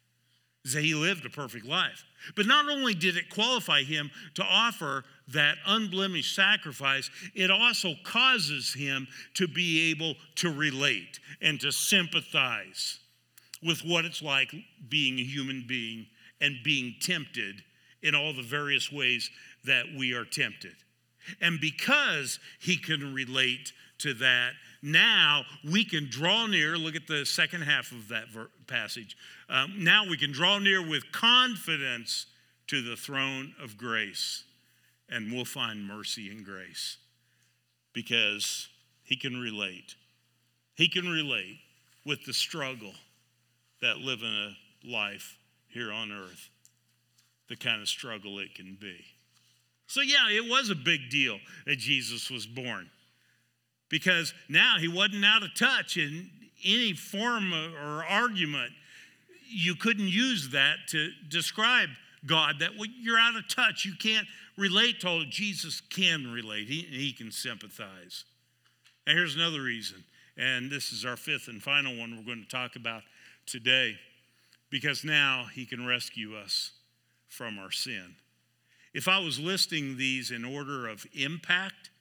That 0.66 0.84
he 0.84 0.96
lived 0.96 1.26
a 1.26 1.30
perfect 1.30 1.66
life. 1.66 2.06
But 2.36 2.46
not 2.46 2.70
only 2.70 2.94
did 2.94 3.18
it 3.18 3.30
qualify 3.30 3.84
him 3.84 4.10
to 4.36 4.44
offer 4.44 5.04
that 5.28 5.58
unblemished 5.68 6.34
sacrifice, 6.34 7.10
it 7.36 7.52
also 7.52 7.96
causes 8.04 8.74
him 8.74 9.08
to 9.34 9.48
be 9.48 9.92
able 9.92 10.16
to 10.36 10.50
relate 10.50 11.20
and 11.42 11.60
to 11.60 11.72
sympathize 11.72 13.00
with 13.62 13.84
what 13.84 14.06
it's 14.06 14.22
like 14.22 14.54
being 14.90 15.20
a 15.20 15.24
human 15.24 15.66
being 15.68 16.06
and 16.40 16.56
being 16.64 16.96
tempted 17.02 17.62
in 18.02 18.16
all 18.16 18.34
the 18.34 18.42
various 18.42 18.92
ways 18.92 19.30
that 19.66 19.86
we 19.98 20.14
are 20.14 20.26
tempted. 20.26 20.76
And 21.42 21.60
because 21.60 22.40
he 22.60 22.78
can 22.78 23.14
relate 23.14 23.72
to 24.00 24.14
that, 24.16 24.52
now 24.84 25.46
we 25.64 25.86
can 25.86 26.10
draw 26.10 26.46
near. 26.46 26.78
Look 26.78 26.96
at 26.96 27.08
the 27.08 27.26
second 27.26 27.62
half 27.62 27.94
of 27.94 28.10
that 28.10 28.26
passage. 28.68 29.16
Um, 29.48 29.76
now 29.78 30.06
we 30.08 30.18
can 30.18 30.34
draw 30.34 30.60
near 30.60 30.86
with 30.86 31.10
confidence 31.14 32.26
to 32.68 32.82
the 32.82 32.98
throne 32.98 33.56
of 33.64 33.78
grace, 33.78 34.44
and 35.10 35.32
we'll 35.32 35.46
find 35.46 35.88
mercy 35.88 36.30
and 36.30 36.44
grace 36.44 36.98
because 37.94 38.68
he 39.04 39.16
can 39.16 39.40
relate. 39.40 39.96
He 40.76 40.90
can 40.90 41.08
relate 41.08 41.60
with 42.06 42.26
the 42.26 42.34
struggle 42.34 42.94
that 43.82 44.00
living 44.00 44.28
a 44.28 44.58
life 44.86 45.38
here 45.70 45.94
on 45.94 46.12
earth, 46.12 46.50
the 47.48 47.56
kind 47.56 47.82
of 47.82 47.88
struggle 47.88 48.38
it 48.40 48.54
can 48.54 48.78
be. 48.82 48.98
So, 49.88 50.02
yeah, 50.02 50.30
it 50.30 50.50
was 50.50 50.70
a 50.70 50.76
big 50.76 51.10
deal 51.10 51.40
that 51.66 51.78
Jesus 51.78 52.30
was 52.30 52.46
born 52.46 52.90
because 53.94 54.34
now 54.50 54.78
he 54.80 54.88
wasn't 54.88 55.24
out 55.24 55.44
of 55.44 55.54
touch 55.54 55.98
in 55.98 56.28
any 56.66 56.94
form 56.94 57.54
or 57.54 58.04
argument. 58.04 58.72
You 59.48 59.76
couldn't 59.76 60.08
use 60.08 60.50
that 60.50 60.78
to 60.88 61.12
describe 61.30 61.90
God, 62.26 62.56
that 62.58 62.72
you're 63.00 63.20
out 63.20 63.36
of 63.36 63.48
touch. 63.48 63.86
You 63.86 63.94
can't 63.94 64.26
relate 64.58 65.02
to 65.02 65.10
all. 65.10 65.24
Jesus 65.30 65.80
can 65.80 66.34
relate, 66.34 66.68
he, 66.68 66.88
he 66.90 67.14
can 67.14 67.32
sympathize. 67.32 68.26
And 69.06 69.16
here's 69.16 69.36
another 69.36 69.62
reason, 69.62 70.04
and 70.38 70.72
this 70.72 70.92
is 70.92 71.06
our 71.06 71.16
fifth 71.16 71.48
and 71.48 71.62
final 71.62 71.96
one 71.96 72.18
we're 72.18 72.24
going 72.24 72.44
to 72.44 72.50
talk 72.50 72.76
about 72.76 73.04
today, 73.46 73.94
because 74.72 75.04
now 75.04 75.46
he 75.54 75.68
can 75.68 75.86
rescue 75.86 76.36
us 76.36 76.72
from 77.30 77.60
our 77.60 77.70
sin. 77.70 78.16
If 78.92 79.08
I 79.08 79.20
was 79.20 79.40
listing 79.40 79.98
these 79.98 80.32
in 80.32 80.44
order 80.44 80.88
of 80.88 81.06
impact, 81.14 81.92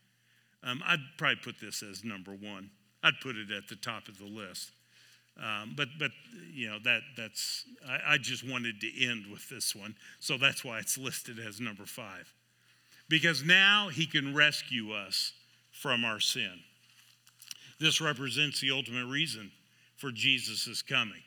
um, 0.65 0.83
I'd 0.87 1.01
probably 1.19 1.37
put 1.37 1.61
this 1.61 1.83
as 1.83 2.05
number 2.05 2.33
one. 2.33 2.71
I'd 3.03 3.21
put 3.21 3.37
it 3.37 3.51
at 3.51 3.69
the 3.69 3.77
top 3.77 4.09
of 4.09 4.19
the 4.19 4.27
list. 4.27 4.71
Um, 5.39 5.73
but 5.77 5.89
but 5.99 6.11
you 6.53 6.69
know 6.69 6.79
that 6.85 7.01
that's 7.17 7.65
I, 7.89 8.15
I, 8.15 8.19
just 8.19 8.47
wanted 8.47 8.83
to 8.83 9.07
end 9.07 9.27
with 9.33 9.49
this 9.49 9.75
one, 9.75 9.95
so 10.21 10.37
that's 10.37 10.63
why 10.63 10.79
it's 10.79 10.99
listed 10.99 11.39
as 11.39 11.59
number 11.59 11.87
five, 11.87 12.31
because 13.09 13.43
now 13.43 13.89
he 13.89 14.05
can 14.05 14.35
rescue 14.35 14.93
us 14.93 15.33
from 15.71 16.05
our 16.05 16.21
sin. 16.21 16.61
This 17.81 17.99
represents 17.99 18.61
the 18.61 18.73
ultimate 18.73 19.07
reason 19.07 19.51
for 19.97 20.13
Jesus' 20.13 20.83
coming. 20.83 21.23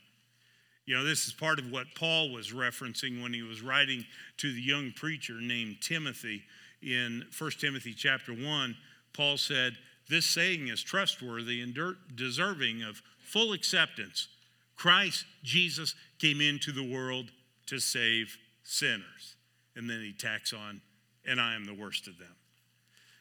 You 0.85 0.95
know, 0.95 1.03
this 1.03 1.25
is 1.25 1.33
part 1.33 1.57
of 1.57 1.71
what 1.71 1.87
Paul 1.95 2.31
was 2.31 2.51
referencing 2.51 3.23
when 3.23 3.33
he 3.33 3.41
was 3.41 3.63
writing 3.63 4.05
to 4.37 4.53
the 4.53 4.61
young 4.61 4.91
preacher 4.95 5.41
named 5.41 5.77
Timothy 5.81 6.43
in 6.83 7.25
1 7.35 7.51
Timothy 7.59 7.95
chapter 7.95 8.33
1 8.33 8.77
Paul 9.15 9.37
said, 9.37 9.77
This 10.09 10.25
saying 10.25 10.67
is 10.67 10.83
trustworthy 10.83 11.61
and 11.61 11.77
deserving 12.15 12.83
of 12.83 13.01
full 13.19 13.53
acceptance. 13.53 14.27
Christ 14.75 15.25
Jesus 15.43 15.95
came 16.19 16.41
into 16.41 16.71
the 16.71 16.87
world 16.87 17.31
to 17.67 17.79
save 17.79 18.37
sinners. 18.63 19.35
And 19.75 19.89
then 19.89 20.01
he 20.01 20.13
tacks 20.13 20.53
on, 20.53 20.81
and 21.27 21.39
I 21.39 21.55
am 21.55 21.65
the 21.65 21.73
worst 21.73 22.07
of 22.07 22.17
them. 22.17 22.35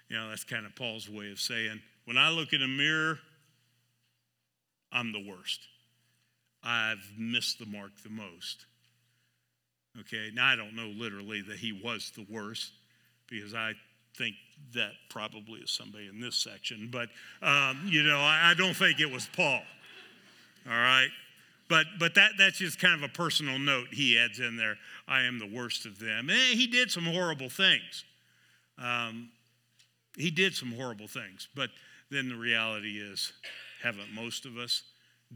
You 0.08 0.16
know, 0.16 0.28
that's 0.28 0.44
kind 0.44 0.66
of 0.66 0.76
Paul's 0.76 1.08
way 1.08 1.30
of 1.30 1.40
saying, 1.40 1.80
when 2.04 2.18
I 2.18 2.30
look 2.30 2.52
in 2.52 2.62
a 2.62 2.68
mirror, 2.68 3.18
I'm 4.92 5.12
the 5.12 5.24
worst. 5.28 5.60
I've 6.62 7.10
missed 7.18 7.58
the 7.58 7.66
mark 7.66 7.90
the 8.02 8.10
most. 8.10 8.66
Okay, 10.00 10.30
now 10.34 10.46
I 10.46 10.56
don't 10.56 10.74
know 10.74 10.92
literally 10.96 11.42
that 11.42 11.58
he 11.58 11.72
was 11.72 12.12
the 12.16 12.26
worst 12.28 12.72
because 13.28 13.54
I 13.54 13.72
think 14.16 14.34
that 14.74 14.92
probably 15.08 15.60
is 15.60 15.70
somebody 15.70 16.08
in 16.08 16.20
this 16.20 16.36
section, 16.36 16.88
but 16.90 17.08
um, 17.42 17.82
you 17.86 18.02
know, 18.02 18.18
I, 18.18 18.50
I 18.50 18.54
don't 18.54 18.74
think 18.74 19.00
it 19.00 19.10
was 19.10 19.28
Paul. 19.34 19.60
All 20.66 20.72
right. 20.72 21.08
But, 21.68 21.86
but 21.98 22.14
that, 22.14 22.32
that's 22.38 22.58
just 22.58 22.78
kind 22.78 22.94
of 22.94 23.02
a 23.02 23.12
personal 23.12 23.58
note 23.58 23.88
he 23.90 24.18
adds 24.18 24.38
in 24.38 24.56
there. 24.56 24.76
I 25.08 25.22
am 25.22 25.38
the 25.38 25.46
worst 25.46 25.86
of 25.86 25.98
them. 25.98 26.28
And 26.28 26.38
he 26.38 26.66
did 26.66 26.90
some 26.90 27.04
horrible 27.04 27.48
things. 27.48 28.04
Um, 28.78 29.30
he 30.16 30.30
did 30.30 30.54
some 30.54 30.72
horrible 30.72 31.08
things. 31.08 31.48
But 31.54 31.70
then 32.10 32.28
the 32.28 32.36
reality 32.36 33.00
is, 33.00 33.32
haven't 33.82 34.12
most 34.14 34.46
of 34.46 34.56
us 34.58 34.82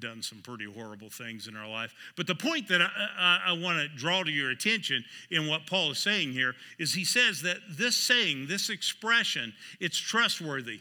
done 0.01 0.23
some 0.23 0.39
pretty 0.39 0.65
horrible 0.65 1.11
things 1.11 1.49
in 1.49 1.57
our 1.57 1.69
life? 1.69 1.95
But 2.17 2.27
the 2.27 2.35
point 2.35 2.69
that 2.69 2.81
I, 2.83 2.89
I, 3.19 3.41
I 3.49 3.53
want 3.53 3.79
to 3.79 3.89
draw 3.97 4.23
to 4.23 4.31
your 4.31 4.51
attention 4.51 5.05
in 5.31 5.47
what 5.49 5.67
Paul 5.67 5.91
is 5.93 5.99
saying 5.99 6.33
here 6.33 6.55
is 6.79 6.95
he 6.95 7.05
says 7.05 7.43
that 7.43 7.59
this 7.71 7.97
saying, 7.97 8.47
this 8.49 8.71
expression, 8.71 9.53
it's 9.81 9.99
trustworthy 9.99 10.81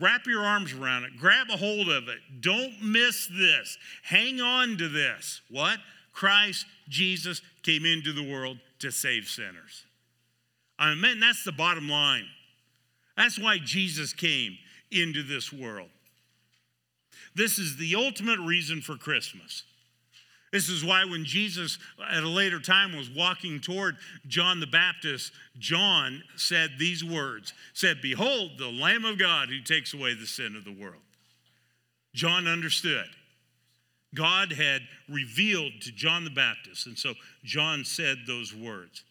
wrap 0.00 0.26
your 0.26 0.42
arms 0.42 0.72
around 0.72 1.04
it, 1.04 1.16
grab 1.18 1.48
a 1.50 1.56
hold 1.56 1.88
of 1.88 2.08
it. 2.08 2.18
Don't 2.40 2.82
miss 2.82 3.28
this. 3.28 3.76
Hang 4.02 4.40
on 4.40 4.76
to 4.78 4.88
this. 4.88 5.40
What? 5.50 5.78
Christ 6.12 6.66
Jesus 6.88 7.42
came 7.62 7.84
into 7.84 8.12
the 8.12 8.22
world 8.22 8.58
to 8.78 8.90
save 8.90 9.26
sinners. 9.26 9.84
I 10.78 10.94
mean, 10.94 11.20
that's 11.20 11.44
the 11.44 11.52
bottom 11.52 11.88
line. 11.88 12.26
That's 13.16 13.38
why 13.38 13.58
Jesus 13.58 14.12
came 14.12 14.56
into 14.90 15.22
this 15.22 15.52
world. 15.52 15.88
This 17.34 17.58
is 17.58 17.76
the 17.76 17.94
ultimate 17.96 18.38
reason 18.40 18.80
for 18.80 18.96
Christmas. 18.96 19.64
This 20.52 20.68
is 20.68 20.84
why 20.84 21.04
when 21.04 21.24
Jesus 21.24 21.78
at 22.08 22.22
a 22.22 22.28
later 22.28 22.60
time 22.60 22.96
was 22.96 23.10
walking 23.10 23.58
toward 23.58 23.96
John 24.28 24.60
the 24.60 24.68
Baptist, 24.68 25.32
John 25.58 26.22
said 26.36 26.78
these 26.78 27.02
words, 27.02 27.52
said, 27.72 28.00
"Behold, 28.00 28.56
the 28.56 28.70
Lamb 28.70 29.04
of 29.04 29.18
God 29.18 29.48
who 29.48 29.60
takes 29.60 29.92
away 29.92 30.14
the 30.14 30.28
sin 30.28 30.54
of 30.54 30.64
the 30.64 30.70
world." 30.70 31.02
John 32.14 32.46
understood. 32.46 33.10
God 34.14 34.52
had 34.52 34.86
revealed 35.08 35.80
to 35.80 35.90
John 35.90 36.22
the 36.22 36.30
Baptist, 36.30 36.86
and 36.86 36.96
so 36.96 37.16
John 37.42 37.84
said 37.84 38.26
those 38.26 38.54
words. 38.54 39.02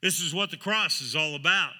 This 0.00 0.18
is 0.18 0.34
what 0.34 0.50
the 0.50 0.56
cross 0.56 1.00
is 1.00 1.14
all 1.14 1.36
about. 1.36 1.74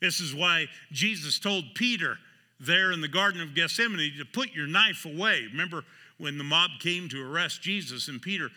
This 0.00 0.20
is 0.20 0.34
why 0.34 0.68
Jesus 0.90 1.38
told 1.38 1.74
Peter 1.74 2.20
there 2.62 2.92
in 2.92 3.00
the 3.00 3.08
Garden 3.08 3.40
of 3.40 3.54
Gethsemane 3.54 4.12
to 4.18 4.24
put 4.24 4.52
your 4.52 4.66
knife 4.66 5.04
away. 5.04 5.42
Remember, 5.50 5.84
when 6.18 6.38
the 6.38 6.44
mob 6.44 6.70
came 6.80 7.08
to 7.08 7.22
arrest 7.22 7.62
Jesus, 7.62 8.08
and 8.08 8.22
Peter 8.22 8.50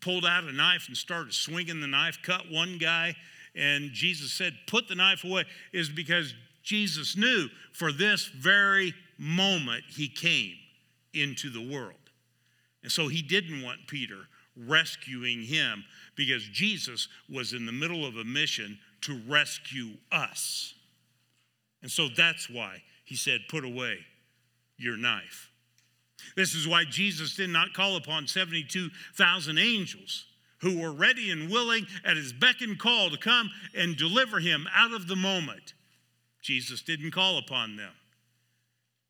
pulled 0.00 0.26
out 0.26 0.44
a 0.44 0.52
knife 0.52 0.88
and 0.88 0.96
started 0.96 1.32
swinging 1.32 1.80
the 1.80 1.86
knife, 1.86 2.18
cut 2.22 2.50
one 2.50 2.78
guy, 2.78 3.14
and 3.54 3.92
Jesus 3.92 4.32
said, 4.32 4.54
Put 4.66 4.88
the 4.88 4.96
knife 4.96 5.22
away, 5.24 5.44
is 5.72 5.88
because 5.88 6.34
Jesus 6.62 7.16
knew 7.16 7.48
for 7.72 7.92
this 7.92 8.26
very 8.26 8.94
moment 9.18 9.84
he 9.88 10.08
came 10.08 10.56
into 11.12 11.50
the 11.50 11.72
world. 11.72 11.94
And 12.82 12.90
so 12.90 13.06
he 13.08 13.22
didn't 13.22 13.62
want 13.62 13.86
Peter 13.86 14.26
rescuing 14.56 15.42
him 15.42 15.84
because 16.16 16.44
Jesus 16.44 17.08
was 17.32 17.52
in 17.52 17.66
the 17.66 17.72
middle 17.72 18.04
of 18.04 18.16
a 18.16 18.24
mission 18.24 18.78
to 19.02 19.20
rescue 19.28 19.90
us. 20.10 20.74
And 21.82 21.90
so 21.90 22.08
that's 22.08 22.48
why 22.48 22.82
he 23.04 23.16
said, 23.16 23.42
Put 23.48 23.64
away 23.64 23.98
your 24.76 24.96
knife. 24.96 25.50
This 26.36 26.54
is 26.54 26.66
why 26.66 26.84
Jesus 26.84 27.36
did 27.36 27.50
not 27.50 27.74
call 27.74 27.96
upon 27.96 28.26
72,000 28.26 29.58
angels 29.58 30.24
who 30.58 30.80
were 30.80 30.92
ready 30.92 31.30
and 31.30 31.50
willing 31.50 31.86
at 32.04 32.16
his 32.16 32.32
beck 32.32 32.60
and 32.60 32.78
call 32.78 33.10
to 33.10 33.18
come 33.18 33.50
and 33.76 33.96
deliver 33.96 34.40
him 34.40 34.66
out 34.74 34.92
of 34.92 35.06
the 35.06 35.16
moment. 35.16 35.74
Jesus 36.40 36.82
didn't 36.82 37.10
call 37.10 37.38
upon 37.38 37.76
them 37.76 37.92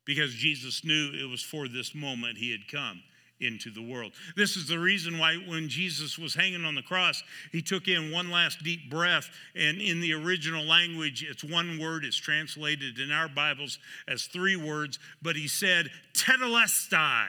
because 0.05 0.33
Jesus 0.33 0.83
knew 0.83 1.11
it 1.13 1.29
was 1.29 1.41
for 1.41 1.67
this 1.67 1.95
moment 1.95 2.37
he 2.37 2.51
had 2.51 2.67
come 2.69 3.01
into 3.41 3.69
the 3.69 3.81
world. 3.81 4.13
This 4.35 4.55
is 4.55 4.67
the 4.67 4.79
reason 4.79 5.17
why 5.19 5.35
when 5.47 5.67
Jesus 5.67 6.17
was 6.17 6.35
hanging 6.35 6.63
on 6.63 6.75
the 6.75 6.81
cross, 6.81 7.21
he 7.51 7.61
took 7.61 7.87
in 7.87 8.11
one 8.11 8.31
last 8.31 8.63
deep 8.63 8.89
breath. 8.89 9.29
And 9.55 9.81
in 9.81 9.99
the 9.99 10.13
original 10.13 10.63
language, 10.63 11.25
it's 11.29 11.43
one 11.43 11.79
word, 11.79 12.05
it's 12.05 12.15
translated 12.15 12.99
in 12.99 13.11
our 13.11 13.27
Bibles 13.27 13.77
as 14.07 14.23
three 14.23 14.55
words, 14.55 14.99
but 15.21 15.35
he 15.35 15.47
said, 15.47 15.89
Tetelestai. 16.13 17.27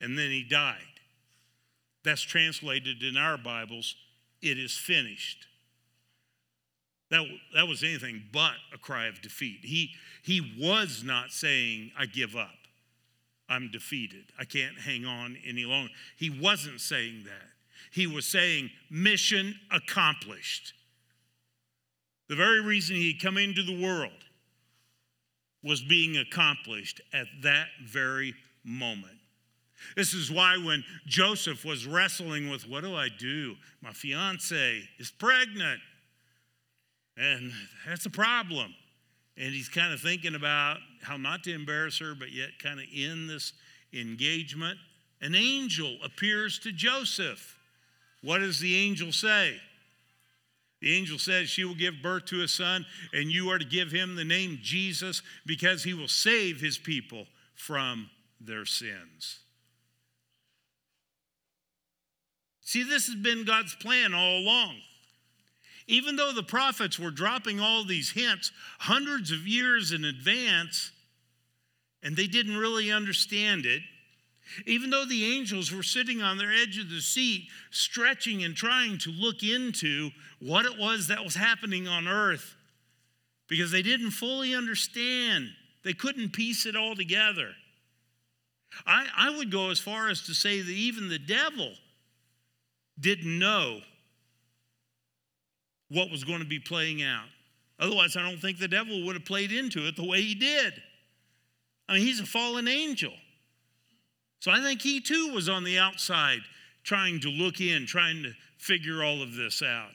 And 0.00 0.18
then 0.18 0.30
he 0.30 0.42
died. 0.42 0.78
That's 2.04 2.22
translated 2.22 3.02
in 3.02 3.16
our 3.16 3.36
Bibles, 3.36 3.94
it 4.40 4.58
is 4.58 4.76
finished. 4.76 5.46
That, 7.10 7.26
that 7.54 7.66
was 7.68 7.82
anything 7.82 8.22
but 8.32 8.54
a 8.72 8.78
cry 8.78 9.06
of 9.06 9.20
defeat. 9.20 9.60
He, 9.62 9.90
he 10.22 10.56
was 10.58 11.02
not 11.04 11.30
saying, 11.32 11.90
I 11.98 12.06
give 12.06 12.36
up. 12.36 12.59
I'm 13.50 13.70
defeated. 13.70 14.26
I 14.38 14.44
can't 14.44 14.78
hang 14.78 15.04
on 15.04 15.36
any 15.46 15.64
longer. 15.64 15.90
He 16.16 16.30
wasn't 16.30 16.80
saying 16.80 17.24
that. 17.24 17.48
He 17.90 18.06
was 18.06 18.24
saying, 18.24 18.70
mission 18.90 19.56
accomplished. 19.72 20.72
The 22.28 22.36
very 22.36 22.62
reason 22.62 22.94
he 22.94 23.12
had 23.12 23.20
come 23.20 23.36
into 23.36 23.64
the 23.64 23.82
world 23.82 24.12
was 25.64 25.82
being 25.82 26.16
accomplished 26.16 27.00
at 27.12 27.26
that 27.42 27.66
very 27.84 28.34
moment. 28.64 29.18
This 29.96 30.14
is 30.14 30.30
why 30.30 30.56
when 30.56 30.84
Joseph 31.06 31.64
was 31.64 31.86
wrestling 31.86 32.48
with, 32.48 32.68
what 32.68 32.84
do 32.84 32.94
I 32.94 33.08
do? 33.08 33.56
My 33.82 33.92
fiance 33.92 34.82
is 34.98 35.10
pregnant. 35.10 35.80
And 37.16 37.52
that's 37.86 38.06
a 38.06 38.10
problem 38.10 38.74
and 39.40 39.54
he's 39.54 39.70
kind 39.70 39.92
of 39.92 40.00
thinking 40.00 40.34
about 40.34 40.76
how 41.02 41.16
not 41.16 41.42
to 41.44 41.54
embarrass 41.54 41.98
her, 41.98 42.14
but 42.14 42.30
yet 42.30 42.50
kind 42.62 42.78
of 42.78 42.84
in 42.94 43.26
this 43.26 43.54
engagement. 43.94 44.78
An 45.22 45.34
angel 45.34 45.96
appears 46.04 46.58
to 46.60 46.72
Joseph. 46.72 47.56
What 48.22 48.40
does 48.40 48.60
the 48.60 48.76
angel 48.76 49.12
say? 49.12 49.56
The 50.82 50.94
angel 50.94 51.18
says, 51.18 51.48
She 51.48 51.64
will 51.64 51.74
give 51.74 52.02
birth 52.02 52.26
to 52.26 52.42
a 52.42 52.48
son, 52.48 52.84
and 53.14 53.32
you 53.32 53.50
are 53.50 53.58
to 53.58 53.64
give 53.64 53.90
him 53.90 54.14
the 54.14 54.24
name 54.24 54.58
Jesus 54.62 55.22
because 55.46 55.84
he 55.84 55.94
will 55.94 56.08
save 56.08 56.60
his 56.60 56.76
people 56.76 57.24
from 57.54 58.10
their 58.42 58.66
sins. 58.66 59.40
See, 62.60 62.82
this 62.82 63.06
has 63.06 63.16
been 63.16 63.44
God's 63.44 63.74
plan 63.74 64.12
all 64.12 64.38
along. 64.38 64.76
Even 65.90 66.14
though 66.14 66.32
the 66.32 66.44
prophets 66.44 67.00
were 67.00 67.10
dropping 67.10 67.58
all 67.58 67.82
these 67.82 68.12
hints 68.12 68.52
hundreds 68.78 69.32
of 69.32 69.48
years 69.48 69.90
in 69.90 70.04
advance, 70.04 70.92
and 72.00 72.16
they 72.16 72.28
didn't 72.28 72.56
really 72.56 72.92
understand 72.92 73.66
it, 73.66 73.82
even 74.66 74.90
though 74.90 75.04
the 75.04 75.36
angels 75.36 75.72
were 75.72 75.82
sitting 75.82 76.22
on 76.22 76.38
their 76.38 76.52
edge 76.52 76.78
of 76.78 76.88
the 76.88 77.00
seat, 77.00 77.48
stretching 77.72 78.44
and 78.44 78.54
trying 78.54 78.98
to 78.98 79.10
look 79.10 79.42
into 79.42 80.10
what 80.38 80.64
it 80.64 80.78
was 80.78 81.08
that 81.08 81.24
was 81.24 81.34
happening 81.34 81.88
on 81.88 82.06
earth, 82.06 82.54
because 83.48 83.72
they 83.72 83.82
didn't 83.82 84.12
fully 84.12 84.54
understand. 84.54 85.48
They 85.82 85.92
couldn't 85.92 86.32
piece 86.32 86.66
it 86.66 86.76
all 86.76 86.94
together. 86.94 87.48
I, 88.86 89.08
I 89.16 89.36
would 89.36 89.50
go 89.50 89.70
as 89.70 89.80
far 89.80 90.08
as 90.08 90.22
to 90.26 90.34
say 90.34 90.60
that 90.60 90.70
even 90.70 91.08
the 91.08 91.18
devil 91.18 91.72
didn't 93.00 93.40
know 93.40 93.80
what 95.90 96.10
was 96.10 96.24
going 96.24 96.38
to 96.38 96.44
be 96.44 96.58
playing 96.58 97.02
out. 97.02 97.26
Otherwise, 97.78 98.16
I 98.16 98.22
don't 98.22 98.40
think 98.40 98.58
the 98.58 98.68
devil 98.68 99.04
would 99.06 99.16
have 99.16 99.24
played 99.24 99.52
into 99.52 99.86
it 99.86 99.96
the 99.96 100.06
way 100.06 100.22
he 100.22 100.34
did. 100.34 100.74
I 101.88 101.94
mean, 101.94 102.02
he's 102.02 102.20
a 102.20 102.26
fallen 102.26 102.68
angel. 102.68 103.12
So 104.40 104.50
I 104.50 104.60
think 104.62 104.80
he 104.80 105.00
too 105.00 105.32
was 105.34 105.48
on 105.48 105.64
the 105.64 105.78
outside 105.78 106.40
trying 106.82 107.20
to 107.20 107.28
look 107.28 107.60
in, 107.60 107.86
trying 107.86 108.22
to 108.22 108.32
figure 108.58 109.02
all 109.02 109.22
of 109.22 109.34
this 109.34 109.62
out. 109.62 109.90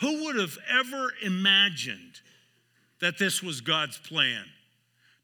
Who 0.00 0.24
would 0.24 0.36
have 0.36 0.56
ever 0.70 1.12
imagined 1.22 2.20
that 3.00 3.18
this 3.18 3.42
was 3.42 3.60
God's 3.60 3.98
plan? 3.98 4.44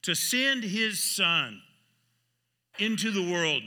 To 0.02 0.14
send 0.14 0.64
his 0.64 1.02
son 1.02 1.62
into 2.78 3.10
the 3.10 3.32
world 3.32 3.62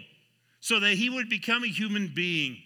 so 0.60 0.80
that 0.80 0.96
he 0.96 1.10
would 1.10 1.30
become 1.30 1.64
a 1.64 1.68
human 1.68 2.12
being 2.14 2.58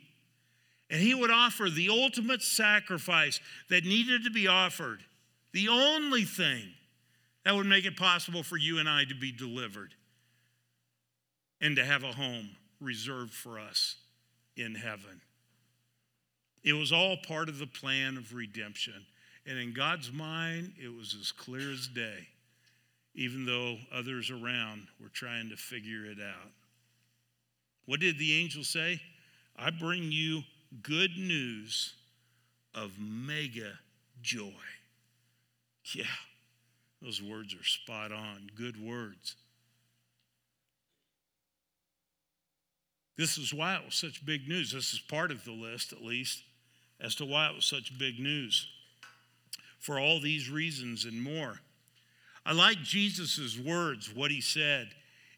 and 0.91 0.99
he 0.99 1.15
would 1.15 1.31
offer 1.31 1.69
the 1.69 1.89
ultimate 1.89 2.41
sacrifice 2.41 3.39
that 3.69 3.85
needed 3.85 4.25
to 4.25 4.29
be 4.29 4.47
offered, 4.47 4.99
the 5.53 5.69
only 5.69 6.25
thing 6.25 6.63
that 7.45 7.55
would 7.55 7.65
make 7.65 7.85
it 7.85 7.95
possible 7.95 8.43
for 8.43 8.57
you 8.57 8.77
and 8.77 8.89
I 8.89 9.05
to 9.05 9.15
be 9.15 9.31
delivered 9.31 9.95
and 11.61 11.77
to 11.77 11.85
have 11.85 12.03
a 12.03 12.11
home 12.11 12.49
reserved 12.81 13.33
for 13.33 13.57
us 13.57 13.95
in 14.57 14.75
heaven. 14.75 15.21
It 16.61 16.73
was 16.73 16.91
all 16.91 17.15
part 17.25 17.47
of 17.47 17.57
the 17.57 17.67
plan 17.67 18.17
of 18.17 18.33
redemption. 18.33 19.05
And 19.47 19.57
in 19.57 19.73
God's 19.73 20.11
mind, 20.11 20.73
it 20.77 20.89
was 20.95 21.15
as 21.19 21.31
clear 21.31 21.71
as 21.71 21.87
day, 21.87 22.27
even 23.15 23.45
though 23.45 23.77
others 23.93 24.29
around 24.29 24.87
were 25.01 25.09
trying 25.09 25.49
to 25.49 25.55
figure 25.55 26.05
it 26.05 26.19
out. 26.19 26.51
What 27.85 28.01
did 28.01 28.19
the 28.19 28.33
angel 28.33 28.63
say? 28.63 29.01
I 29.57 29.71
bring 29.71 30.11
you 30.11 30.43
good 30.81 31.17
news 31.17 31.93
of 32.73 32.91
mega 32.99 33.79
joy. 34.21 34.51
Yeah, 35.93 36.05
those 37.01 37.21
words 37.21 37.53
are 37.53 37.63
spot 37.63 38.11
on. 38.11 38.49
Good 38.55 38.81
words. 38.81 39.35
This 43.17 43.37
is 43.37 43.53
why 43.53 43.75
it 43.75 43.85
was 43.85 43.95
such 43.95 44.25
big 44.25 44.47
news. 44.47 44.71
This 44.71 44.93
is 44.93 44.99
part 44.99 45.31
of 45.31 45.43
the 45.43 45.51
list, 45.51 45.91
at 45.91 46.01
least, 46.01 46.43
as 46.99 47.15
to 47.15 47.25
why 47.25 47.49
it 47.49 47.55
was 47.55 47.65
such 47.65 47.97
big 47.99 48.19
news. 48.19 48.67
For 49.79 49.99
all 49.99 50.19
these 50.19 50.49
reasons 50.49 51.05
and 51.05 51.21
more. 51.21 51.59
I 52.45 52.53
like 52.53 52.77
Jesus' 52.77 53.59
words, 53.59 54.13
what 54.13 54.31
he 54.31 54.41
said 54.41 54.89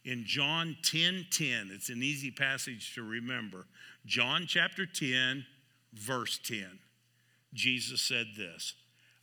in 0.05 0.23
John 0.25 0.75
10 0.83 1.27
10. 1.31 1.69
It's 1.73 1.89
an 1.89 2.03
easy 2.03 2.31
passage 2.31 2.93
to 2.95 3.03
remember. 3.03 3.65
John 4.05 4.45
chapter 4.47 4.85
10, 4.85 5.45
verse 5.93 6.39
10. 6.43 6.79
Jesus 7.53 8.01
said 8.01 8.27
this 8.37 8.73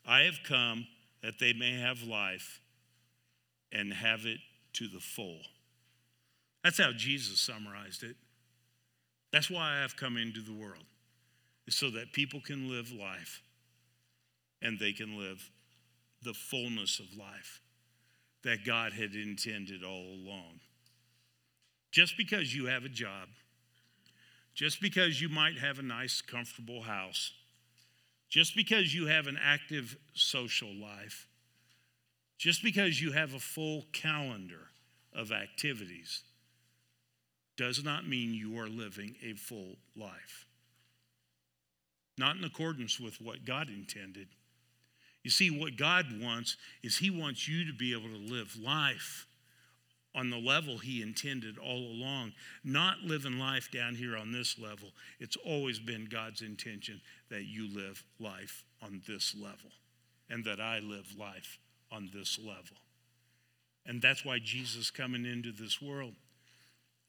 I 0.07 0.21
have 0.21 0.41
come 0.45 0.87
that 1.23 1.39
they 1.39 1.53
may 1.53 1.79
have 1.79 2.03
life 2.03 2.61
and 3.73 3.93
have 3.93 4.27
it 4.27 4.39
to 4.75 4.89
the 4.89 5.01
full. 5.01 5.41
That's 6.65 6.79
how 6.79 6.93
Jesus 6.93 7.41
summarized 7.41 8.03
it. 8.03 8.17
That's 9.33 9.51
why 9.51 9.77
I 9.77 9.83
have 9.83 9.97
come 9.97 10.17
into 10.17 10.41
the 10.41 10.53
world, 10.53 10.85
so 11.69 11.91
that 11.91 12.13
people 12.13 12.41
can 12.41 12.69
live 12.69 12.91
life 12.91 13.43
and 14.61 14.79
they 14.79 14.93
can 14.93 15.19
live 15.19 15.51
the 16.23 16.35
fullness 16.35 16.99
of 16.99 17.17
life 17.17 17.61
that 18.43 18.65
God 18.67 18.93
had 18.93 19.15
intended 19.15 19.85
all 19.85 20.15
along. 20.15 20.61
Just 21.91 22.17
because 22.17 22.55
you 22.55 22.67
have 22.67 22.85
a 22.85 22.89
job, 22.89 23.29
just 24.55 24.81
because 24.81 25.21
you 25.21 25.29
might 25.29 25.59
have 25.59 25.79
a 25.79 25.83
nice, 25.83 26.21
comfortable 26.21 26.83
house, 26.83 27.33
just 28.29 28.55
because 28.55 28.95
you 28.95 29.07
have 29.07 29.27
an 29.27 29.39
active 29.43 29.97
social 30.15 30.73
life, 30.75 31.27
just 32.39 32.63
because 32.63 33.03
you 33.03 33.13
have 33.13 33.35
a 33.35 33.41
full 33.41 33.85
calendar 33.93 34.69
of 35.13 35.33
activities, 35.33 36.23
does 37.57 37.85
not 37.85 38.09
mean 38.09 38.33
you 38.33 38.59
are 38.59 38.69
living 38.69 39.17
a 39.23 39.35
full 39.35 39.77
life. 39.97 40.47
Not 42.17 42.37
in 42.37 42.45
accordance 42.45 43.01
with 43.01 43.21
what 43.21 43.45
God 43.45 43.69
intended. 43.69 44.29
You 45.23 45.31
see, 45.31 45.51
what 45.51 45.77
God 45.77 46.07
wants 46.23 46.57
is 46.83 46.99
He 46.99 47.11
wants 47.11 47.49
you 47.49 47.67
to 47.67 47.73
be 47.73 47.93
able 47.93 48.09
to 48.09 48.35
live 48.35 48.57
life 48.57 49.27
on 50.15 50.31
the 50.31 50.39
level 50.39 50.79
He 50.79 51.03
intended 51.03 51.59
all 51.59 51.93
along, 51.93 52.33
not 52.65 52.99
living 53.03 53.39
life 53.39 53.71
down 53.71 53.95
here 53.95 54.17
on 54.17 54.33
this 54.33 54.59
level. 54.59 54.89
It's 55.19 55.37
always 55.37 55.79
been 55.79 56.07
God's 56.07 56.43
intention 56.43 57.01
that 57.31 57.45
you 57.45 57.69
live 57.75 58.03
life 58.19 58.65
on 58.83 59.03
this 59.07 59.35
level 59.35 59.71
and 60.29 60.45
that 60.45 60.61
I 60.61 60.81
live 60.81 61.07
life 61.19 61.59
on 61.93 62.11
this 62.13 62.39
level. 62.39 62.77
And 63.87 64.03
that's 64.03 64.25
why 64.25 64.39
Jesus 64.43 64.91
coming 64.91 65.25
into 65.25 65.53
this 65.53 65.81
world, 65.81 66.15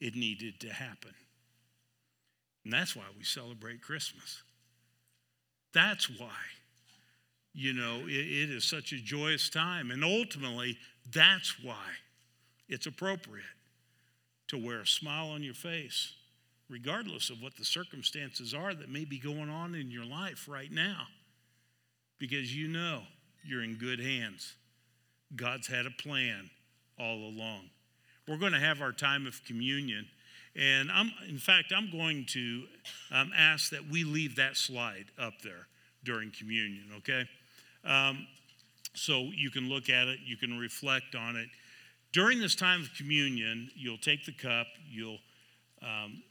it 0.00 0.14
needed 0.14 0.60
to 0.60 0.72
happen. 0.72 1.14
And 2.64 2.72
that's 2.72 2.96
why 2.96 3.04
we 3.16 3.24
celebrate 3.24 3.82
Christmas. 3.82 4.42
That's 5.72 6.08
why 6.08 6.30
you 7.54 7.72
know, 7.72 8.00
it, 8.06 8.10
it 8.10 8.50
is 8.50 8.64
such 8.64 8.92
a 8.92 8.96
joyous 8.96 9.48
time. 9.48 9.90
And 9.90 10.02
ultimately, 10.02 10.78
that's 11.12 11.62
why 11.62 11.86
it's 12.72 12.86
appropriate 12.86 13.44
to 14.48 14.56
wear 14.56 14.80
a 14.80 14.86
smile 14.86 15.28
on 15.28 15.42
your 15.42 15.54
face, 15.54 16.14
regardless 16.70 17.28
of 17.28 17.42
what 17.42 17.54
the 17.56 17.64
circumstances 17.64 18.54
are 18.54 18.74
that 18.74 18.88
may 18.88 19.04
be 19.04 19.18
going 19.18 19.50
on 19.50 19.74
in 19.74 19.90
your 19.90 20.06
life 20.06 20.48
right 20.48 20.72
now, 20.72 21.02
because 22.18 22.56
you 22.56 22.68
know 22.68 23.02
you're 23.44 23.62
in 23.62 23.74
good 23.74 24.00
hands. 24.00 24.54
God's 25.36 25.66
had 25.66 25.84
a 25.84 25.90
plan 25.90 26.48
all 26.98 27.18
along. 27.28 27.68
We're 28.26 28.38
going 28.38 28.52
to 28.52 28.60
have 28.60 28.80
our 28.80 28.92
time 28.92 29.26
of 29.26 29.44
communion. 29.44 30.06
And 30.56 30.90
I'm, 30.90 31.12
in 31.28 31.38
fact, 31.38 31.72
I'm 31.76 31.90
going 31.90 32.24
to 32.30 32.62
um, 33.10 33.32
ask 33.36 33.70
that 33.70 33.86
we 33.90 34.04
leave 34.04 34.36
that 34.36 34.56
slide 34.56 35.06
up 35.18 35.34
there 35.42 35.66
during 36.04 36.30
communion, 36.30 36.84
okay? 36.98 37.24
Um, 37.84 38.26
so 38.94 39.28
you 39.34 39.50
can 39.50 39.68
look 39.68 39.88
at 39.90 40.08
it, 40.08 40.20
you 40.24 40.36
can 40.36 40.58
reflect 40.58 41.14
on 41.14 41.36
it. 41.36 41.48
During 42.12 42.40
this 42.40 42.54
time 42.54 42.82
of 42.82 42.90
communion, 42.94 43.70
you'll 43.74 43.96
take 43.96 44.26
the 44.26 44.32
cup, 44.32 44.66
you'll 44.90 45.18
um, 45.80 46.22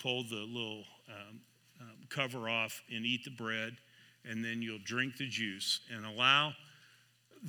pull 0.00 0.24
the 0.24 0.34
little 0.34 0.84
um, 1.08 1.40
um, 1.80 1.96
cover 2.08 2.48
off 2.48 2.82
and 2.92 3.06
eat 3.06 3.24
the 3.24 3.30
bread, 3.30 3.76
and 4.24 4.44
then 4.44 4.62
you'll 4.62 4.80
drink 4.84 5.16
the 5.16 5.28
juice 5.28 5.80
and 5.94 6.04
allow 6.04 6.52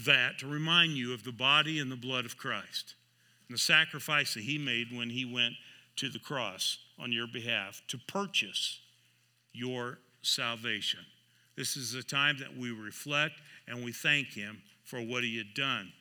that 0.06 0.38
to 0.40 0.48
remind 0.48 0.94
you 0.94 1.14
of 1.14 1.24
the 1.24 1.32
body 1.32 1.80
and 1.80 1.92
the 1.92 1.96
blood 1.96 2.26
of 2.26 2.38
Christ 2.38 2.94
and 3.48 3.56
the 3.56 3.60
sacrifice 3.60 4.36
that 4.36 4.44
He 4.44 4.58
made 4.58 4.96
when 4.96 5.10
He 5.10 5.26
went 5.26 5.56
to 5.96 6.10
the 6.10 6.20
cross 6.20 6.78
on 7.00 7.12
your 7.12 7.28
behalf 7.28 7.82
to 7.88 7.98
purchase 8.08 8.80
your 9.52 10.00
salvation. 10.22 11.00
This 11.56 11.76
is 11.76 11.94
a 11.94 12.04
time 12.04 12.38
that 12.40 12.56
we 12.56 12.72
reflect 12.72 13.42
and 13.68 13.84
we 13.84 13.92
thank 13.92 14.30
Him 14.30 14.62
for 14.84 15.00
what 15.02 15.24
He 15.24 15.38
had 15.38 15.54
done. 15.56 15.92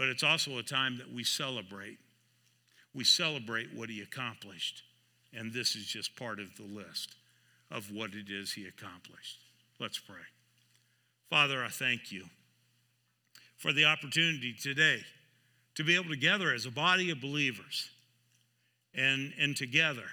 But 0.00 0.08
it's 0.08 0.22
also 0.22 0.56
a 0.56 0.62
time 0.62 0.96
that 0.96 1.12
we 1.12 1.22
celebrate. 1.24 1.98
We 2.94 3.04
celebrate 3.04 3.68
what 3.74 3.90
He 3.90 4.00
accomplished. 4.00 4.82
And 5.34 5.52
this 5.52 5.76
is 5.76 5.84
just 5.84 6.16
part 6.16 6.40
of 6.40 6.56
the 6.56 6.62
list 6.62 7.16
of 7.70 7.92
what 7.92 8.14
it 8.14 8.30
is 8.30 8.54
He 8.54 8.66
accomplished. 8.66 9.40
Let's 9.78 9.98
pray. 9.98 10.24
Father, 11.28 11.62
I 11.62 11.68
thank 11.68 12.10
you 12.10 12.24
for 13.58 13.74
the 13.74 13.84
opportunity 13.84 14.54
today 14.54 15.02
to 15.74 15.84
be 15.84 15.96
able 15.96 16.08
to 16.08 16.16
gather 16.16 16.50
as 16.50 16.64
a 16.64 16.70
body 16.70 17.10
of 17.10 17.20
believers 17.20 17.90
and, 18.94 19.34
and 19.38 19.54
together 19.54 20.06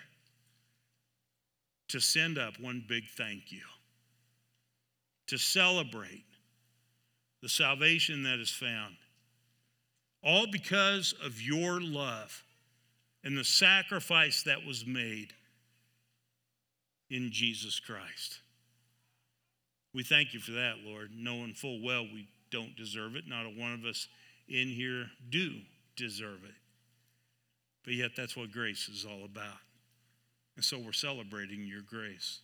to 1.88 2.02
send 2.02 2.38
up 2.38 2.60
one 2.60 2.84
big 2.90 3.06
thank 3.16 3.54
you 3.54 3.64
to 5.28 5.38
celebrate 5.38 6.26
the 7.42 7.48
salvation 7.48 8.24
that 8.24 8.40
is 8.40 8.50
found. 8.50 8.98
All 10.24 10.48
because 10.52 11.14
of 11.24 11.42
your 11.42 11.80
love 11.80 12.44
and 13.24 13.38
the 13.38 13.44
sacrifice 13.44 14.44
that 14.44 14.66
was 14.66 14.86
made 14.86 15.34
in 17.10 17.30
Jesus 17.32 17.80
Christ. 17.80 18.40
We 19.94 20.04
thank 20.04 20.34
you 20.34 20.40
for 20.40 20.52
that, 20.52 20.76
Lord, 20.86 21.12
knowing 21.16 21.54
full 21.54 21.82
well 21.84 22.04
we 22.04 22.28
don't 22.52 22.76
deserve 22.76 23.16
it. 23.16 23.28
Not 23.28 23.46
a 23.46 23.50
one 23.50 23.74
of 23.74 23.86
us 23.86 24.08
in 24.48 24.68
here 24.68 25.08
do 25.30 25.54
deserve 25.96 26.44
it. 26.44 26.56
But 27.84 27.94
yet, 27.94 28.12
that's 28.18 28.36
what 28.36 28.52
grace 28.52 28.90
is 28.90 29.06
all 29.06 29.24
about. 29.24 29.60
And 30.58 30.66
so 30.66 30.78
we're 30.78 30.92
celebrating 30.92 31.66
your 31.66 31.82
grace, 31.82 32.42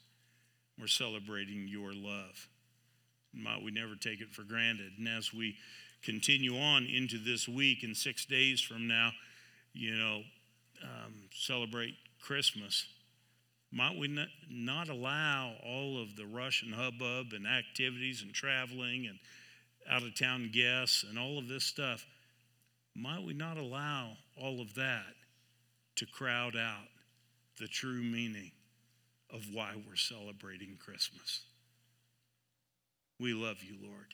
we're 0.80 0.88
celebrating 0.88 1.68
your 1.68 1.92
love 1.94 2.48
might 3.34 3.64
we 3.64 3.72
never 3.72 3.96
take 3.96 4.22
it 4.22 4.32
for 4.32 4.44
granted. 4.44 4.94
And 4.98 5.08
as 5.08 5.34
we 5.34 5.56
continue 6.04 6.58
on 6.58 6.86
into 6.86 7.18
this 7.18 7.48
week 7.48 7.84
and 7.84 7.96
six 7.96 8.26
days 8.26 8.62
from 8.62 8.88
now, 8.88 9.12
you 9.74 9.96
know, 9.96 10.22
um, 10.84 11.14
celebrate 11.32 11.96
Christmas, 12.22 12.86
might 13.72 13.98
we 13.98 14.08
not, 14.08 14.28
not 14.50 14.90
allow 14.90 15.54
all 15.66 16.02
of 16.02 16.16
the 16.16 16.26
rush 16.26 16.62
and 16.62 16.74
hubbub 16.74 17.34
and 17.34 17.48
activities 17.48 18.22
and 18.22 18.34
traveling 18.34 19.08
and 19.08 19.18
out 19.90 20.04
of 20.04 20.16
town 20.18 20.52
guests 20.54 21.04
and 21.10 21.18
all 21.18 21.38
of 21.38 21.48
this 21.48 21.64
stuff, 21.64 22.06
might 22.96 23.24
we 23.24 23.34
not 23.34 23.58
allow 23.58 24.12
all 24.40 24.62
of 24.62 24.76
that 24.76 25.16
to 25.96 26.06
crowd 26.06 26.56
out 26.56 26.88
the 27.60 27.68
true 27.68 28.02
meaning 28.02 28.52
of 29.32 29.42
why 29.52 29.74
we're 29.88 29.96
celebrating 29.96 30.78
Christmas? 30.80 31.42
We 33.20 33.34
love 33.34 33.58
you, 33.64 33.76
Lord. 33.82 34.14